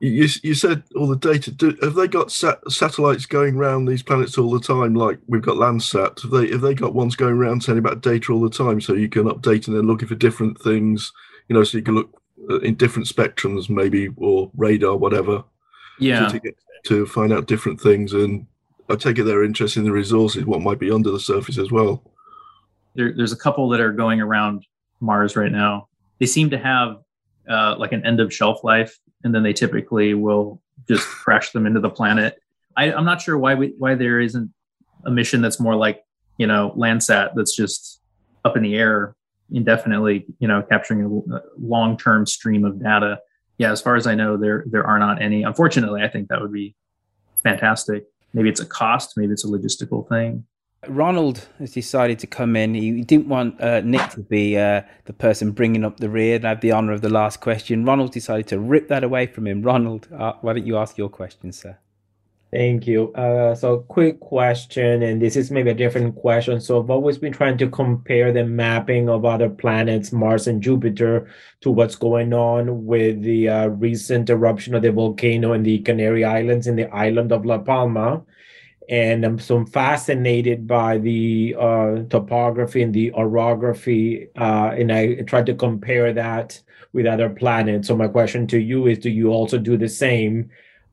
you 0.00 0.28
you 0.42 0.54
said 0.54 0.82
all 0.96 1.06
the 1.06 1.16
data. 1.16 1.50
Do, 1.50 1.76
have 1.82 1.94
they 1.94 2.08
got 2.08 2.32
sat- 2.32 2.60
satellites 2.70 3.26
going 3.26 3.56
around 3.56 3.84
these 3.84 4.02
planets 4.02 4.38
all 4.38 4.50
the 4.50 4.60
time? 4.60 4.94
Like 4.94 5.18
we've 5.26 5.42
got 5.42 5.56
Landsat. 5.56 6.22
Have 6.22 6.30
they 6.30 6.48
have 6.50 6.62
they 6.62 6.74
got 6.74 6.94
ones 6.94 7.16
going 7.16 7.34
around 7.34 7.62
sending 7.62 7.82
back 7.82 8.00
data 8.00 8.32
all 8.32 8.40
the 8.40 8.48
time, 8.48 8.80
so 8.80 8.94
you 8.94 9.08
can 9.08 9.24
update 9.24 9.66
and 9.66 9.76
then 9.76 9.86
looking 9.86 10.08
for 10.08 10.14
different 10.14 10.58
things? 10.62 11.12
You 11.48 11.56
know, 11.56 11.64
so 11.64 11.78
you 11.78 11.84
can 11.84 11.94
look 11.94 12.20
uh, 12.50 12.60
in 12.60 12.74
different 12.74 13.08
spectrums, 13.08 13.68
maybe 13.68 14.08
or 14.16 14.50
radar, 14.56 14.96
whatever. 14.96 15.44
Yeah. 15.98 16.26
To, 16.26 16.32
to, 16.32 16.40
get, 16.40 16.56
to 16.86 17.06
find 17.06 17.32
out 17.32 17.46
different 17.46 17.80
things, 17.80 18.12
and 18.12 18.46
I 18.88 18.96
take 18.96 19.18
it 19.18 19.24
they're 19.24 19.44
interested 19.44 19.80
in 19.80 19.86
the 19.86 19.92
resources, 19.92 20.44
what 20.44 20.62
might 20.62 20.78
be 20.78 20.90
under 20.90 21.10
the 21.10 21.20
surface 21.20 21.58
as 21.58 21.70
well. 21.70 22.02
There, 22.94 23.12
there's 23.12 23.32
a 23.32 23.36
couple 23.36 23.68
that 23.70 23.80
are 23.80 23.92
going 23.92 24.20
around 24.20 24.64
Mars 25.00 25.36
right 25.36 25.52
now. 25.52 25.88
They 26.18 26.26
seem 26.26 26.50
to 26.50 26.58
have 26.58 26.98
uh, 27.48 27.76
like 27.78 27.92
an 27.92 28.04
end 28.06 28.20
of 28.20 28.32
shelf 28.32 28.64
life, 28.64 28.98
and 29.24 29.34
then 29.34 29.42
they 29.42 29.52
typically 29.52 30.14
will 30.14 30.62
just 30.88 31.06
crash 31.06 31.50
them 31.50 31.66
into 31.66 31.80
the 31.80 31.90
planet. 31.90 32.40
I, 32.76 32.92
I'm 32.92 33.04
not 33.04 33.20
sure 33.20 33.36
why 33.36 33.54
we, 33.54 33.74
why 33.78 33.94
there 33.94 34.20
isn't 34.20 34.50
a 35.04 35.10
mission 35.10 35.40
that's 35.40 35.60
more 35.60 35.74
like 35.74 36.02
you 36.38 36.46
know 36.46 36.72
Landsat 36.76 37.32
that's 37.34 37.54
just 37.54 38.00
up 38.44 38.56
in 38.56 38.62
the 38.62 38.76
air 38.76 39.14
indefinitely, 39.52 40.26
you 40.38 40.48
know, 40.48 40.62
capturing 40.62 41.04
a 41.04 41.40
long-term 41.58 42.26
stream 42.26 42.64
of 42.64 42.82
data. 42.82 43.20
Yeah, 43.58 43.72
as 43.72 43.80
far 43.80 43.96
as 43.96 44.06
I 44.06 44.14
know, 44.14 44.36
there 44.36 44.64
there 44.70 44.86
are 44.86 44.98
not 44.98 45.20
any. 45.20 45.42
Unfortunately, 45.42 46.02
I 46.02 46.08
think 46.08 46.28
that 46.28 46.40
would 46.40 46.52
be 46.52 46.76
fantastic. 47.42 48.04
Maybe 48.34 48.48
it's 48.48 48.60
a 48.60 48.66
cost, 48.66 49.16
maybe 49.16 49.32
it's 49.32 49.44
a 49.44 49.48
logistical 49.48 50.08
thing. 50.08 50.44
Ronald 50.86 51.48
has 51.58 51.72
decided 51.72 52.20
to 52.20 52.26
come 52.28 52.54
in. 52.54 52.74
He 52.74 53.02
didn't 53.02 53.28
want 53.28 53.60
uh, 53.60 53.80
Nick 53.80 54.10
to 54.10 54.20
be 54.20 54.56
uh, 54.56 54.82
the 55.06 55.12
person 55.12 55.50
bringing 55.50 55.84
up 55.84 55.98
the 55.98 56.08
rear 56.08 56.36
and 56.36 56.44
have 56.44 56.60
the 56.60 56.72
honour 56.72 56.92
of 56.92 57.00
the 57.00 57.08
last 57.08 57.40
question. 57.40 57.84
Ronald 57.84 58.12
decided 58.12 58.46
to 58.48 58.60
rip 58.60 58.86
that 58.88 59.02
away 59.02 59.26
from 59.26 59.48
him. 59.48 59.62
Ronald, 59.62 60.06
uh, 60.16 60.34
why 60.40 60.52
don't 60.52 60.66
you 60.66 60.76
ask 60.76 60.96
your 60.96 61.08
question, 61.08 61.50
sir? 61.50 61.76
Thank 62.50 62.86
you. 62.86 63.12
Uh, 63.12 63.54
so, 63.54 63.80
quick 63.80 64.20
question, 64.20 65.02
and 65.02 65.20
this 65.20 65.36
is 65.36 65.50
maybe 65.50 65.68
a 65.68 65.74
different 65.74 66.16
question. 66.16 66.62
So, 66.62 66.80
I've 66.80 66.88
always 66.88 67.18
been 67.18 67.32
trying 67.32 67.58
to 67.58 67.68
compare 67.68 68.32
the 68.32 68.44
mapping 68.44 69.10
of 69.10 69.26
other 69.26 69.50
planets, 69.50 70.12
Mars 70.12 70.46
and 70.46 70.62
Jupiter, 70.62 71.28
to 71.60 71.70
what's 71.70 71.94
going 71.94 72.32
on 72.32 72.86
with 72.86 73.20
the 73.22 73.50
uh, 73.50 73.66
recent 73.68 74.30
eruption 74.30 74.74
of 74.74 74.80
the 74.80 74.92
volcano 74.92 75.52
in 75.52 75.62
the 75.62 75.80
Canary 75.80 76.24
Islands 76.24 76.66
in 76.66 76.76
the 76.76 76.90
island 76.90 77.32
of 77.32 77.44
La 77.44 77.58
Palma. 77.58 78.24
And 78.88 79.26
I'm 79.26 79.38
so 79.38 79.66
fascinated 79.66 80.66
by 80.66 80.96
the 80.96 81.54
uh, 81.58 81.96
topography 82.08 82.80
and 82.82 82.94
the 82.94 83.12
orography, 83.12 84.28
uh, 84.38 84.70
and 84.74 84.90
I 84.90 85.16
tried 85.16 85.44
to 85.46 85.54
compare 85.54 86.14
that 86.14 86.58
with 86.94 87.04
other 87.04 87.28
planets. 87.28 87.88
So, 87.88 87.96
my 87.96 88.08
question 88.08 88.46
to 88.46 88.58
you 88.58 88.86
is: 88.86 89.00
Do 89.00 89.10
you 89.10 89.28
also 89.28 89.58
do 89.58 89.76
the 89.76 89.88
same? 89.88 90.48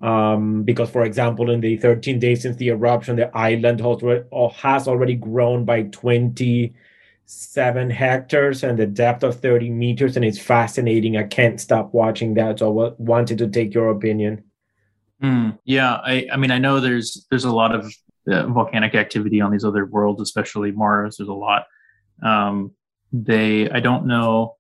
Um, 0.06 0.62
because, 0.62 0.92
for 0.92 1.04
example, 1.04 1.50
in 1.50 1.62
the 1.62 1.78
13 1.78 2.20
days 2.20 2.44
since 2.44 2.58
the 2.58 2.68
eruption, 2.68 3.16
the 3.16 3.36
island 3.36 3.80
has 3.80 4.88
already 4.88 5.16
grown 5.16 5.66
by 5.66 5.82
27 5.82 7.90
hectares 7.90 8.64
and 8.64 8.78
the 8.78 8.86
depth 8.86 9.24
of 9.24 9.40
30 9.40 9.72
meters, 9.72 10.16
and 10.16 10.24
it's 10.24 10.38
fascinating. 10.38 11.18
I 11.18 11.24
can't 11.24 11.60
stop 11.60 11.92
watching 11.92 12.36
that, 12.36 12.60
so 12.60 12.80
I 12.80 12.92
wanted 13.00 13.40
to 13.40 13.48
take 13.48 13.74
your 13.74 13.90
opinion. 13.90 14.44
Mm, 15.24 15.58
yeah, 15.66 15.96
I, 15.96 16.28
I 16.32 16.38
mean, 16.38 16.52
I 16.52 16.60
know 16.60 16.80
there's 16.80 17.26
there's 17.32 17.46
a 17.46 17.52
lot 17.52 17.74
of 17.74 17.92
uh, 18.30 18.46
volcanic 18.46 18.94
activity 18.94 19.42
on 19.42 19.52
these 19.52 19.66
other 19.66 19.88
worlds, 19.88 20.22
especially 20.22 20.72
Mars. 20.72 21.18
There's 21.18 21.30
a 21.30 21.34
lot. 21.34 21.66
Um, 22.22 22.74
they, 23.12 23.72
I 23.72 23.80
don't 23.80 24.06
know. 24.06 24.58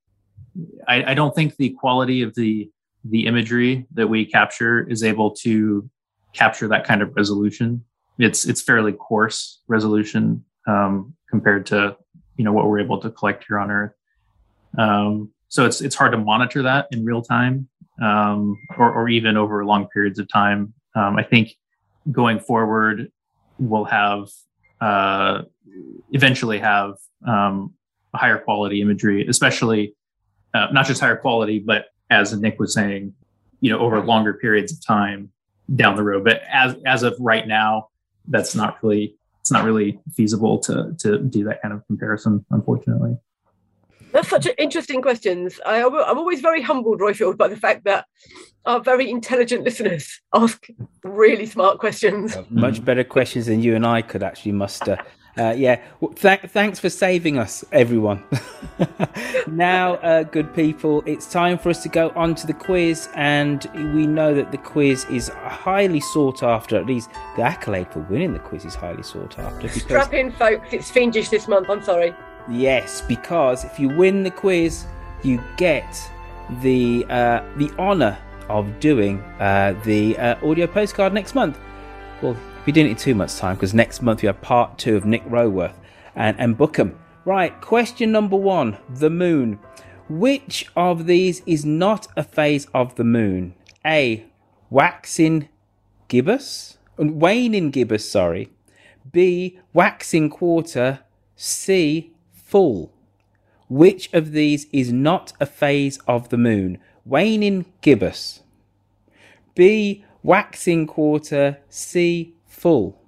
I, 0.87 1.11
I 1.11 1.13
don't 1.13 1.35
think 1.35 1.55
the 1.57 1.75
quality 1.79 2.23
of 2.23 2.33
the 2.33 2.71
the 3.09 3.27
imagery 3.27 3.85
that 3.93 4.07
we 4.07 4.25
capture 4.25 4.87
is 4.89 5.03
able 5.03 5.31
to 5.31 5.89
capture 6.33 6.67
that 6.67 6.85
kind 6.85 7.01
of 7.01 7.15
resolution. 7.15 7.83
It's 8.17 8.45
it's 8.45 8.61
fairly 8.61 8.93
coarse 8.93 9.61
resolution 9.67 10.43
um, 10.67 11.13
compared 11.29 11.65
to 11.67 11.95
you 12.37 12.43
know 12.43 12.53
what 12.53 12.67
we're 12.67 12.79
able 12.79 12.99
to 13.01 13.09
collect 13.11 13.45
here 13.47 13.59
on 13.59 13.71
Earth. 13.71 13.93
Um, 14.77 15.31
so 15.49 15.65
it's 15.65 15.81
it's 15.81 15.95
hard 15.95 16.11
to 16.13 16.17
monitor 16.17 16.63
that 16.63 16.87
in 16.91 17.05
real 17.05 17.21
time 17.21 17.69
um, 18.01 18.57
or, 18.77 18.91
or 18.91 19.09
even 19.09 19.37
over 19.37 19.63
long 19.65 19.87
periods 19.87 20.19
of 20.19 20.27
time. 20.27 20.73
Um, 20.95 21.17
I 21.17 21.23
think 21.23 21.55
going 22.11 22.39
forward, 22.39 23.11
we'll 23.59 23.85
have 23.85 24.29
uh, 24.81 25.43
eventually 26.11 26.59
have 26.59 26.95
um, 27.27 27.73
higher 28.13 28.37
quality 28.37 28.81
imagery, 28.81 29.27
especially 29.27 29.95
uh, 30.53 30.67
not 30.71 30.85
just 30.85 31.01
higher 31.01 31.17
quality, 31.17 31.59
but 31.59 31.87
as 32.09 32.33
Nick 32.33 32.59
was 32.59 32.73
saying, 32.73 33.13
you 33.61 33.71
know, 33.71 33.79
over 33.79 34.01
longer 34.03 34.33
periods 34.33 34.71
of 34.71 34.85
time 34.85 35.31
down 35.75 35.95
the 35.95 36.03
road. 36.03 36.23
But 36.23 36.41
as 36.51 36.75
as 36.85 37.03
of 37.03 37.15
right 37.19 37.47
now, 37.47 37.89
that's 38.27 38.55
not 38.55 38.81
really 38.83 39.15
it's 39.41 39.51
not 39.51 39.63
really 39.63 39.99
feasible 40.15 40.59
to 40.59 40.95
to 40.99 41.19
do 41.19 41.43
that 41.45 41.61
kind 41.61 41.73
of 41.73 41.85
comparison, 41.87 42.45
unfortunately. 42.51 43.17
That's 44.11 44.29
such 44.29 44.47
interesting 44.57 45.01
questions. 45.01 45.59
I, 45.65 45.79
am 45.79 45.93
always 46.17 46.39
very 46.39 46.61
humbled, 46.61 47.01
Royfield, 47.01 47.35
by 47.35 47.49
the 47.49 47.57
fact 47.57 47.83
that 47.83 48.05
our 48.65 48.79
very 48.79 49.09
intelligent 49.09 49.65
listeners 49.65 50.21
ask 50.33 50.67
really 51.03 51.45
smart 51.45 51.79
questions. 51.79 52.37
Much 52.49 52.83
better 52.83 53.03
questions 53.03 53.47
than 53.47 53.61
you 53.61 53.75
and 53.75 53.85
I 53.85 54.01
could 54.01 54.23
actually 54.23 54.53
muster. 54.53 54.97
Uh, 55.37 55.53
yeah, 55.55 55.81
well, 55.99 56.11
th- 56.13 56.41
thanks 56.47 56.79
for 56.79 56.89
saving 56.89 57.37
us, 57.37 57.65
everyone. 57.73 58.23
now, 59.47 59.95
uh, 59.95 60.23
good 60.23 60.53
people, 60.53 61.03
it's 61.05 61.29
time 61.29 61.57
for 61.57 61.69
us 61.69 61.83
to 61.83 61.89
go 61.89 62.09
on 62.15 62.35
to 62.35 62.47
the 62.47 62.53
quiz, 62.53 63.09
and 63.15 63.69
we 63.93 64.07
know 64.07 64.33
that 64.33 64.51
the 64.51 64.57
quiz 64.57 65.05
is 65.05 65.27
highly 65.27 65.99
sought 65.99 66.41
after. 66.41 66.77
At 66.77 66.85
least 66.85 67.09
the 67.35 67.41
accolade 67.41 67.91
for 67.91 67.99
winning 68.01 68.31
the 68.31 68.39
quiz 68.39 68.63
is 68.63 68.75
highly 68.75 69.03
sought 69.03 69.37
after. 69.37 69.63
Because, 69.63 69.81
Strap 69.81 70.13
in, 70.13 70.31
folks. 70.31 70.69
It's 70.71 70.89
fiendish 70.89 71.29
this 71.29 71.49
month. 71.49 71.69
I'm 71.69 71.83
sorry. 71.83 72.15
Yes, 72.49 73.01
because 73.01 73.65
if 73.65 73.77
you 73.79 73.89
win 73.89 74.23
the 74.23 74.31
quiz, 74.31 74.85
you 75.23 75.43
get 75.57 76.11
the 76.61 77.05
uh, 77.09 77.43
the 77.57 77.71
honour 77.77 78.17
of 78.47 78.79
doing 78.79 79.19
uh, 79.39 79.79
the 79.83 80.17
uh, 80.17 80.47
audio 80.47 80.67
postcard 80.67 81.13
next 81.13 81.35
month. 81.35 81.59
Well, 82.21 82.37
we 82.65 82.73
didn't 82.73 82.89
need 82.89 82.97
too 82.97 83.15
much 83.15 83.35
time 83.37 83.55
because 83.55 83.73
next 83.73 84.01
month 84.01 84.21
we 84.21 84.27
have 84.27 84.41
part 84.41 84.77
two 84.77 84.95
of 84.95 85.05
Nick 85.05 85.23
Roworth 85.25 85.79
and, 86.15 86.39
and 86.39 86.57
Bookham. 86.57 86.97
Right, 87.23 87.59
question 87.61 88.11
number 88.11 88.35
one 88.35 88.77
the 88.89 89.09
moon. 89.09 89.59
Which 90.09 90.69
of 90.75 91.05
these 91.05 91.41
is 91.45 91.65
not 91.65 92.07
a 92.15 92.23
phase 92.23 92.67
of 92.73 92.95
the 92.95 93.03
moon? 93.03 93.55
A. 93.85 94.25
Waxing 94.69 95.49
gibbous? 96.07 96.77
And 96.97 97.19
waning 97.19 97.71
gibbous, 97.71 98.09
sorry. 98.09 98.51
B. 99.11 99.59
Waxing 99.73 100.29
quarter. 100.29 100.99
C. 101.35 102.13
Full. 102.31 102.91
Which 103.67 104.13
of 104.13 104.31
these 104.31 104.67
is 104.71 104.91
not 104.91 105.33
a 105.39 105.45
phase 105.45 105.97
of 106.07 106.29
the 106.29 106.37
moon? 106.37 106.77
Waning 107.03 107.65
gibbous. 107.81 108.41
B. 109.55 110.05
Waxing 110.23 110.85
quarter. 110.85 111.57
C 111.69 112.34
full. 112.65 112.99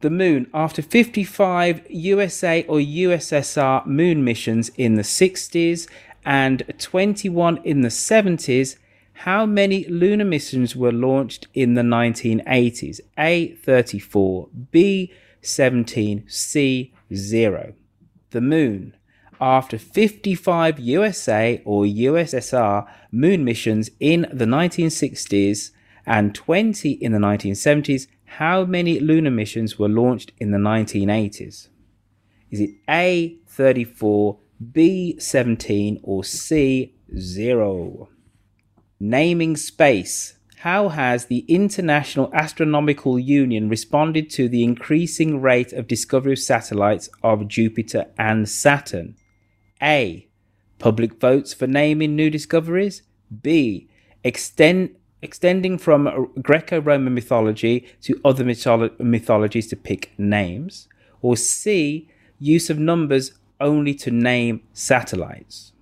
The 0.00 0.08
moon, 0.08 0.46
after 0.54 0.80
55 0.80 1.82
USA 1.90 2.64
or 2.66 2.78
USSR 2.78 3.84
moon 3.84 4.24
missions 4.24 4.70
in 4.78 4.94
the 4.94 5.02
60s 5.02 5.86
and 6.24 6.62
21 6.78 7.58
in 7.64 7.82
the 7.82 7.90
70s, 7.90 8.76
how 9.26 9.44
many 9.44 9.84
lunar 9.88 10.24
missions 10.24 10.74
were 10.74 10.90
launched 10.90 11.48
in 11.52 11.74
the 11.74 11.82
1980s? 11.82 13.00
A 13.18 13.48
34, 13.56 14.48
B 14.70 15.12
17, 15.42 16.24
C 16.26 16.94
0. 17.14 17.74
The 18.30 18.40
moon, 18.40 18.96
after 19.38 19.76
55 19.76 20.80
USA 20.80 21.60
or 21.66 21.84
USSR 21.84 22.88
moon 23.12 23.44
missions 23.44 23.90
in 24.00 24.22
the 24.32 24.46
1960s 24.46 25.72
and 26.06 26.34
20 26.34 26.92
in 26.92 27.12
the 27.12 27.18
1970s, 27.18 28.06
how 28.26 28.64
many 28.64 29.00
lunar 29.00 29.30
missions 29.30 29.78
were 29.78 29.88
launched 29.88 30.32
in 30.38 30.50
the 30.50 30.58
1980s? 30.58 31.68
Is 32.50 32.60
it 32.60 32.70
A 32.88 33.38
34, 33.48 34.38
B 34.72 35.18
17, 35.18 36.00
or 36.02 36.24
C 36.24 36.94
0? 37.18 38.08
Naming 39.00 39.56
space. 39.56 40.34
How 40.60 40.88
has 40.88 41.26
the 41.26 41.44
International 41.48 42.30
Astronomical 42.32 43.18
Union 43.18 43.68
responded 43.68 44.30
to 44.30 44.48
the 44.48 44.64
increasing 44.64 45.40
rate 45.40 45.72
of 45.72 45.86
discovery 45.86 46.32
of 46.32 46.38
satellites 46.38 47.08
of 47.22 47.46
Jupiter 47.46 48.06
and 48.18 48.48
Saturn? 48.48 49.16
A. 49.82 50.28
Public 50.78 51.20
votes 51.20 51.54
for 51.54 51.66
naming 51.66 52.16
new 52.16 52.30
discoveries. 52.30 53.02
B. 53.42 53.88
Extend 54.24 54.95
extending 55.22 55.78
from 55.78 56.30
Greco 56.42 56.80
Roman 56.80 57.14
mythology 57.14 57.86
to 58.02 58.20
other 58.24 58.44
mytholo- 58.44 58.98
mythologies 59.00 59.66
to 59.68 59.76
pick 59.76 60.12
names, 60.18 60.88
or 61.22 61.36
C, 61.36 62.08
use 62.38 62.70
of 62.70 62.78
numbers 62.78 63.32
only 63.60 63.94
to 63.94 64.10
name 64.10 64.62
satellites. 64.72 65.72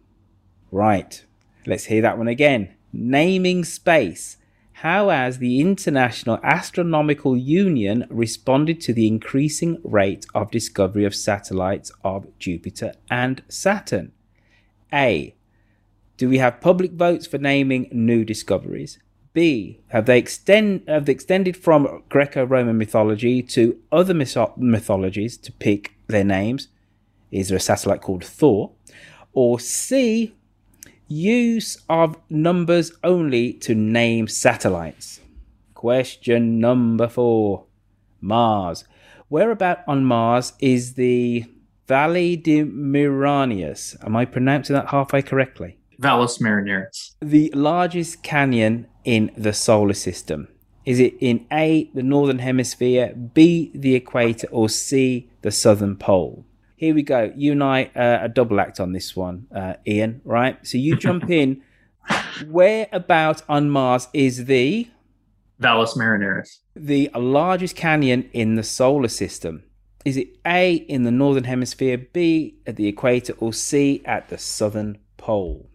Right, 0.71 1.25
let's 1.67 1.87
hear 1.87 2.03
that 2.03 2.19
one 2.19 2.29
again. 2.29 2.75
Naming 2.93 3.65
space. 3.65 4.37
How 4.79 5.09
has 5.09 5.39
the 5.39 5.61
International 5.61 6.39
Astronomical 6.43 7.37
Union 7.37 8.07
responded 8.11 8.81
to 8.83 8.93
the 8.93 9.07
increasing 9.07 9.79
rate 9.83 10.27
of 10.35 10.51
discovery 10.51 11.05
of 11.05 11.15
satellites 11.15 11.91
of 12.05 12.27
Jupiter 12.39 12.93
and 13.11 13.43
Saturn? 13.49 14.13
A. 14.93 15.35
Do 16.17 16.29
we 16.29 16.39
have 16.39 16.61
public 16.61 16.93
votes 16.93 17.27
for 17.27 17.39
naming 17.39 17.89
new 17.93 18.25
discoveries? 18.25 18.99
B. 19.35 19.81
Have 19.89 20.07
they 20.07 20.19
extend 20.19 20.85
have 20.89 21.05
they 21.05 21.13
extended 21.13 21.57
from 21.57 22.05
Greco-Roman 22.09 22.79
mythology 22.79 23.43
to 23.43 23.79
other 23.93 24.15
mythologies 24.15 25.37
to 25.39 25.53
pick 25.53 25.93
their 26.07 26.25
names? 26.25 26.69
Is 27.31 27.49
there 27.49 27.59
a 27.59 27.61
satellite 27.61 28.01
called 28.01 28.25
Thor? 28.25 28.71
Or 29.33 29.61
C. 29.61 30.35
Use 31.09 31.83
of 31.89 32.17
numbers 32.31 32.93
only 33.03 33.53
to 33.55 33.75
name 33.75 34.27
satellites. 34.29 35.21
Question 35.75 36.59
number 36.59 37.09
four. 37.09 37.67
Mars. 38.21 38.85
Whereabout 39.29 39.81
on 39.87 40.05
Mars 40.05 40.55
is 40.61 40.95
the 40.95 41.45
Valley 41.87 42.37
de 42.37 42.65
Miranius. 42.65 43.97
Am 44.05 44.17
I 44.17 44.25
pronouncing 44.25 44.75
that 44.75 44.89
halfway 44.89 45.21
correctly? 45.21 45.77
Valles 45.99 46.39
Marineris. 46.39 47.17
The 47.21 47.51
largest 47.55 48.23
canyon 48.23 48.87
in 49.05 49.31
the 49.37 49.53
solar 49.53 49.95
system. 49.95 50.49
Is 50.85 51.01
it 51.01 51.15
in 51.21 51.47
A, 51.51 51.91
the 51.95 52.03
northern 52.03 52.41
hemisphere, 52.41 53.15
B, 53.15 53.71
the 53.75 53.95
equator, 53.95 54.49
or 54.51 54.69
C, 54.69 55.31
the 55.43 55.51
southern 55.51 55.97
pole? 55.97 56.45
Here 56.77 56.95
we 56.95 57.03
go. 57.03 57.33
You 57.35 57.53
and 57.53 57.65
I 57.65 57.85
uh, 57.97 58.19
a 58.23 58.29
double 58.29 58.61
act 58.61 58.81
on 58.81 58.93
this 58.93 59.17
one, 59.17 59.47
uh, 59.55 59.75
Eian. 59.87 60.21
Right. 60.25 60.59
So 60.67 60.77
you 60.77 60.97
jump 61.07 61.31
in. 61.31 61.63
Where 62.51 62.89
about 62.93 63.43
on 63.49 63.71
Mars 63.71 64.09
is 64.13 64.45
the 64.45 64.91
Valles 65.59 65.95
Marineris? 65.95 66.59
The 66.77 67.11
largest 67.15 67.77
canyon 67.77 68.29
in 68.33 68.57
the 68.57 68.63
solar 68.63 69.09
system. 69.09 69.63
Is 70.05 70.19
it 70.19 70.37
A 70.45 70.75
in 70.75 71.05
the 71.05 71.11
northern 71.11 71.45
hemisphere, 71.45 71.97
B 71.97 72.57
at 72.67 72.77
the 72.77 72.89
equator, 72.89 73.33
or 73.39 73.55
C 73.55 74.03
at 74.05 74.29
the 74.29 74.37
southern 74.37 74.99
pole? 75.17 75.71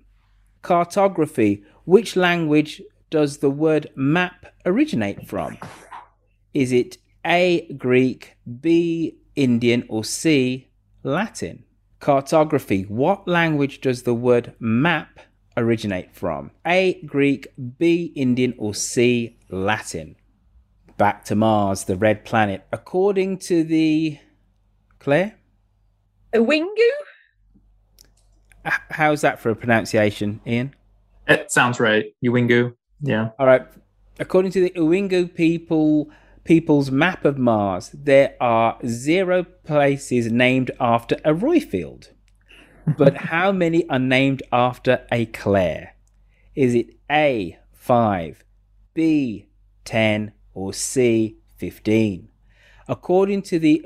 Cartography. 0.62 1.64
Which 1.86 2.16
language 2.16 2.84
does 3.10 3.38
the 3.38 3.50
word 3.50 3.90
map 3.96 4.54
originate 4.66 5.28
from? 5.28 5.58
Is 6.54 6.72
it 6.72 6.98
A 7.26 7.72
Greek, 7.74 8.36
B 8.62 9.18
Indian, 9.36 9.86
or 9.90 10.04
C 10.04 10.70
Latin? 11.04 11.64
Cartography. 12.00 12.84
What 12.84 13.28
language 13.28 13.82
does 13.82 14.04
the 14.04 14.14
word 14.14 14.54
map 14.60 15.20
originate 15.58 16.16
from? 16.16 16.52
A 16.66 17.02
Greek, 17.06 17.48
B 17.78 18.14
Indian, 18.16 18.54
or 18.58 18.74
C 18.74 19.38
Latin? 19.50 20.16
Back 20.98 21.26
to 21.26 21.36
Mars, 21.36 21.86
the 21.86 21.96
red 21.96 22.26
planet. 22.26 22.66
According 22.72 23.40
to 23.40 23.64
the 23.64 24.20
Claire? 25.00 25.36
Uwingu? 26.34 26.90
How's 28.66 29.22
that 29.22 29.40
for 29.40 29.50
a 29.50 29.56
pronunciation, 29.56 30.42
Eian? 30.46 30.74
It 31.28 31.52
sounds 31.52 31.80
right. 31.80 32.06
Ewingu. 32.24 32.76
Yeah. 33.02 33.30
All 33.40 33.46
right. 33.46 33.66
According 34.20 34.52
to 34.52 34.62
the 34.62 34.72
Uwingu 34.72 35.34
people 35.34 36.10
people's 36.44 36.92
map 36.92 37.26
of 37.26 37.38
Mars, 37.38 37.92
there 37.94 38.36
are 38.42 38.78
zero 38.86 39.44
places 39.44 40.32
named 40.32 40.72
after 40.80 41.16
a 41.24 41.34
Royfield. 41.34 42.10
But 42.98 43.16
how 43.34 43.52
many 43.52 43.88
are 43.90 44.00
named 44.00 44.44
after 44.52 45.06
a 45.12 45.26
Claire? 45.28 45.96
Is 46.56 46.74
it 46.74 46.96
A 47.10 47.58
five, 47.72 48.44
B 48.94 49.48
ten, 49.86 50.34
or 50.54 50.74
C 50.74 51.38
fifteen? 51.56 52.30
According 52.88 53.44
to 53.44 53.60
the 53.60 53.82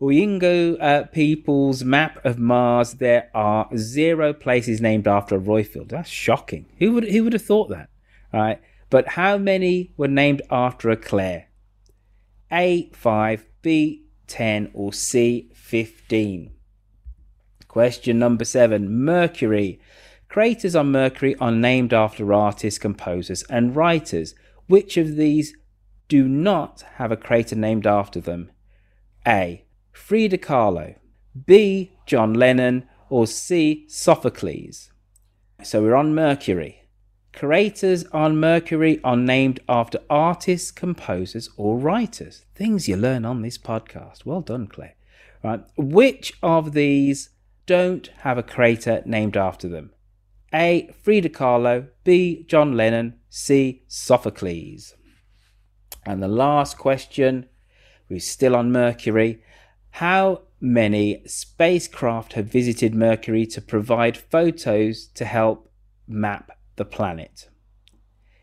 Uwingu 0.00 0.82
uh, 0.82 1.04
people's 1.04 1.84
map 1.84 2.24
of 2.24 2.38
Mars, 2.38 2.94
there 2.94 3.30
are 3.34 3.68
zero 3.76 4.32
places 4.32 4.80
named 4.80 5.06
after 5.06 5.36
a 5.36 5.40
Royfield. 5.40 5.90
That's 5.90 6.10
shocking. 6.10 6.66
Who 6.78 6.92
would 6.92 7.04
who 7.04 7.22
would 7.24 7.34
have 7.34 7.44
thought 7.44 7.68
that? 7.68 7.90
Right. 8.32 8.60
But 8.90 9.08
how 9.08 9.38
many 9.38 9.92
were 9.96 10.08
named 10.08 10.42
after 10.50 10.90
a 10.90 10.96
Claire? 10.96 11.48
A 12.50 12.90
five, 12.92 13.46
B 13.62 14.06
ten, 14.26 14.70
or 14.74 14.92
C 14.92 15.50
fifteen? 15.54 16.54
Question 17.68 18.18
number 18.18 18.44
seven. 18.44 19.04
Mercury. 19.04 19.80
Craters 20.28 20.74
on 20.74 20.92
Mercury 20.92 21.34
are 21.36 21.52
named 21.52 21.92
after 21.92 22.32
artists, 22.32 22.78
composers, 22.78 23.42
and 23.44 23.76
writers. 23.76 24.34
Which 24.66 24.96
of 24.96 25.16
these 25.16 25.54
do 26.08 26.26
not 26.28 26.84
have 26.94 27.12
a 27.12 27.16
crater 27.16 27.56
named 27.56 27.86
after 27.86 28.20
them? 28.20 28.50
A. 29.26 29.64
Frida 29.92 30.38
Kahlo, 30.38 30.96
B. 31.46 31.92
John 32.06 32.34
Lennon, 32.34 32.88
or 33.08 33.26
C. 33.26 33.86
Sophocles. 33.88 34.90
So 35.62 35.82
we're 35.82 35.94
on 35.94 36.14
Mercury. 36.14 36.81
Craters 37.32 38.04
on 38.12 38.36
Mercury 38.36 39.00
are 39.02 39.16
named 39.16 39.60
after 39.68 40.00
artists, 40.10 40.70
composers, 40.70 41.48
or 41.56 41.78
writers. 41.78 42.44
Things 42.54 42.88
you 42.88 42.96
learn 42.96 43.24
on 43.24 43.40
this 43.42 43.56
podcast. 43.56 44.26
Well 44.26 44.42
done, 44.42 44.66
Claire. 44.66 44.94
Right. 45.42 45.64
Which 45.76 46.34
of 46.42 46.72
these 46.72 47.30
don't 47.66 48.08
have 48.18 48.38
a 48.38 48.42
crater 48.42 49.02
named 49.06 49.36
after 49.36 49.66
them? 49.66 49.92
A. 50.54 50.94
Frida 51.02 51.30
Kahlo, 51.30 51.88
B. 52.04 52.44
John 52.46 52.76
Lennon, 52.76 53.18
C. 53.30 53.82
Sophocles. 53.88 54.94
And 56.04 56.22
the 56.22 56.28
last 56.28 56.76
question, 56.76 57.46
we're 58.08 58.20
still 58.20 58.54
on 58.54 58.70
Mercury. 58.70 59.42
How 59.92 60.42
many 60.60 61.22
spacecraft 61.26 62.34
have 62.34 62.46
visited 62.46 62.94
Mercury 62.94 63.46
to 63.46 63.60
provide 63.60 64.16
photos 64.16 65.06
to 65.14 65.24
help 65.24 65.72
map 66.06 66.52
the 66.82 66.96
planet? 66.96 67.48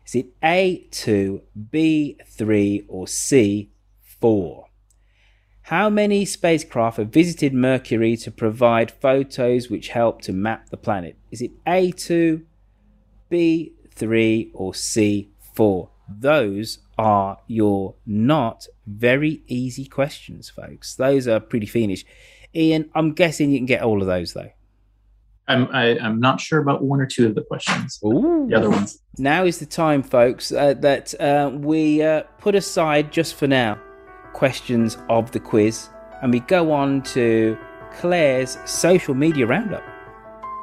Is 0.06 0.14
it 0.14 0.40
A2, 0.40 1.42
B3, 1.70 2.84
or 2.88 3.04
C4? 3.04 4.64
How 5.64 5.90
many 5.90 6.24
spacecraft 6.24 6.96
have 6.96 7.08
visited 7.08 7.52
Mercury 7.52 8.16
to 8.16 8.30
provide 8.30 8.90
photos 8.90 9.68
which 9.68 9.88
help 9.88 10.22
to 10.22 10.32
map 10.32 10.70
the 10.70 10.78
planet? 10.78 11.18
Is 11.30 11.42
it 11.42 11.52
A2, 11.66 12.42
B3, 13.30 14.50
or 14.54 14.72
C4? 14.72 15.88
Those 16.08 16.78
are 16.96 17.38
your 17.46 17.94
not 18.06 18.66
very 18.86 19.42
easy 19.48 19.84
questions, 19.84 20.48
folks. 20.48 20.96
Those 20.96 21.28
are 21.28 21.40
pretty 21.40 21.66
fiendish. 21.66 22.06
Eian, 22.54 22.88
I'm 22.94 23.12
guessing 23.12 23.50
you 23.50 23.58
can 23.58 23.66
get 23.66 23.82
all 23.82 24.00
of 24.00 24.08
those 24.08 24.32
though. 24.32 24.50
I'm 25.50 25.68
I, 25.72 25.86
am 25.86 25.98
i 26.02 26.06
am 26.06 26.20
not 26.20 26.40
sure 26.40 26.60
about 26.60 26.82
one 26.82 27.00
or 27.00 27.06
two 27.06 27.26
of 27.26 27.34
the 27.34 27.42
questions. 27.42 27.98
Ooh. 28.04 28.46
The 28.48 28.56
other 28.56 28.70
ones. 28.70 29.02
Now 29.18 29.44
is 29.44 29.58
the 29.58 29.66
time, 29.66 30.02
folks, 30.02 30.52
uh, 30.52 30.74
that 30.74 31.20
uh, 31.20 31.50
we 31.52 32.02
uh, 32.02 32.22
put 32.38 32.54
aside 32.54 33.12
just 33.12 33.34
for 33.34 33.48
now 33.48 33.78
questions 34.32 34.96
of 35.08 35.32
the 35.32 35.40
quiz, 35.40 35.88
and 36.22 36.32
we 36.32 36.40
go 36.40 36.70
on 36.70 37.02
to 37.02 37.58
Claire's 37.98 38.58
social 38.64 39.14
media 39.14 39.46
roundup. 39.46 39.82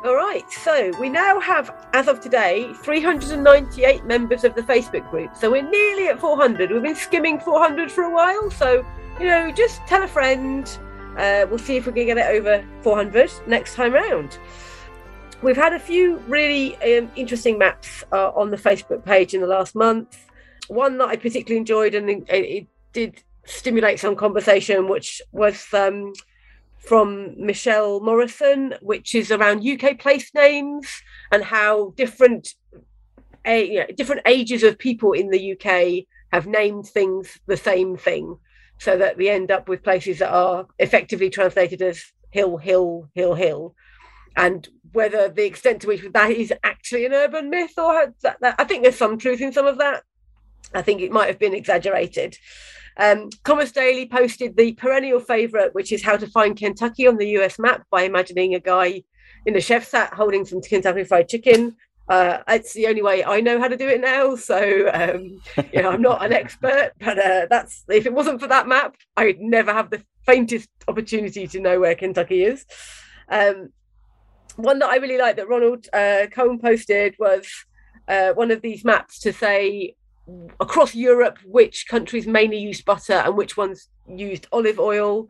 All 0.05 0.15
right, 0.15 0.49
so 0.49 0.91
we 1.01 1.09
now 1.09 1.39
have, 1.41 1.75
as 1.91 2.07
of 2.07 2.21
today, 2.21 2.71
398 2.83 4.05
members 4.05 4.45
of 4.45 4.55
the 4.55 4.61
Facebook 4.61 5.09
group. 5.09 5.35
So 5.35 5.51
we're 5.51 5.69
nearly 5.69 6.07
at 6.07 6.19
400. 6.19 6.71
We've 6.71 6.81
been 6.81 6.95
skimming 6.95 7.39
400 7.39 7.91
for 7.91 8.03
a 8.03 8.13
while. 8.13 8.49
So, 8.51 8.85
you 9.19 9.25
know, 9.25 9.51
just 9.51 9.81
tell 9.85 10.03
a 10.03 10.07
friend. 10.07 10.65
Uh, 11.17 11.45
we'll 11.49 11.59
see 11.59 11.75
if 11.75 11.87
we 11.87 11.91
can 11.91 12.05
get 12.05 12.17
it 12.17 12.27
over 12.27 12.63
400 12.83 13.29
next 13.47 13.73
time 13.73 13.91
round. 13.91 14.37
We've 15.43 15.55
had 15.55 15.73
a 15.73 15.79
few 15.79 16.17
really 16.27 16.75
um, 16.77 17.11
interesting 17.15 17.59
maps 17.59 18.03
uh, 18.11 18.31
on 18.31 18.49
the 18.49 18.57
Facebook 18.57 19.05
page 19.05 19.35
in 19.35 19.41
the 19.41 19.47
last 19.47 19.75
month. 19.75 20.25
One 20.67 20.97
that 20.97 21.09
I 21.09 21.15
particularly 21.15 21.57
enjoyed 21.57 21.93
and 21.93 22.09
it, 22.09 22.23
it 22.27 22.67
did 22.91 23.21
stimulate 23.45 23.99
some 23.99 24.15
conversation, 24.15 24.89
which 24.89 25.21
was 25.31 25.63
um, 25.73 26.13
from 26.79 27.33
Michelle 27.37 27.99
Morrison, 27.99 28.73
which 28.81 29.13
is 29.13 29.31
around 29.31 29.67
UK 29.67 29.99
place 29.99 30.33
names 30.33 31.03
and 31.31 31.43
how 31.43 31.93
different 31.95 32.55
a, 33.45 33.65
you 33.65 33.79
know, 33.79 33.87
different 33.95 34.21
ages 34.25 34.63
of 34.63 34.79
people 34.79 35.13
in 35.13 35.29
the 35.29 35.53
UK 35.53 36.05
have 36.33 36.47
named 36.47 36.87
things 36.87 37.39
the 37.45 37.55
same 37.55 37.95
thing, 37.95 38.37
so 38.79 38.97
that 38.97 39.17
we 39.17 39.29
end 39.29 39.51
up 39.51 39.69
with 39.69 39.83
places 39.83 40.19
that 40.19 40.31
are 40.33 40.65
effectively 40.79 41.29
translated 41.29 41.81
as 41.81 42.03
hill, 42.31 42.57
hill, 42.57 43.07
hill, 43.13 43.35
hill, 43.35 43.75
and 44.37 44.69
whether 44.93 45.27
the 45.27 45.45
extent 45.45 45.81
to 45.81 45.87
which 45.87 46.03
that 46.13 46.31
is 46.31 46.53
actually 46.63 47.05
an 47.05 47.13
urban 47.13 47.49
myth 47.49 47.73
or 47.77 48.13
that, 48.21 48.37
that, 48.39 48.55
I 48.57 48.63
think 48.63 48.83
there's 48.83 48.95
some 48.95 49.17
truth 49.17 49.41
in 49.41 49.51
some 49.51 49.65
of 49.65 49.79
that. 49.79 50.03
I 50.73 50.81
think 50.81 51.01
it 51.01 51.11
might 51.11 51.27
have 51.27 51.39
been 51.39 51.53
exaggerated. 51.53 52.37
Um, 52.97 53.29
Commerce 53.43 53.71
Daily 53.71 54.07
posted 54.07 54.55
the 54.55 54.73
perennial 54.73 55.19
favourite, 55.19 55.73
which 55.73 55.91
is 55.91 56.03
how 56.03 56.17
to 56.17 56.27
find 56.27 56.55
Kentucky 56.55 57.07
on 57.07 57.17
the 57.17 57.27
US 57.39 57.59
map 57.59 57.85
by 57.89 58.03
imagining 58.03 58.55
a 58.55 58.59
guy 58.59 59.03
in 59.45 59.55
a 59.55 59.61
chef's 59.61 59.91
hat 59.91 60.13
holding 60.13 60.45
some 60.45 60.61
Kentucky 60.61 61.03
Fried 61.03 61.27
Chicken. 61.27 61.75
Uh, 62.07 62.39
it's 62.47 62.73
the 62.73 62.87
only 62.87 63.01
way 63.01 63.23
I 63.23 63.41
know 63.41 63.59
how 63.59 63.67
to 63.67 63.75
do 63.75 63.87
it 63.87 64.01
now. 64.01 64.35
So, 64.35 64.89
um, 64.93 65.41
you 65.73 65.81
know, 65.81 65.91
I'm 65.91 66.01
not 66.01 66.23
an 66.23 66.31
expert, 66.31 66.91
but 66.99 67.19
uh, 67.19 67.47
that's 67.49 67.83
if 67.89 68.05
it 68.05 68.13
wasn't 68.13 68.39
for 68.39 68.47
that 68.47 68.67
map, 68.67 68.95
I'd 69.15 69.39
never 69.39 69.73
have 69.73 69.89
the 69.89 70.03
faintest 70.25 70.69
opportunity 70.87 71.47
to 71.47 71.59
know 71.59 71.79
where 71.79 71.95
Kentucky 71.95 72.43
is. 72.43 72.65
Um, 73.29 73.69
one 74.57 74.79
that 74.79 74.89
I 74.89 74.97
really 74.97 75.17
like 75.17 75.37
that 75.37 75.47
Ronald 75.47 75.87
uh, 75.93 76.27
Cohn 76.31 76.59
posted 76.59 77.15
was 77.19 77.47
uh, 78.07 78.33
one 78.33 78.51
of 78.51 78.61
these 78.61 78.83
maps 78.83 79.19
to 79.19 79.31
say 79.31 79.95
across 80.59 80.93
Europe 80.93 81.37
which 81.45 81.87
countries 81.87 82.27
mainly 82.27 82.57
used 82.57 82.83
butter 82.83 83.13
and 83.13 83.37
which 83.37 83.55
ones 83.55 83.89
used 84.07 84.47
olive 84.51 84.79
oil. 84.79 85.29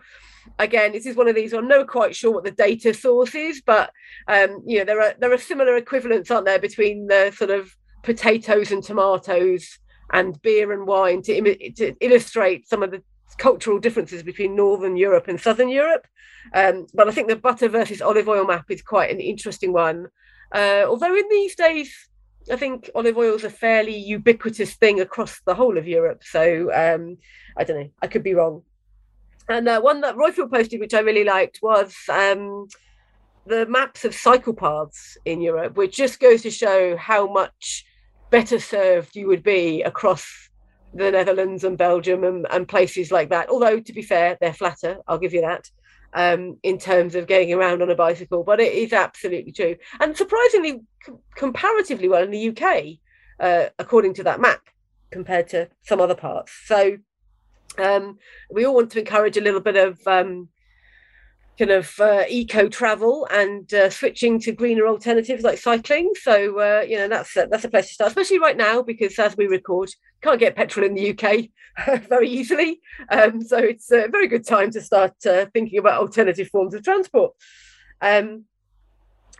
Again, 0.59 0.93
this 0.93 1.05
is 1.05 1.15
one 1.15 1.27
of 1.27 1.35
these. 1.35 1.53
I'm 1.53 1.67
not 1.67 1.87
quite 1.87 2.15
sure 2.15 2.31
what 2.31 2.45
the 2.45 2.51
data 2.51 2.93
source 2.93 3.35
is, 3.35 3.61
but 3.65 3.91
um, 4.27 4.63
you 4.65 4.79
know 4.79 4.85
there 4.85 5.01
are 5.01 5.13
there 5.19 5.33
are 5.33 5.37
similar 5.37 5.75
equivalents, 5.75 6.31
aren't 6.31 6.45
there, 6.45 6.59
between 6.59 7.07
the 7.07 7.33
sort 7.35 7.51
of 7.51 7.75
potatoes 8.03 8.71
and 8.71 8.81
tomatoes 8.81 9.77
and 10.13 10.41
beer 10.41 10.71
and 10.71 10.87
wine 10.87 11.21
to, 11.21 11.73
to 11.73 11.93
illustrate 11.99 12.67
some 12.67 12.81
of 12.81 12.91
the 12.91 13.03
cultural 13.35 13.79
differences 13.79 14.23
between 14.23 14.55
Northern 14.55 14.97
Europe 14.97 15.27
and 15.27 15.39
Southern 15.39 15.69
Europe. 15.69 16.07
Um, 16.53 16.87
but 16.93 17.07
I 17.07 17.11
think 17.11 17.27
the 17.27 17.35
butter 17.35 17.69
versus 17.69 18.01
olive 18.01 18.29
oil 18.29 18.45
map 18.45 18.65
is 18.69 18.81
quite 18.81 19.11
an 19.11 19.19
interesting 19.19 19.73
one. 19.73 20.07
Uh, 20.53 20.83
although 20.87 21.15
in 21.15 21.27
these 21.29 21.55
days, 21.55 21.93
I 22.51 22.55
think 22.55 22.89
olive 22.95 23.17
oil 23.17 23.35
is 23.35 23.43
a 23.43 23.49
fairly 23.49 23.97
ubiquitous 23.97 24.75
thing 24.75 25.01
across 25.01 25.41
the 25.45 25.55
whole 25.55 25.77
of 25.77 25.87
Europe. 25.87 26.23
So 26.23 26.71
um, 26.73 27.17
I 27.57 27.63
don't 27.63 27.79
know, 27.79 27.89
I 28.01 28.07
could 28.07 28.23
be 28.23 28.33
wrong. 28.33 28.63
And 29.49 29.67
uh, 29.67 29.79
one 29.81 30.01
that 30.01 30.15
Royfield 30.15 30.51
posted, 30.51 30.79
which 30.79 30.93
I 30.93 30.99
really 30.99 31.23
liked, 31.23 31.59
was 31.61 31.95
um, 32.09 32.67
the 33.45 33.65
maps 33.65 34.03
of 34.03 34.13
cycle 34.13 34.53
paths 34.53 35.17
in 35.25 35.41
Europe, 35.41 35.77
which 35.77 35.95
just 35.95 36.19
goes 36.19 36.41
to 36.41 36.51
show 36.51 36.97
how 36.97 37.31
much 37.31 37.85
better 38.29 38.59
served 38.59 39.15
you 39.15 39.27
would 39.27 39.43
be 39.43 39.81
across 39.83 40.46
the 40.93 41.11
Netherlands 41.11 41.63
and 41.63 41.77
Belgium 41.77 42.23
and, 42.23 42.47
and 42.49 42.67
places 42.67 43.11
like 43.11 43.29
that. 43.29 43.49
Although, 43.49 43.79
to 43.79 43.93
be 43.93 44.01
fair, 44.01 44.37
they're 44.39 44.53
flatter, 44.53 44.97
I'll 45.07 45.17
give 45.17 45.33
you 45.33 45.41
that, 45.41 45.69
um, 46.13 46.57
in 46.63 46.77
terms 46.77 47.15
of 47.15 47.27
getting 47.27 47.53
around 47.53 47.81
on 47.81 47.89
a 47.89 47.95
bicycle. 47.95 48.43
But 48.43 48.59
it 48.59 48.73
is 48.73 48.93
absolutely 48.93 49.51
true. 49.51 49.75
And 49.99 50.15
surprisingly, 50.15 50.81
com- 51.05 51.19
comparatively 51.35 52.07
well 52.07 52.23
in 52.23 52.31
the 52.31 52.49
UK, 52.49 52.99
uh, 53.39 53.69
according 53.77 54.13
to 54.15 54.23
that 54.23 54.41
map, 54.41 54.61
compared 55.11 55.47
to 55.49 55.69
some 55.81 56.01
other 56.01 56.15
parts. 56.15 56.51
So 56.65 56.97
um, 57.77 58.17
we 58.49 58.65
all 58.65 58.75
want 58.75 58.91
to 58.91 58.99
encourage 58.99 59.37
a 59.37 59.41
little 59.41 59.61
bit 59.61 59.75
of 59.75 59.99
um, 60.07 60.49
kind 61.57 61.71
of 61.71 61.99
uh, 61.99 62.23
eco 62.29 62.69
travel 62.69 63.27
and 63.31 63.73
uh, 63.73 63.89
switching 63.89 64.39
to 64.39 64.51
greener 64.51 64.85
alternatives 64.85 65.43
like 65.43 65.57
cycling. 65.57 66.11
So 66.21 66.59
uh, 66.59 66.81
you 66.87 66.97
know 66.97 67.07
that's 67.07 67.35
a, 67.35 67.47
that's 67.49 67.63
a 67.63 67.69
place 67.69 67.87
to 67.87 67.93
start, 67.93 68.09
especially 68.09 68.39
right 68.39 68.57
now 68.57 68.81
because 68.81 69.17
as 69.17 69.35
we 69.35 69.47
record, 69.47 69.89
can't 70.21 70.39
get 70.39 70.55
petrol 70.55 70.85
in 70.85 70.93
the 70.93 71.11
UK 71.11 72.03
very 72.07 72.29
easily. 72.29 72.79
Um, 73.09 73.41
so 73.41 73.57
it's 73.57 73.91
a 73.91 74.07
very 74.07 74.27
good 74.27 74.45
time 74.45 74.71
to 74.71 74.81
start 74.81 75.13
uh, 75.25 75.47
thinking 75.53 75.79
about 75.79 76.01
alternative 76.01 76.49
forms 76.49 76.73
of 76.73 76.83
transport. 76.83 77.33
Um, 78.01 78.45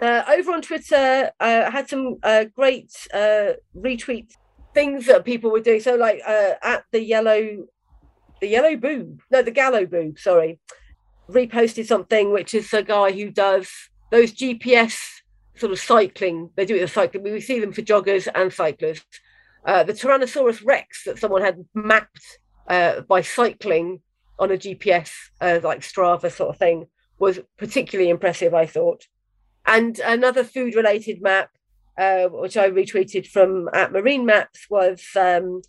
uh, 0.01 0.24
over 0.30 0.51
on 0.51 0.61
Twitter, 0.61 1.32
uh, 1.39 1.63
I 1.68 1.70
had 1.70 1.89
some 1.89 2.18
great 2.55 2.91
retweet 3.13 4.32
things 4.74 5.07
that 5.07 5.26
people 5.26 5.51
were 5.51 5.59
doing. 5.59 5.82
So 5.82 5.95
like 5.95 6.22
at 6.28 6.84
the 6.91 7.03
yellow, 7.03 7.65
the 8.41 8.47
yellow 8.47 8.76
boob, 8.76 9.22
no, 9.32 9.41
the 9.41 9.51
GallowBoob, 9.51 10.20
sorry 10.20 10.59
reposted 11.30 11.86
something, 11.86 12.32
which 12.32 12.53
is 12.53 12.73
a 12.73 12.84
guy 12.84 13.11
who 13.11 13.30
does 13.30 13.69
those 14.11 14.34
GPS 14.34 15.21
sort 15.55 15.71
of 15.71 15.80
cycling. 15.80 16.49
They 16.55 16.65
do 16.65 16.75
it 16.75 16.84
as 16.84 16.93
cycling. 16.93 17.23
We 17.23 17.41
see 17.41 17.59
them 17.59 17.73
for 17.73 17.82
joggers 17.82 18.28
and 18.34 18.51
cyclists. 18.51 19.19
Uh, 19.65 19.84
the 19.84 19.93
Tyrannosaurus 19.93 20.65
Rex 20.65 21.03
that 21.03 21.19
someone 21.19 21.41
had 21.41 21.65
mapped 21.73 22.39
uh, 22.67 23.01
by 23.01 23.21
cycling 23.21 24.01
on 24.39 24.51
a 24.51 24.57
GPS, 24.57 25.11
uh, 25.41 25.59
like 25.63 25.82
Strava 25.82 26.32
sort 26.32 26.51
of 26.51 26.57
thing, 26.57 26.88
was 27.19 27.39
particularly 27.57 28.09
impressive, 28.09 28.53
I 28.53 28.65
thought. 28.65 29.07
And 29.65 29.99
another 29.99 30.43
food 30.43 30.75
related 30.75 31.21
map, 31.21 31.49
uh, 31.97 32.28
which 32.28 32.55
I 32.55 32.69
retweeted 32.69 33.28
from 33.28 33.69
at 33.73 33.91
Marine 33.91 34.25
Maps, 34.25 34.67
was 34.69 35.03
um, 35.15 35.61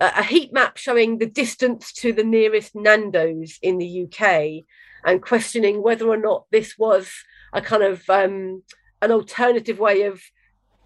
a 0.00 0.22
heat 0.22 0.52
map 0.52 0.76
showing 0.76 1.18
the 1.18 1.26
distance 1.26 1.92
to 1.94 2.12
the 2.12 2.24
nearest 2.24 2.74
Nando's 2.74 3.58
in 3.62 3.78
the 3.78 4.06
UK 4.06 4.64
and 5.04 5.22
questioning 5.22 5.82
whether 5.82 6.06
or 6.06 6.16
not 6.16 6.46
this 6.50 6.78
was 6.78 7.12
a 7.52 7.60
kind 7.60 7.82
of 7.82 8.08
um, 8.08 8.62
an 9.00 9.10
alternative 9.10 9.78
way 9.78 10.02
of 10.02 10.22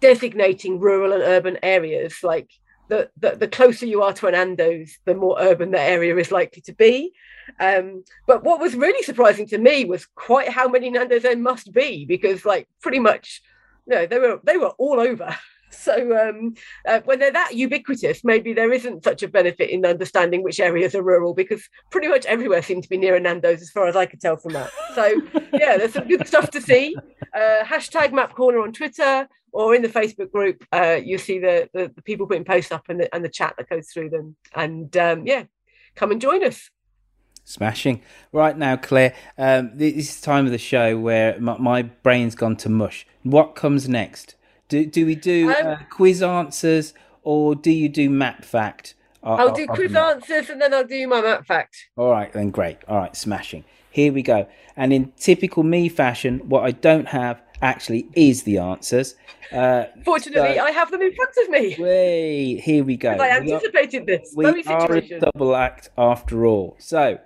designating 0.01 0.79
rural 0.79 1.13
and 1.13 1.23
urban 1.23 1.57
areas. 1.63 2.17
Like 2.23 2.49
the, 2.89 3.09
the, 3.17 3.31
the 3.31 3.47
closer 3.47 3.85
you 3.85 4.01
are 4.01 4.13
to 4.13 4.27
an 4.27 4.33
Andos, 4.33 4.91
the 5.05 5.15
more 5.15 5.37
urban 5.39 5.71
the 5.71 5.79
area 5.79 6.15
is 6.17 6.31
likely 6.31 6.61
to 6.63 6.73
be. 6.73 7.13
Um, 7.59 8.03
but 8.25 8.43
what 8.43 8.59
was 8.59 8.75
really 8.75 9.03
surprising 9.03 9.47
to 9.47 9.57
me 9.57 9.85
was 9.85 10.05
quite 10.05 10.49
how 10.49 10.67
many 10.67 10.89
Nando's 10.89 11.23
there 11.23 11.37
must 11.37 11.73
be, 11.73 12.05
because 12.05 12.45
like 12.45 12.67
pretty 12.81 12.99
much, 12.99 13.41
you 13.87 13.95
know, 13.95 14.05
they 14.05 14.19
were 14.19 14.39
they 14.43 14.57
were 14.57 14.73
all 14.77 14.99
over. 14.99 15.35
So 15.77 16.17
um, 16.17 16.55
uh, 16.87 17.01
when 17.05 17.19
they're 17.19 17.31
that 17.31 17.55
ubiquitous, 17.55 18.23
maybe 18.23 18.53
there 18.53 18.71
isn't 18.71 19.03
such 19.03 19.23
a 19.23 19.27
benefit 19.27 19.69
in 19.69 19.85
understanding 19.85 20.43
which 20.43 20.59
areas 20.59 20.95
are 20.95 21.03
rural 21.03 21.33
because 21.33 21.67
pretty 21.91 22.07
much 22.07 22.25
everywhere 22.25 22.61
seems 22.61 22.85
to 22.85 22.89
be 22.89 22.97
near 22.97 23.15
a 23.15 23.19
Nando's 23.19 23.61
as 23.61 23.69
far 23.69 23.87
as 23.87 23.95
I 23.95 24.05
could 24.05 24.19
tell 24.19 24.37
from 24.37 24.53
that. 24.53 24.71
So 24.95 25.05
yeah, 25.53 25.77
there's 25.77 25.93
some 25.93 26.07
good 26.07 26.27
stuff 26.27 26.49
to 26.51 26.61
see. 26.61 26.95
Uh, 27.33 27.63
hashtag 27.63 28.11
Map 28.11 28.33
Corner 28.33 28.59
on 28.59 28.73
Twitter 28.73 29.27
or 29.51 29.75
in 29.75 29.81
the 29.81 29.87
Facebook 29.87 30.31
group. 30.31 30.63
Uh, 30.71 30.97
you'll 31.03 31.19
see 31.19 31.39
the, 31.39 31.69
the, 31.73 31.91
the 31.95 32.01
people 32.01 32.27
putting 32.27 32.45
posts 32.45 32.71
up 32.71 32.85
and 32.89 33.01
the, 33.01 33.15
and 33.15 33.23
the 33.23 33.29
chat 33.29 33.53
that 33.57 33.69
goes 33.69 33.89
through 33.89 34.09
them. 34.09 34.35
And 34.55 34.95
um, 34.97 35.25
yeah, 35.25 35.43
come 35.95 36.11
and 36.11 36.19
join 36.19 36.43
us. 36.43 36.69
Smashing. 37.43 38.01
Right 38.33 38.57
now, 38.57 38.75
Claire, 38.75 39.15
um, 39.37 39.71
this 39.73 39.95
is 39.95 40.19
the 40.19 40.25
time 40.25 40.45
of 40.45 40.51
the 40.51 40.57
show 40.57 40.99
where 40.99 41.39
my, 41.39 41.57
my 41.57 41.81
brain's 41.83 42.35
gone 42.35 42.57
to 42.57 42.69
mush. 42.69 43.07
What 43.23 43.55
comes 43.55 43.87
next? 43.87 44.35
Do 44.67 44.85
do 44.85 45.05
we 45.05 45.15
do 45.15 45.49
um, 45.51 45.67
uh, 45.67 45.77
quiz 45.89 46.21
answers 46.21 46.93
or 47.23 47.55
do 47.55 47.71
you 47.71 47.89
do 47.89 48.09
map 48.09 48.43
fact? 48.43 48.95
I'll, 49.23 49.53
do 49.53 49.67
quiz 49.67 49.93
answers 49.93 50.49
and 50.49 50.61
then 50.61 50.73
I'll 50.73 50.85
do 50.85 51.07
my 51.07 51.21
map 51.21 51.45
fact. 51.45 51.89
All 51.97 52.11
right, 52.11 52.31
then 52.31 52.49
great. 52.49 52.77
All 52.87 52.97
right, 52.97 53.15
smashing. 53.15 53.65
Here 53.91 54.13
we 54.13 54.21
go. 54.21 54.47
And 54.75 54.93
in 54.93 55.11
typical 55.17 55.63
me 55.63 55.89
fashion, 55.89 56.39
what 56.47 56.63
I 56.63 56.71
don't 56.71 57.07
have 57.09 57.41
actually 57.61 58.07
is 58.13 58.43
the 58.43 58.59
answers. 58.59 59.15
Uh, 59.51 59.85
Fortunately, 60.05 60.55
so, 60.55 60.63
I 60.63 60.71
have 60.71 60.91
them 60.91 61.01
in 61.01 61.13
front 61.15 61.31
of 61.43 61.49
me. 61.49 61.75
Wait, 61.79 62.59
here 62.61 62.83
we 62.83 62.95
go. 62.95 63.11
I 63.11 63.37
anticipated 63.37 64.05
we 64.05 64.13
are, 64.13 64.17
this. 64.17 64.33
We 64.35 64.63
are 64.71 64.93
a 64.93 65.19
double 65.19 65.55
act 65.55 65.89
after 65.97 66.45
all. 66.45 66.75
So, 66.79 67.19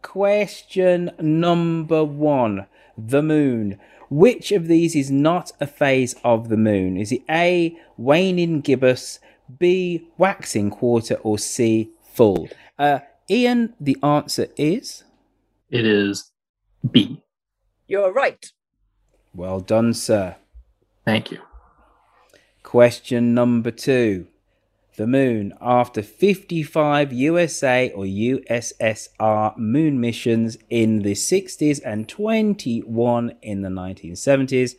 question 0.00 1.10
number 1.18 2.04
one: 2.04 2.66
the 2.96 3.22
moon. 3.22 3.78
Which 4.12 4.52
of 4.52 4.68
these 4.68 4.94
is 4.94 5.10
not 5.10 5.52
a 5.58 5.66
phase 5.66 6.14
of 6.22 6.50
the 6.50 6.58
moon? 6.58 6.98
Is 6.98 7.12
it 7.12 7.22
A, 7.30 7.74
waning 7.96 8.60
gibbous, 8.60 9.18
B, 9.58 10.06
waxing 10.18 10.68
quarter, 10.68 11.14
or 11.22 11.38
C, 11.38 11.92
full? 12.12 12.50
Uh, 12.78 12.98
Eian, 13.30 13.72
the 13.80 13.96
answer 14.02 14.48
is? 14.58 15.04
It 15.70 15.86
is 15.86 16.30
B. 16.90 17.22
You're 17.86 18.12
right. 18.12 18.52
Well 19.32 19.60
done, 19.60 19.94
sir. 19.94 20.36
Thank 21.06 21.30
you. 21.30 21.38
Question 22.62 23.32
number 23.32 23.70
two 23.70 24.26
the 24.96 25.06
moon 25.06 25.54
after 25.60 26.02
55 26.02 27.12
USA 27.12 27.90
or 27.90 28.04
USSR 28.04 29.56
moon 29.56 30.00
missions 30.00 30.58
in 30.68 31.00
the 31.00 31.14
60s 31.14 31.80
and 31.84 32.08
21 32.08 33.34
in 33.40 33.62
the 33.62 33.68
1970s. 33.68 34.74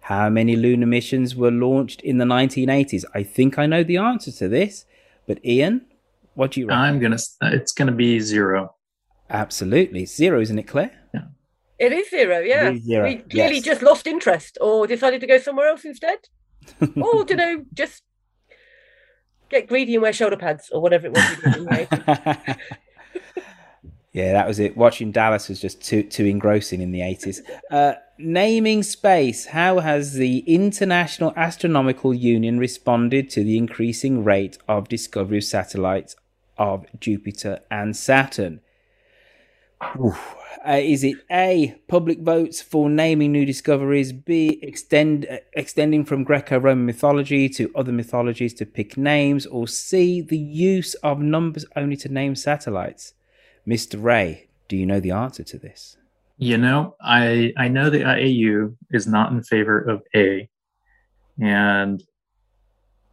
How 0.00 0.28
many 0.28 0.54
lunar 0.54 0.86
missions 0.86 1.34
were 1.34 1.50
launched 1.50 2.00
in 2.02 2.18
the 2.18 2.24
1980s? 2.24 3.04
I 3.12 3.24
think 3.24 3.58
I 3.58 3.66
know 3.66 3.82
the 3.82 3.96
answer 3.96 4.30
to 4.30 4.48
this, 4.48 4.84
but 5.26 5.42
Eian, 5.42 5.80
what 6.34 6.52
do 6.52 6.60
you 6.60 6.68
reckon? 6.68 6.80
I'm 6.80 7.00
gonna. 7.00 7.18
It's 7.42 7.72
gonna 7.72 7.92
be 7.92 8.20
zero. 8.20 8.76
Absolutely, 9.28 10.04
zero, 10.06 10.40
isn't 10.40 10.58
it, 10.58 10.68
Claire? 10.68 10.92
Yeah. 11.12 11.22
It 11.80 11.92
is 11.92 12.08
zero. 12.10 12.38
Yeah. 12.38 12.70
Is 12.70 12.84
zero. 12.84 13.04
We 13.04 13.16
clearly 13.16 13.56
yes. 13.56 13.64
just 13.64 13.82
lost 13.82 14.06
interest, 14.06 14.58
or 14.60 14.86
decided 14.86 15.20
to 15.22 15.26
go 15.26 15.38
somewhere 15.38 15.66
else 15.68 15.84
instead, 15.84 16.18
or 16.96 17.24
you 17.28 17.34
know, 17.34 17.64
just 17.74 18.04
get 19.50 19.68
greedy 19.68 19.94
and 19.94 20.02
wear 20.02 20.12
shoulder 20.12 20.36
pads 20.36 20.70
or 20.70 20.80
whatever 20.80 21.06
it 21.06 21.12
was. 21.12 21.36
yeah, 24.12 24.32
that 24.32 24.46
was 24.46 24.58
it. 24.58 24.76
Watching 24.76 25.12
Dallas 25.12 25.48
was 25.48 25.60
just 25.60 25.82
too 25.82 26.02
too 26.02 26.24
engrossing 26.24 26.80
in 26.80 26.92
the 26.92 27.02
eighties. 27.02 27.42
Uh, 27.70 27.94
naming 28.18 28.82
space. 28.82 29.46
How 29.46 29.80
has 29.80 30.14
the 30.14 30.38
International 30.40 31.32
Astronomical 31.36 32.14
Union 32.14 32.58
responded 32.58 33.30
to 33.30 33.44
the 33.44 33.56
increasing 33.56 34.24
rate 34.24 34.58
of 34.68 34.88
discovery 34.88 35.38
of 35.38 35.44
satellites 35.44 36.16
of 36.58 36.86
Jupiter 36.98 37.60
and 37.70 37.96
Saturn? 37.96 38.60
Uh, 40.66 40.80
is 40.82 41.04
it 41.04 41.16
A, 41.30 41.76
public 41.86 42.20
votes 42.20 42.60
for 42.60 42.90
naming 42.90 43.30
new 43.30 43.44
discoveries, 43.44 44.12
B, 44.12 44.58
extend, 44.62 45.24
uh, 45.30 45.36
extending 45.52 46.04
from 46.04 46.24
Greco 46.24 46.58
Roman 46.58 46.84
mythology 46.84 47.48
to 47.50 47.70
other 47.76 47.92
mythologies 47.92 48.52
to 48.54 48.66
pick 48.66 48.96
names, 48.96 49.46
or 49.46 49.68
C, 49.68 50.20
the 50.20 50.38
use 50.38 50.94
of 50.94 51.20
numbers 51.20 51.64
only 51.76 51.96
to 51.98 52.08
name 52.08 52.34
satellites? 52.34 53.14
Mr. 53.66 54.02
Ray, 54.02 54.48
do 54.66 54.76
you 54.76 54.86
know 54.86 54.98
the 54.98 55.12
answer 55.12 55.44
to 55.44 55.58
this? 55.58 55.96
You 56.36 56.58
know, 56.58 56.96
I, 57.00 57.52
I 57.56 57.68
know 57.68 57.88
the 57.88 58.00
IAU 58.00 58.76
is 58.90 59.06
not 59.06 59.30
in 59.30 59.44
favor 59.44 59.78
of 59.78 60.02
A, 60.16 60.48
and 61.40 62.02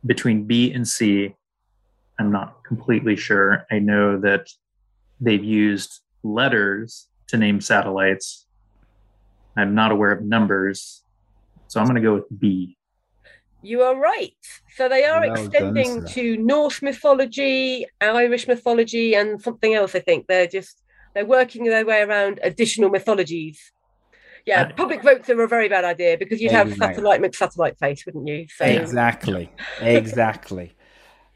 between 0.05 0.45
B 0.45 0.73
and 0.73 0.87
C, 0.87 1.35
I'm 2.19 2.31
not 2.31 2.63
completely 2.63 3.15
sure. 3.15 3.65
I 3.69 3.77
know 3.79 4.19
that 4.19 4.47
they've 5.21 5.43
used 5.43 6.01
letters 6.23 7.07
to 7.27 7.37
name 7.37 7.61
satellites. 7.61 8.47
I'm 9.55 9.75
not 9.75 9.91
aware 9.91 10.11
of 10.11 10.23
numbers, 10.23 11.03
so 11.67 11.79
I'm 11.79 11.85
going 11.85 11.95
to 11.95 12.01
go 12.01 12.15
with 12.15 12.39
B. 12.39 12.77
You 13.61 13.81
are 13.83 13.95
right. 13.95 14.33
So 14.75 14.89
they 14.89 15.03
are 15.05 15.21
Well 15.21 15.33
extending 15.35 16.01
sir. 16.01 16.07
to 16.07 16.37
Norse 16.37 16.81
mythology, 16.81 17.85
Irish 18.01 18.47
mythology, 18.47 19.15
and 19.15 19.41
something 19.41 19.73
else. 19.73 19.95
I 19.95 19.99
think 19.99 20.27
they're 20.27 20.47
just 20.47 20.81
they're 21.13 21.25
working 21.25 21.65
their 21.65 21.85
way 21.85 22.01
around 22.01 22.39
additional 22.43 22.89
mythologies. 22.89 23.71
Yeah, 24.45 24.71
public 24.73 25.01
votes 25.03 25.29
are 25.29 25.41
a 25.41 25.47
very 25.47 25.69
bad 25.69 25.85
idea 25.85 26.17
because 26.17 26.41
you'd 26.41 26.51
have 26.51 26.67
Exactly. 26.67 26.95
satellite 26.95 27.21
McSatellite 27.21 27.77
face, 27.79 28.05
wouldn't 28.05 28.27
you? 28.27 28.45
So 28.49 28.65
Exactly. 28.65 29.49
Exactly. 29.79 30.75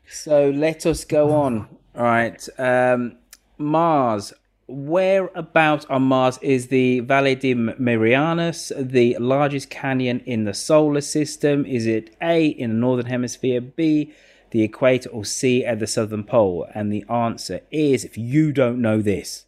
so 0.09 0.49
let 0.49 0.85
us 0.85 1.05
go 1.05 1.31
on. 1.31 1.69
All 1.95 2.03
right. 2.03 2.45
Um, 2.57 3.17
Mars. 3.57 4.33
Whereabouts 4.67 5.85
on 5.89 6.03
Mars 6.03 6.37
is 6.41 6.67
the 6.67 6.99
Valle 6.99 7.35
de 7.35 7.53
Marianas, 7.53 8.71
the 8.77 9.15
largest 9.17 9.69
canyon 9.69 10.21
in 10.25 10.43
the 10.43 10.53
solar 10.53 10.99
system? 11.01 11.65
Is 11.65 11.87
it 11.87 12.15
A, 12.21 12.47
in 12.47 12.71
the 12.71 12.75
northern 12.75 13.05
hemisphere, 13.05 13.61
B, 13.61 14.11
the 14.51 14.63
equator, 14.63 15.09
or 15.09 15.23
C, 15.23 15.63
at 15.65 15.79
the 15.79 15.87
southern 15.87 16.25
pole? 16.25 16.67
And 16.75 16.91
the 16.91 17.05
answer 17.09 17.61
is 17.71 18.03
if 18.03 18.17
you 18.17 18.51
don't 18.51 18.81
know 18.81 19.01
this, 19.01 19.45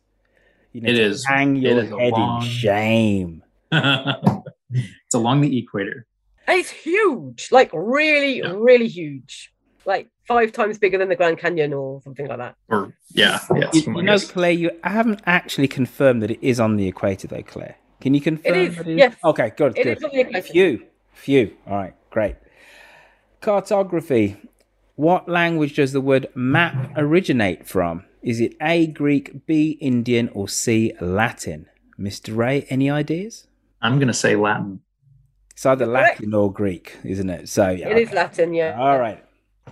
you 0.71 0.81
need 0.81 0.91
It 0.91 0.95
to 0.95 1.03
is. 1.03 1.25
hang 1.25 1.57
your 1.57 1.79
is 1.83 1.91
a 1.91 1.99
head 1.99 2.13
long- 2.13 2.41
in 2.41 2.47
shame. 2.49 3.43
it's 3.71 5.13
along 5.13 5.41
the 5.41 5.57
equator. 5.59 6.05
it's 6.47 6.69
huge, 6.69 7.49
like 7.51 7.69
really, 7.73 8.41
really 8.41 8.87
huge, 8.87 9.53
like 9.85 10.07
five 10.29 10.53
times 10.53 10.77
bigger 10.77 10.97
than 10.97 11.09
the 11.09 11.15
Grand 11.15 11.39
Canyon 11.39 11.73
or 11.73 12.01
something 12.03 12.27
like 12.27 12.37
that. 12.37 12.55
Or 12.69 12.93
yeah, 13.09 13.39
yeah. 13.55 13.69
You, 13.73 13.81
you 13.97 14.03
know, 14.03 14.19
Claire, 14.19 14.51
you 14.51 14.71
haven't 14.83 15.21
actually 15.25 15.67
confirmed 15.67 16.21
that 16.21 16.31
it 16.31 16.39
is 16.41 16.59
on 16.59 16.77
the 16.77 16.87
equator, 16.87 17.27
though, 17.27 17.43
Claire. 17.43 17.75
Can 17.99 18.13
you 18.13 18.21
confirm? 18.21 18.53
It 18.53 18.57
is. 18.57 18.77
That 18.77 18.87
it 18.87 18.97
yes. 18.97 19.15
Okay, 19.25 19.51
good. 19.57 19.77
It 19.77 19.83
good. 19.83 19.97
is 19.97 20.03
on 20.03 20.11
the 20.11 20.19
equator. 20.21 20.47
Few, 20.47 20.85
few. 21.11 21.57
All 21.67 21.75
right, 21.75 21.95
great. 22.11 22.35
Cartography. 23.41 24.37
What 24.95 25.27
language 25.27 25.75
does 25.75 25.93
the 25.93 26.01
word 26.01 26.27
map 26.35 26.91
originate 26.95 27.67
from? 27.67 28.05
Is 28.21 28.39
it 28.41 28.53
A, 28.61 28.85
Greek, 28.85 29.45
B, 29.45 29.77
Indian, 29.81 30.29
or 30.33 30.47
C, 30.47 30.93
Latin? 31.01 31.67
Mr. 31.97 32.35
Ray, 32.35 32.65
any 32.69 32.89
ideas? 32.89 33.47
I'm 33.81 33.95
going 33.95 34.09
to 34.09 34.13
say 34.13 34.35
Latin. 34.35 34.81
It's 35.53 35.65
either 35.65 35.85
Latin 35.85 36.33
or 36.33 36.51
Greek, 36.51 36.97
isn't 37.03 37.29
it? 37.29 37.49
So, 37.49 37.69
yeah. 37.69 37.89
It 37.89 37.97
is 37.97 38.11
Latin, 38.11 38.53
yeah. 38.53 38.77
All 38.77 38.99
right. 38.99 39.23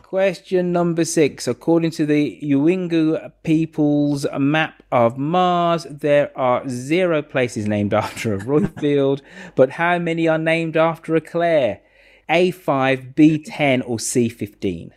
Question 0.07 0.71
number 0.71 1.03
six. 1.03 1.49
According 1.49 1.91
to 1.91 2.05
the 2.05 2.39
Uwingu 2.41 3.29
people's 3.43 4.25
map 4.39 4.81
of 4.89 5.17
Mars, 5.17 5.85
there 5.91 6.31
are 6.39 6.63
zero 6.69 7.21
places 7.21 7.67
named 7.67 7.93
after 7.93 8.33
a 8.33 8.37
Royfield, 8.37 9.19
but 9.55 9.71
how 9.71 9.99
many 9.99 10.25
are 10.25 10.37
named 10.37 10.77
after 10.77 11.13
a 11.17 11.19
Claire? 11.19 11.81
A5, 12.29 13.15
B10, 13.15 13.83
or 13.85 13.97
C15? 13.97 14.91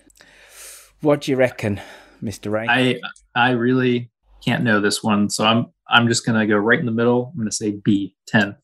What 1.00 1.22
do 1.22 1.32
you 1.32 1.36
reckon, 1.36 1.80
Mr. 2.22 2.52
Ray? 2.52 2.68
I 2.68 3.00
I 3.34 3.50
really 3.50 4.12
can't 4.44 4.62
know 4.62 4.80
this 4.80 5.02
one, 5.02 5.28
so 5.28 5.44
I'm 5.44 5.66
I'm 5.88 6.06
just 6.06 6.24
going 6.24 6.38
to 6.38 6.46
go 6.46 6.56
right 6.56 6.78
in 6.78 6.86
the 6.86 6.92
middle. 6.92 7.32
I'm 7.32 7.36
going 7.36 7.50
to 7.50 7.56
say 7.56 7.72
B 7.72 8.14
ten. 8.28 8.54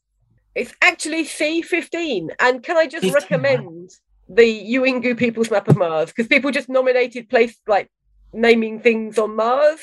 It's 0.54 0.72
actually 0.80 1.24
C15. 1.24 2.28
And 2.38 2.62
can 2.62 2.76
I 2.76 2.86
just 2.86 3.12
recommend 3.12 3.90
the 4.28 4.74
Uwingu 4.74 5.16
People's 5.16 5.50
Map 5.50 5.68
of 5.68 5.76
Mars? 5.76 6.10
Because 6.10 6.26
people 6.26 6.50
just 6.50 6.68
nominated 6.68 7.28
place 7.28 7.56
like 7.66 7.90
naming 8.32 8.80
things 8.80 9.18
on 9.18 9.36
Mars. 9.36 9.80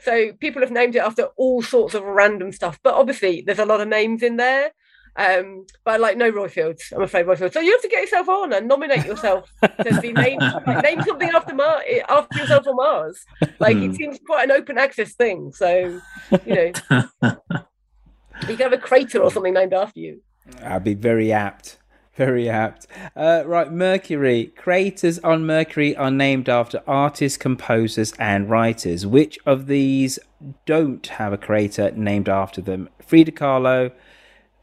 So 0.00 0.32
people 0.34 0.62
have 0.62 0.70
named 0.70 0.94
it 0.96 1.00
after 1.00 1.28
all 1.36 1.62
sorts 1.62 1.94
of 1.94 2.02
random 2.02 2.52
stuff. 2.52 2.78
But 2.82 2.94
obviously, 2.94 3.42
there's 3.44 3.58
a 3.58 3.66
lot 3.66 3.80
of 3.80 3.88
names 3.88 4.22
in 4.22 4.36
there. 4.36 4.72
Um, 5.18 5.64
but 5.82 5.98
like 5.98 6.18
no 6.18 6.30
Royfields, 6.30 6.92
I'm 6.94 7.00
afraid 7.00 7.24
Royfields. 7.24 7.54
So 7.54 7.60
you 7.60 7.72
have 7.72 7.80
to 7.80 7.88
get 7.88 8.02
yourself 8.02 8.28
on 8.28 8.52
and 8.52 8.68
nominate 8.68 9.06
yourself 9.06 9.50
to 9.62 9.98
be 10.02 10.12
named. 10.24 10.42
Like, 10.66 10.82
name 10.82 11.02
something 11.02 11.30
after 11.30 11.54
Mars, 11.54 11.82
after 12.06 12.38
yourself 12.38 12.66
on 12.66 12.76
Mars. 12.76 13.24
Like 13.58 13.76
Hmm. 13.78 13.84
it 13.84 13.94
seems 13.96 14.18
quite 14.26 14.44
an 14.44 14.50
open 14.52 14.76
access 14.76 15.14
thing. 15.14 15.52
So 15.54 16.00
you 16.44 16.54
know, 16.54 16.72
you 17.22 18.56
can 18.56 18.58
have 18.58 18.72
a 18.74 18.78
crater 18.78 19.20
or 19.22 19.30
something 19.30 19.54
named 19.54 19.72
after 19.72 19.98
you. 20.00 20.20
I'd 20.62 20.84
be 20.84 20.94
very 20.94 21.32
apt. 21.32 21.78
Very 22.16 22.48
apt. 22.48 22.86
Uh, 23.14 23.42
right, 23.44 23.70
Mercury. 23.70 24.46
Craters 24.56 25.18
on 25.18 25.44
Mercury 25.44 25.94
are 25.96 26.10
named 26.10 26.48
after 26.48 26.82
artists, 26.86 27.36
composers, 27.36 28.14
and 28.18 28.48
writers. 28.48 29.06
Which 29.06 29.38
of 29.44 29.66
these 29.66 30.18
don't 30.64 31.06
have 31.06 31.34
a 31.34 31.38
crater 31.38 31.90
named 31.90 32.28
after 32.28 32.62
them? 32.62 32.88
Frida 33.06 33.32
Kahlo, 33.32 33.92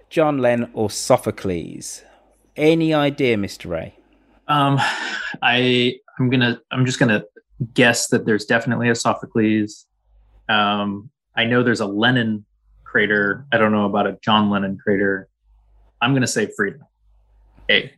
John 0.10 0.40
Lennon, 0.40 0.72
or 0.74 0.90
Sophocles? 0.90 2.04
Any 2.56 2.92
idea, 2.92 3.38
Mr. 3.38 3.70
Ray? 3.70 3.96
Um, 4.48 4.80
I 5.42 5.96
I'm 6.20 6.30
gonna 6.30 6.60
I'm 6.72 6.86
just 6.86 7.00
gonna 7.00 7.24
guess 7.74 8.08
that 8.08 8.26
there's 8.26 8.46
definitely 8.46 8.90
a 8.90 8.96
Sophocles. 8.96 9.86
Um, 10.50 11.10
I 11.36 11.46
know 11.46 11.62
there's 11.64 11.80
a 11.80 11.86
Lennon 11.86 12.46
crater. 12.84 13.46
I 13.52 13.58
don't 13.58 13.72
know 13.72 13.86
about 13.86 14.08
a 14.08 14.18
John 14.24 14.50
Lennon 14.50 14.78
crater. 14.78 15.30
I'm 16.02 16.14
gonna 16.14 16.28
say 16.28 16.50
Frida. 16.56 16.80
A. 17.70 17.92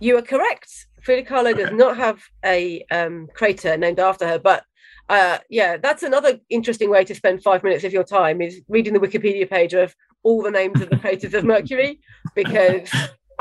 You 0.00 0.16
are 0.18 0.22
correct. 0.22 0.86
Frida 1.02 1.28
Kahlo 1.28 1.56
does 1.56 1.72
not 1.76 1.96
have 1.96 2.20
a 2.44 2.84
um, 2.90 3.28
crater 3.34 3.76
named 3.76 3.98
after 4.00 4.26
her, 4.26 4.38
but 4.38 4.64
uh, 5.08 5.38
yeah, 5.50 5.76
that's 5.76 6.02
another 6.02 6.38
interesting 6.48 6.88
way 6.90 7.04
to 7.04 7.14
spend 7.14 7.42
five 7.42 7.62
minutes 7.62 7.84
of 7.84 7.92
your 7.92 8.04
time 8.04 8.40
is 8.40 8.60
reading 8.68 8.92
the 8.94 9.00
Wikipedia 9.00 9.48
page 9.48 9.74
of 9.74 9.94
all 10.22 10.42
the 10.42 10.50
names 10.50 10.80
of 10.80 10.88
the 10.90 10.96
craters 10.96 11.34
of 11.34 11.44
Mercury 11.44 11.98
because 12.34 12.88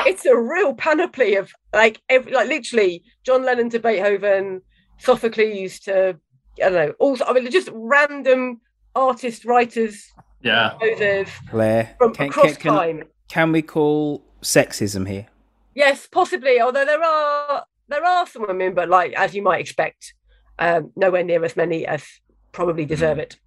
it's 0.06 0.26
a 0.26 0.36
real 0.36 0.74
panoply 0.74 1.36
of 1.36 1.52
like 1.74 2.02
every 2.10 2.32
like 2.32 2.48
literally 2.48 3.04
John 3.24 3.46
Lennon 3.46 3.70
to 3.70 3.80
Beethoven, 3.80 4.62
Sophocles 4.98 5.80
to 5.82 6.18
I 6.58 6.70
don't 6.70 6.74
know, 6.74 6.94
also 7.00 7.24
I 7.26 7.34
mean 7.34 7.50
just 7.52 7.70
random 7.72 8.60
artists, 8.96 9.46
writers, 9.46 10.12
Yeah. 10.44 10.72
composers 10.80 11.28
Claire? 11.50 11.96
from 12.00 12.14
can, 12.14 12.28
across 12.30 12.46
can- 12.46 12.56
can- 12.58 12.74
time. 12.74 13.04
can 13.30 13.52
we 13.52 13.62
call 13.62 14.26
sexism 14.42 15.08
here? 15.08 15.28
Yes, 15.74 16.08
possibly. 16.08 16.60
Although 16.60 16.86
there 16.86 17.04
are 17.04 17.66
there 17.88 18.06
are 18.06 18.28
some 18.28 18.48
women, 18.48 18.74
but 18.74 18.90
like 18.90 19.14
as 19.14 19.34
you 19.34 19.42
might 19.42 19.62
expect, 19.62 20.14
um, 20.60 20.92
nowhere 20.96 21.24
near 21.24 21.44
as 21.44 21.56
many 21.56 21.86
as 21.86 22.04
probably 22.52 22.86
deserve 22.86 23.20
it. 23.20 23.38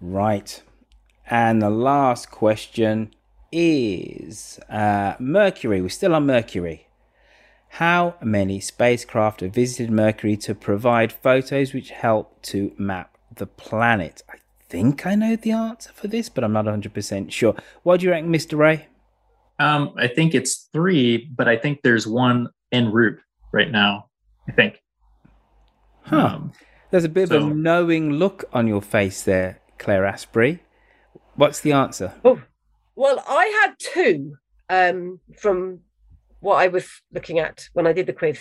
Right. 0.00 0.62
And 1.28 1.60
the 1.60 1.70
last 1.70 2.30
question 2.30 3.14
is 3.50 4.58
uh, 4.68 5.14
Mercury. 5.18 5.80
We're 5.80 5.88
still 5.88 6.14
on 6.14 6.26
Mercury. 6.26 6.86
How 7.70 8.14
many 8.22 8.60
spacecraft 8.60 9.40
have 9.40 9.52
visited 9.52 9.90
Mercury 9.90 10.36
to 10.38 10.54
provide 10.54 11.12
photos 11.12 11.74
which 11.74 11.90
help 11.90 12.40
to 12.42 12.72
map 12.78 13.18
the 13.34 13.46
planet? 13.46 14.22
I 14.30 14.36
think 14.68 15.04
I 15.04 15.14
know 15.14 15.36
the 15.36 15.52
answer 15.52 15.90
for 15.92 16.08
this, 16.08 16.28
but 16.28 16.44
I'm 16.44 16.52
not 16.52 16.64
100% 16.64 17.30
sure. 17.30 17.54
What 17.82 18.00
do 18.00 18.06
you 18.06 18.12
reckon, 18.12 18.32
Mr. 18.32 18.56
Ray? 18.56 18.86
Um, 19.58 19.94
I 19.96 20.06
think 20.08 20.34
it's 20.34 20.68
three, 20.72 21.30
but 21.34 21.48
I 21.48 21.56
think 21.56 21.80
there's 21.82 22.06
one 22.06 22.48
en 22.72 22.92
route 22.92 23.18
right 23.52 23.70
now. 23.70 24.08
I 24.48 24.52
think. 24.52 24.80
Huh. 26.02 26.40
There's 26.90 27.04
a 27.04 27.08
bit 27.08 27.30
of 27.30 27.42
a 27.42 27.46
knowing 27.54 28.12
look 28.12 28.44
on 28.52 28.66
your 28.68 28.80
face 28.82 29.22
there, 29.22 29.60
Claire 29.78 30.04
Asprey. 30.06 30.60
What's 31.34 31.60
the 31.60 31.72
answer? 31.72 32.14
Oh, 32.24 32.40
Well, 32.94 33.22
I 33.26 33.46
had 33.62 33.74
two 33.78 34.36
um, 34.70 35.20
from 35.40 35.80
what 36.40 36.56
I 36.56 36.68
was 36.68 36.88
looking 37.12 37.38
at 37.40 37.68
when 37.72 37.86
I 37.86 37.92
did 37.92 38.06
the 38.06 38.12
quiz. 38.12 38.38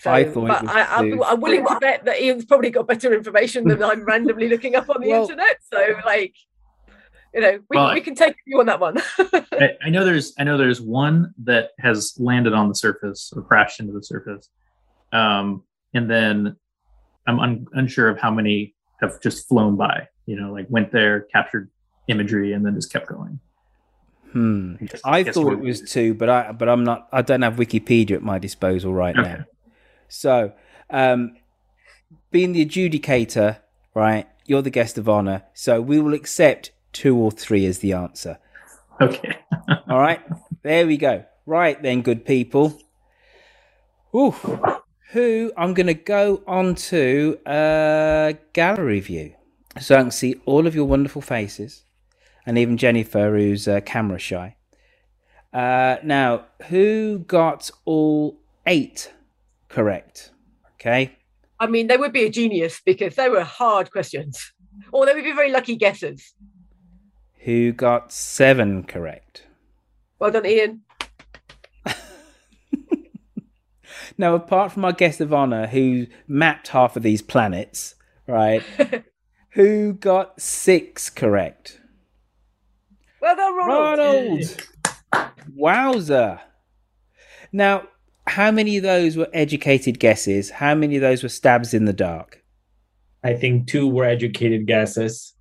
So, 0.00 0.12
I 0.12 0.24
thought 0.24 0.44
it 0.44 0.48
but 0.48 0.62
was 0.62 0.70
I, 0.70 0.84
I'm, 0.96 1.10
two. 1.10 1.24
I'm 1.24 1.40
willing 1.40 1.66
to 1.66 1.78
bet 1.80 2.04
that 2.04 2.16
Eian's 2.22 2.44
probably 2.44 2.70
got 2.70 2.86
better 2.86 3.12
information 3.12 3.66
than 3.66 3.82
I'm 3.82 4.04
randomly 4.04 4.48
looking 4.48 4.76
up 4.76 4.88
on 4.88 5.00
the 5.00 5.08
Well- 5.08 5.22
internet. 5.22 5.56
So, 5.72 5.94
like, 6.06 6.34
you 7.34 7.40
know, 7.40 7.58
we, 7.68 7.76
Well, 7.76 7.94
we 7.94 8.00
can 8.00 8.14
take 8.14 8.36
you 8.46 8.58
on 8.60 8.66
that 8.66 8.80
one. 8.80 8.96
I, 9.18 9.70
I 9.84 9.90
know 9.90 10.04
there's 10.04 10.34
I 10.38 10.44
know 10.44 10.56
there's 10.56 10.80
one 10.80 11.34
that 11.44 11.70
has 11.78 12.14
landed 12.18 12.52
on 12.52 12.68
the 12.68 12.74
surface 12.74 13.32
or 13.34 13.42
crashed 13.42 13.80
into 13.80 13.92
the 13.92 14.02
surface, 14.02 14.48
um, 15.12 15.62
and 15.94 16.10
then 16.10 16.56
I'm 17.26 17.40
un, 17.40 17.66
unsure 17.72 18.08
of 18.08 18.18
how 18.18 18.30
many 18.30 18.74
have 19.00 19.20
just 19.20 19.48
flown 19.48 19.76
by. 19.76 20.08
You 20.26 20.40
know, 20.40 20.52
like 20.52 20.66
went 20.68 20.92
there, 20.92 21.22
captured 21.32 21.70
imagery, 22.08 22.52
and 22.52 22.64
then 22.64 22.74
just 22.74 22.92
kept 22.92 23.08
going. 23.08 23.40
Hmm. 24.32 24.76
guess- 24.84 25.00
I 25.04 25.22
guess 25.22 25.34
thought 25.34 25.52
it 25.52 25.60
was 25.60 25.80
two, 25.90 26.14
but 26.14 26.28
I 26.28 26.52
but 26.52 26.68
I'm 26.68 26.84
not. 26.84 27.08
I 27.12 27.22
don't 27.22 27.42
have 27.42 27.56
Wikipedia 27.56 28.12
at 28.12 28.22
my 28.22 28.38
disposal 28.38 28.92
right 28.92 29.16
Okay. 29.18 29.28
now. 29.28 29.44
So, 30.08 30.52
um, 30.90 31.36
being 32.30 32.52
the 32.52 32.64
adjudicator, 32.64 33.58
right? 33.94 34.26
You're 34.46 34.62
the 34.62 34.70
guest 34.70 34.96
of 34.96 35.08
honor, 35.08 35.42
so 35.52 35.80
we 35.82 35.98
will 36.00 36.14
accept 36.14 36.70
two 36.98 37.16
or 37.16 37.30
three 37.30 37.64
is 37.64 37.78
the 37.78 37.92
answer. 37.92 38.38
Okay. 39.00 39.38
All 39.88 40.00
right. 40.00 40.20
There 40.62 40.84
we 40.86 40.96
go. 40.96 41.24
Right 41.46 41.80
then, 41.80 42.02
good 42.02 42.24
people. 42.24 42.80
Ooh. 44.14 44.34
Who 45.12 45.52
I'm 45.56 45.74
going 45.74 45.86
to 45.86 45.94
go 45.94 46.42
on 46.46 46.74
to 46.74 47.38
a 47.46 48.36
gallery 48.52 49.00
view 49.00 49.34
so 49.80 49.94
I 49.94 50.02
can 50.02 50.10
see 50.10 50.34
all 50.44 50.66
of 50.66 50.74
your 50.74 50.84
wonderful 50.84 51.22
faces 51.22 51.84
and 52.44 52.58
even 52.58 52.76
Jennifer, 52.76 53.34
who's 53.36 53.68
uh, 53.68 53.80
camera 53.80 54.18
shy. 54.18 54.56
Uh, 55.52 55.96
now, 56.02 56.46
who 56.68 57.20
got 57.20 57.70
all 57.86 58.38
eight 58.66 59.12
correct. 59.68 60.32
Okay. 60.74 61.16
I 61.60 61.68
mean, 61.68 61.86
they 61.86 61.96
would 61.96 62.12
be 62.12 62.24
a 62.24 62.30
genius 62.30 62.82
because 62.84 63.14
they 63.14 63.28
were 63.28 63.44
hard 63.44 63.90
questions, 63.90 64.52
or 64.92 65.06
they 65.06 65.14
would 65.14 65.24
be 65.24 65.32
very 65.32 65.50
lucky 65.50 65.78
guessers. 65.78 66.22
Who 67.48 67.72
got 67.72 68.12
seven 68.12 68.82
correct? 68.82 69.44
Well 70.18 70.30
done, 70.30 70.42
Eian. 70.42 70.80
Now, 74.18 74.34
apart 74.34 74.70
from 74.72 74.84
our 74.84 74.92
guest 74.92 75.22
of 75.22 75.32
honor 75.32 75.66
who 75.66 76.08
mapped 76.26 76.68
half 76.68 76.94
of 76.94 77.02
these 77.02 77.22
planets, 77.22 77.94
right? 78.26 78.62
who 79.52 79.94
got 79.94 80.38
six 80.42 81.08
correct? 81.08 81.80
Well 83.22 83.34
done, 83.34 83.56
Ronald. 83.56 84.58
Ronald. 85.12 85.32
Wowzer. 85.56 86.40
Now, 87.50 87.88
how 88.26 88.50
many 88.50 88.76
of 88.76 88.82
those 88.82 89.16
were 89.16 89.30
educated 89.32 89.98
guesses? 89.98 90.50
How 90.50 90.74
many 90.74 90.96
of 90.96 91.00
those 91.00 91.22
were 91.22 91.30
stabs 91.30 91.72
in 91.72 91.86
the 91.86 91.94
dark? 91.94 92.44
I 93.24 93.32
think 93.32 93.68
two 93.68 93.88
were 93.88 94.04
educated 94.04 94.66
guesses. 94.66 95.32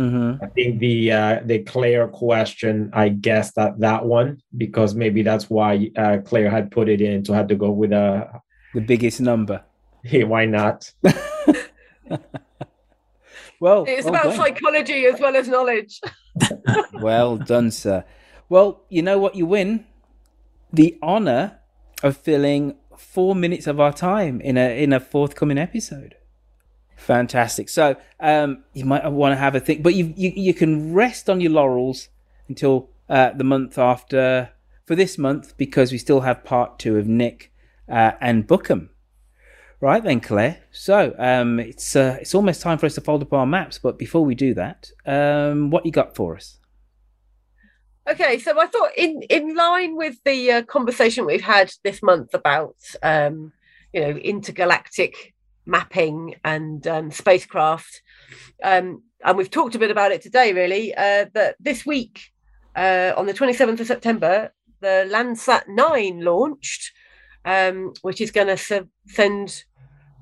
Mm-hmm. 0.00 0.42
I 0.42 0.46
think 0.48 0.78
the 0.80 1.12
uh, 1.12 1.40
the 1.44 1.58
Claire 1.58 2.08
question, 2.08 2.90
I 2.94 3.10
guess 3.10 3.52
that 3.52 3.78
that 3.80 4.06
one 4.06 4.40
because 4.56 4.94
maybe 4.94 5.22
that's 5.22 5.50
why 5.50 5.90
uh, 5.94 6.18
Claire 6.24 6.48
had 6.48 6.70
put 6.70 6.88
it 6.88 7.02
in 7.02 7.22
to 7.24 7.34
have 7.34 7.48
to 7.48 7.54
go 7.54 7.70
with 7.70 7.92
a 7.92 8.40
the 8.74 8.80
biggest 8.80 9.20
number. 9.20 9.62
Hey, 10.02 10.24
why 10.24 10.46
not? 10.46 10.90
well, 13.60 13.84
It's 13.86 14.06
well 14.06 14.14
about 14.14 14.24
done. 14.24 14.36
psychology 14.36 15.04
as 15.04 15.20
well 15.20 15.36
as 15.36 15.46
knowledge. 15.46 16.00
well 16.94 17.36
done, 17.36 17.70
sir. 17.70 18.04
Well, 18.48 18.82
you 18.88 19.02
know 19.02 19.18
what 19.18 19.34
you 19.34 19.44
win? 19.44 19.84
The 20.72 20.96
honor 21.02 21.58
of 22.02 22.16
filling 22.16 22.76
four 22.96 23.34
minutes 23.34 23.66
of 23.66 23.78
our 23.78 23.92
time 23.92 24.40
in 24.40 24.56
a 24.56 24.82
in 24.82 24.94
a 24.94 25.00
forthcoming 25.00 25.58
episode. 25.58 26.14
Fantastic. 27.00 27.70
So 27.70 27.96
um, 28.20 28.62
you 28.74 28.84
might 28.84 29.08
want 29.10 29.32
to 29.32 29.36
have 29.36 29.54
a 29.54 29.60
think, 29.60 29.82
but 29.82 29.94
you, 29.94 30.12
you 30.16 30.32
you 30.36 30.54
can 30.54 30.92
rest 30.92 31.30
on 31.30 31.40
your 31.40 31.50
laurels 31.50 32.08
until 32.46 32.90
uh, 33.08 33.30
the 33.30 33.42
month 33.42 33.78
after 33.78 34.50
for 34.84 34.94
this 34.94 35.16
month 35.16 35.56
because 35.56 35.92
we 35.92 35.98
still 35.98 36.20
have 36.20 36.44
part 36.44 36.78
two 36.78 36.98
of 36.98 37.06
Nick 37.08 37.52
uh, 37.88 38.12
and 38.20 38.46
Bookham. 38.46 38.90
Right 39.80 40.04
then, 40.04 40.20
Claire. 40.20 40.58
So 40.72 41.14
um, 41.18 41.58
it's 41.58 41.96
uh, 41.96 42.18
it's 42.20 42.34
almost 42.34 42.60
time 42.60 42.76
for 42.76 42.84
us 42.84 42.96
to 42.96 43.00
fold 43.00 43.22
up 43.22 43.32
our 43.32 43.46
maps, 43.46 43.78
but 43.78 43.98
before 43.98 44.24
we 44.24 44.34
do 44.34 44.52
that, 44.54 44.90
um, 45.06 45.70
what 45.70 45.86
you 45.86 45.92
got 45.92 46.14
for 46.14 46.36
us? 46.36 46.58
Okay, 48.06 48.38
so 48.38 48.60
I 48.60 48.66
thought 48.66 48.90
in 48.94 49.22
in 49.30 49.54
line 49.54 49.96
with 49.96 50.16
the 50.24 50.52
uh, 50.52 50.62
conversation 50.64 51.24
we've 51.24 51.40
had 51.40 51.72
this 51.82 52.02
month 52.02 52.34
about 52.34 52.76
um, 53.02 53.52
you 53.94 54.02
know 54.02 54.10
intergalactic 54.18 55.32
mapping 55.66 56.34
and 56.44 56.86
um, 56.86 57.10
spacecraft, 57.10 58.02
um, 58.62 59.02
and 59.24 59.36
we've 59.36 59.50
talked 59.50 59.74
a 59.74 59.78
bit 59.78 59.90
about 59.90 60.12
it 60.12 60.22
today. 60.22 60.52
Really, 60.52 60.94
uh, 60.94 61.26
that 61.34 61.56
this 61.60 61.84
week 61.84 62.32
uh, 62.76 63.12
on 63.16 63.26
the 63.26 63.34
twenty 63.34 63.52
seventh 63.52 63.80
of 63.80 63.86
September, 63.86 64.52
the 64.80 65.08
Landsat 65.10 65.68
nine 65.68 66.20
launched, 66.20 66.92
um, 67.44 67.92
which 68.02 68.20
is 68.20 68.30
going 68.30 68.48
to 68.48 68.56
se- 68.56 68.88
send 69.06 69.64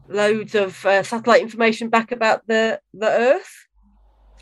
loads 0.08 0.54
of 0.54 0.84
uh, 0.86 1.02
satellite 1.02 1.42
information 1.42 1.88
back 1.88 2.12
about 2.12 2.46
the 2.46 2.80
the 2.92 3.08
Earth 3.08 3.66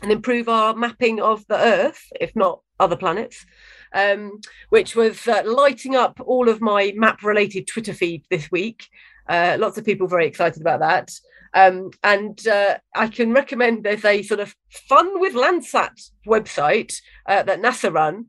and 0.01 0.11
improve 0.11 0.47
our 0.47 0.75
mapping 0.75 1.19
of 1.19 1.45
the 1.47 1.57
Earth, 1.57 2.03
if 2.19 2.35
not 2.35 2.61
other 2.79 2.95
planets, 2.95 3.45
um, 3.93 4.39
which 4.69 4.95
was 4.95 5.27
uh, 5.27 5.41
lighting 5.43 5.95
up 5.95 6.19
all 6.25 6.49
of 6.49 6.61
my 6.61 6.93
map 6.95 7.23
related 7.23 7.65
Twitter 7.67 7.93
feed 7.93 8.23
this 8.29 8.51
week. 8.51 8.87
Uh, 9.27 9.57
lots 9.59 9.77
of 9.77 9.85
people 9.85 10.07
very 10.07 10.27
excited 10.27 10.61
about 10.61 10.79
that. 10.79 11.11
Um, 11.53 11.91
and 12.03 12.45
uh, 12.47 12.77
I 12.95 13.07
can 13.07 13.33
recommend 13.33 13.83
there's 13.83 14.05
a 14.05 14.21
sort 14.23 14.39
of 14.39 14.55
fun 14.69 15.19
with 15.19 15.33
Landsat 15.33 16.11
website 16.27 16.95
uh, 17.25 17.43
that 17.43 17.61
NASA 17.61 17.91
run 17.91 18.27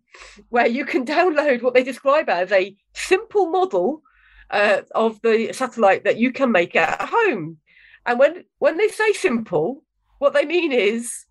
where 0.48 0.66
you 0.66 0.84
can 0.84 1.04
download 1.16 1.62
what 1.62 1.74
they 1.74 1.84
describe 1.84 2.28
as 2.28 2.52
a 2.52 2.74
simple 2.94 3.50
model 3.50 4.02
uh, 4.50 4.82
of 4.94 5.20
the 5.22 5.52
satellite 5.52 6.04
that 6.04 6.18
you 6.18 6.32
can 6.32 6.52
make 6.52 6.74
at 6.74 7.08
home. 7.08 7.58
And 8.06 8.18
when 8.18 8.44
when 8.58 8.78
they 8.78 8.88
say 8.88 9.12
simple, 9.12 9.82
what 10.18 10.32
they 10.32 10.44
mean 10.44 10.72
is 10.72 11.26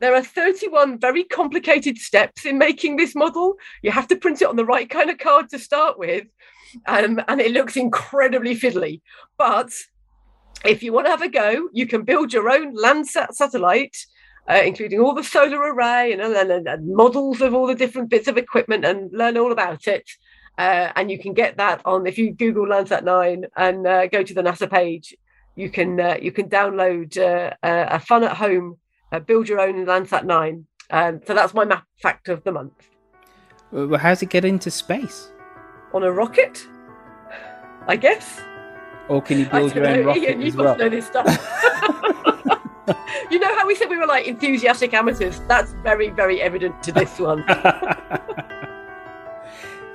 there 0.00 0.14
are 0.14 0.22
31 0.22 0.98
very 0.98 1.24
complicated 1.24 1.96
steps 1.98 2.44
in 2.44 2.58
making 2.58 2.96
this 2.96 3.14
model. 3.14 3.54
You 3.82 3.92
have 3.92 4.08
to 4.08 4.16
print 4.16 4.42
it 4.42 4.48
on 4.48 4.56
the 4.56 4.64
right 4.64 4.90
kind 4.90 5.08
of 5.10 5.18
card 5.18 5.48
to 5.50 5.58
start 5.58 5.98
with, 5.98 6.26
um, 6.86 7.20
and 7.28 7.40
it 7.40 7.52
looks 7.52 7.76
incredibly 7.76 8.54
fiddly. 8.54 9.00
But 9.38 9.72
if 10.64 10.82
you 10.82 10.92
want 10.92 11.06
to 11.06 11.10
have 11.10 11.22
a 11.22 11.28
go, 11.28 11.68
you 11.72 11.86
can 11.86 12.04
build 12.04 12.32
your 12.32 12.50
own 12.50 12.76
Landsat 12.76 13.34
satellite, 13.34 13.96
uh, 14.48 14.62
including 14.64 15.00
all 15.00 15.14
the 15.14 15.24
solar 15.24 15.60
array 15.60 16.12
and, 16.12 16.20
and, 16.20 16.68
and- 16.68 16.94
models 16.94 17.40
of 17.40 17.54
all 17.54 17.66
the 17.66 17.74
different 17.74 18.10
bits 18.10 18.28
of 18.28 18.36
equipment, 18.36 18.84
and 18.84 19.10
learn 19.12 19.36
all 19.36 19.52
about 19.52 19.86
it. 19.86 20.08
Uh, 20.58 20.90
and 20.96 21.10
you 21.10 21.18
can 21.18 21.34
get 21.34 21.58
that 21.58 21.82
on 21.84 22.06
if 22.06 22.16
you 22.16 22.32
Google 22.32 22.66
Landsat 22.66 23.04
9 23.04 23.44
and 23.56 23.86
uh, 23.86 24.06
go 24.06 24.22
to 24.22 24.34
the 24.34 24.42
NASA 24.42 24.70
page. 24.70 25.14
You 25.54 25.70
can 25.70 26.00
uh, 26.00 26.16
you 26.20 26.32
can 26.32 26.48
download 26.48 27.16
uh, 27.18 27.54
a 27.62 27.96
a 27.96 28.00
fun 28.00 28.24
at 28.24 28.36
home, 28.36 28.78
uh, 29.12 29.20
build 29.20 29.48
your 29.48 29.60
own 29.60 29.84
Landsat 29.86 30.24
9. 30.24 30.66
Um, 30.90 31.20
so 31.26 31.34
that's 31.34 31.52
my 31.52 31.64
map 31.64 31.84
fact 32.00 32.28
of 32.28 32.44
the 32.44 32.52
month. 32.52 32.88
Well, 33.72 33.98
how's 33.98 34.22
it 34.22 34.30
get 34.30 34.44
into 34.44 34.70
space? 34.70 35.30
On 35.96 36.02
a 36.02 36.12
rocket, 36.12 36.68
I 37.86 37.96
guess. 37.96 38.42
Or 39.08 39.22
can 39.22 39.38
you 39.38 39.46
build 39.46 39.74
your 39.74 39.86
own 39.86 40.00
know, 40.00 40.06
rocket 40.08 40.22
Eian, 40.24 40.40
you 40.40 40.46
as 40.48 40.54
must 40.54 40.66
well? 40.66 40.76
know 40.76 40.88
this 40.90 41.06
stuff. 41.06 41.26
you 43.30 43.38
know 43.38 43.56
how 43.56 43.66
we 43.66 43.74
said 43.74 43.88
we 43.88 43.96
were 43.96 44.06
like 44.06 44.26
enthusiastic 44.26 44.92
amateurs? 44.92 45.40
That's 45.48 45.72
very, 45.82 46.10
very 46.10 46.42
evident 46.42 46.82
to 46.82 46.92
this 46.92 47.18
one. 47.18 47.42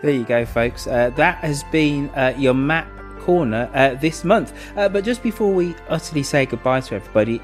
There 0.02 0.10
you 0.10 0.24
go, 0.24 0.47
folks. 0.47 0.88
Uh, 0.88 1.12
that 1.12 1.38
has 1.43 1.64
been 1.66 2.10
uh, 2.16 2.34
your 2.36 2.56
map 2.56 2.89
corner 3.20 3.70
uh, 3.76 3.93
this 3.93 4.24
month. 4.24 4.52
Uh, 4.76 4.89
but 4.89 5.04
just 5.04 5.22
before 5.22 5.54
we 5.54 5.76
utterly 5.89 6.24
say 6.24 6.47
goodbye 6.47 6.82
to 6.82 6.95
everybody, 6.95 7.39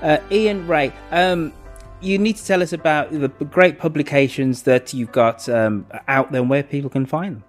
uh, 0.00 0.16
Eian 0.30 0.66
Ray, 0.66 0.94
um, 1.10 1.52
you 2.00 2.16
need 2.16 2.36
to 2.36 2.46
tell 2.46 2.62
us 2.62 2.72
about 2.72 3.12
the 3.12 3.28
great 3.28 3.78
publications 3.78 4.62
that 4.62 4.94
you've 4.94 5.12
got 5.12 5.46
um, 5.50 5.86
out 6.08 6.32
there 6.32 6.40
and 6.40 6.48
where 6.48 6.62
people 6.62 6.88
can 6.88 7.04
find 7.04 7.36
them. 7.36 7.44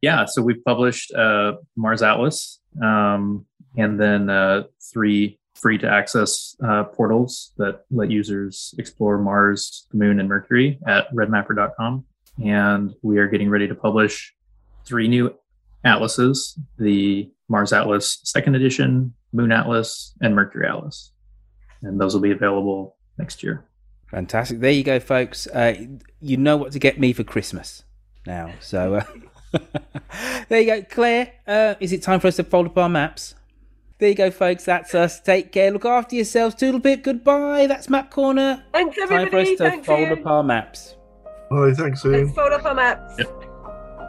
Yeah, 0.00 0.26
so 0.26 0.42
we've 0.42 0.64
published 0.64 1.12
uh, 1.12 1.54
Mars 1.76 2.02
Atlas 2.02 2.60
um, 2.82 3.46
and 3.76 3.98
then 4.00 4.30
uh, 4.30 4.64
three 4.92 5.38
free 5.54 5.78
to 5.78 5.90
access 5.90 6.56
uh, 6.64 6.84
portals 6.84 7.52
that 7.56 7.84
let 7.90 8.10
users 8.10 8.74
explore 8.78 9.18
Mars, 9.18 9.86
the 9.90 9.98
Moon, 9.98 10.20
and 10.20 10.28
Mercury 10.28 10.78
at 10.86 11.12
redmapper.com. 11.12 12.04
And 12.44 12.94
we 13.02 13.18
are 13.18 13.26
getting 13.26 13.50
ready 13.50 13.66
to 13.66 13.74
publish 13.74 14.34
three 14.84 15.08
new 15.08 15.34
atlases 15.84 16.58
the 16.78 17.30
Mars 17.48 17.72
Atlas 17.72 18.20
second 18.24 18.54
edition, 18.54 19.14
Moon 19.32 19.50
Atlas, 19.50 20.14
and 20.20 20.34
Mercury 20.34 20.68
Atlas. 20.68 21.12
And 21.82 22.00
those 22.00 22.14
will 22.14 22.20
be 22.20 22.30
available 22.30 22.96
next 23.18 23.42
year. 23.42 23.64
Fantastic. 24.10 24.60
There 24.60 24.70
you 24.70 24.84
go, 24.84 25.00
folks. 25.00 25.46
Uh, 25.48 25.74
you 26.20 26.36
know 26.36 26.56
what 26.56 26.72
to 26.72 26.78
get 26.78 26.98
me 26.98 27.12
for 27.12 27.24
Christmas 27.24 27.84
now. 28.28 28.52
So 28.60 28.94
uh, 28.94 29.04
there 30.48 30.60
you 30.60 30.66
go. 30.66 30.82
Claire, 30.82 31.32
uh, 31.48 31.74
is 31.80 31.92
it 31.92 32.02
time 32.02 32.20
for 32.20 32.28
us 32.28 32.36
to 32.36 32.44
fold 32.44 32.66
up 32.66 32.78
our 32.78 32.88
maps? 32.88 33.34
There 33.98 34.08
you 34.08 34.14
go, 34.14 34.30
folks. 34.30 34.64
That's 34.64 34.94
us. 34.94 35.18
Take 35.20 35.50
care. 35.50 35.72
Look 35.72 35.84
after 35.84 36.14
yourselves. 36.14 36.54
Toodle 36.54 36.78
bit. 36.78 37.02
Goodbye. 37.02 37.66
That's 37.66 37.88
Map 37.88 38.12
Corner. 38.12 38.62
Thanks, 38.72 38.96
everybody. 38.96 39.24
Time 39.24 39.30
for 39.30 39.38
us 39.38 39.48
to 39.48 39.56
Thanks, 39.56 39.86
fold 39.88 40.08
Eian. 40.08 40.20
up 40.20 40.26
our 40.26 40.42
maps. 40.44 40.94
All 41.50 41.66
right, 41.66 41.74
thanks, 41.76 42.02
Eian. 42.04 42.24
Let's 42.26 42.36
fold 42.36 42.52
up 42.52 42.64
our 42.64 42.74
maps. 42.74 43.14
Yep. 43.18 43.44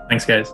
Thanks, 0.09 0.26
guys. 0.26 0.53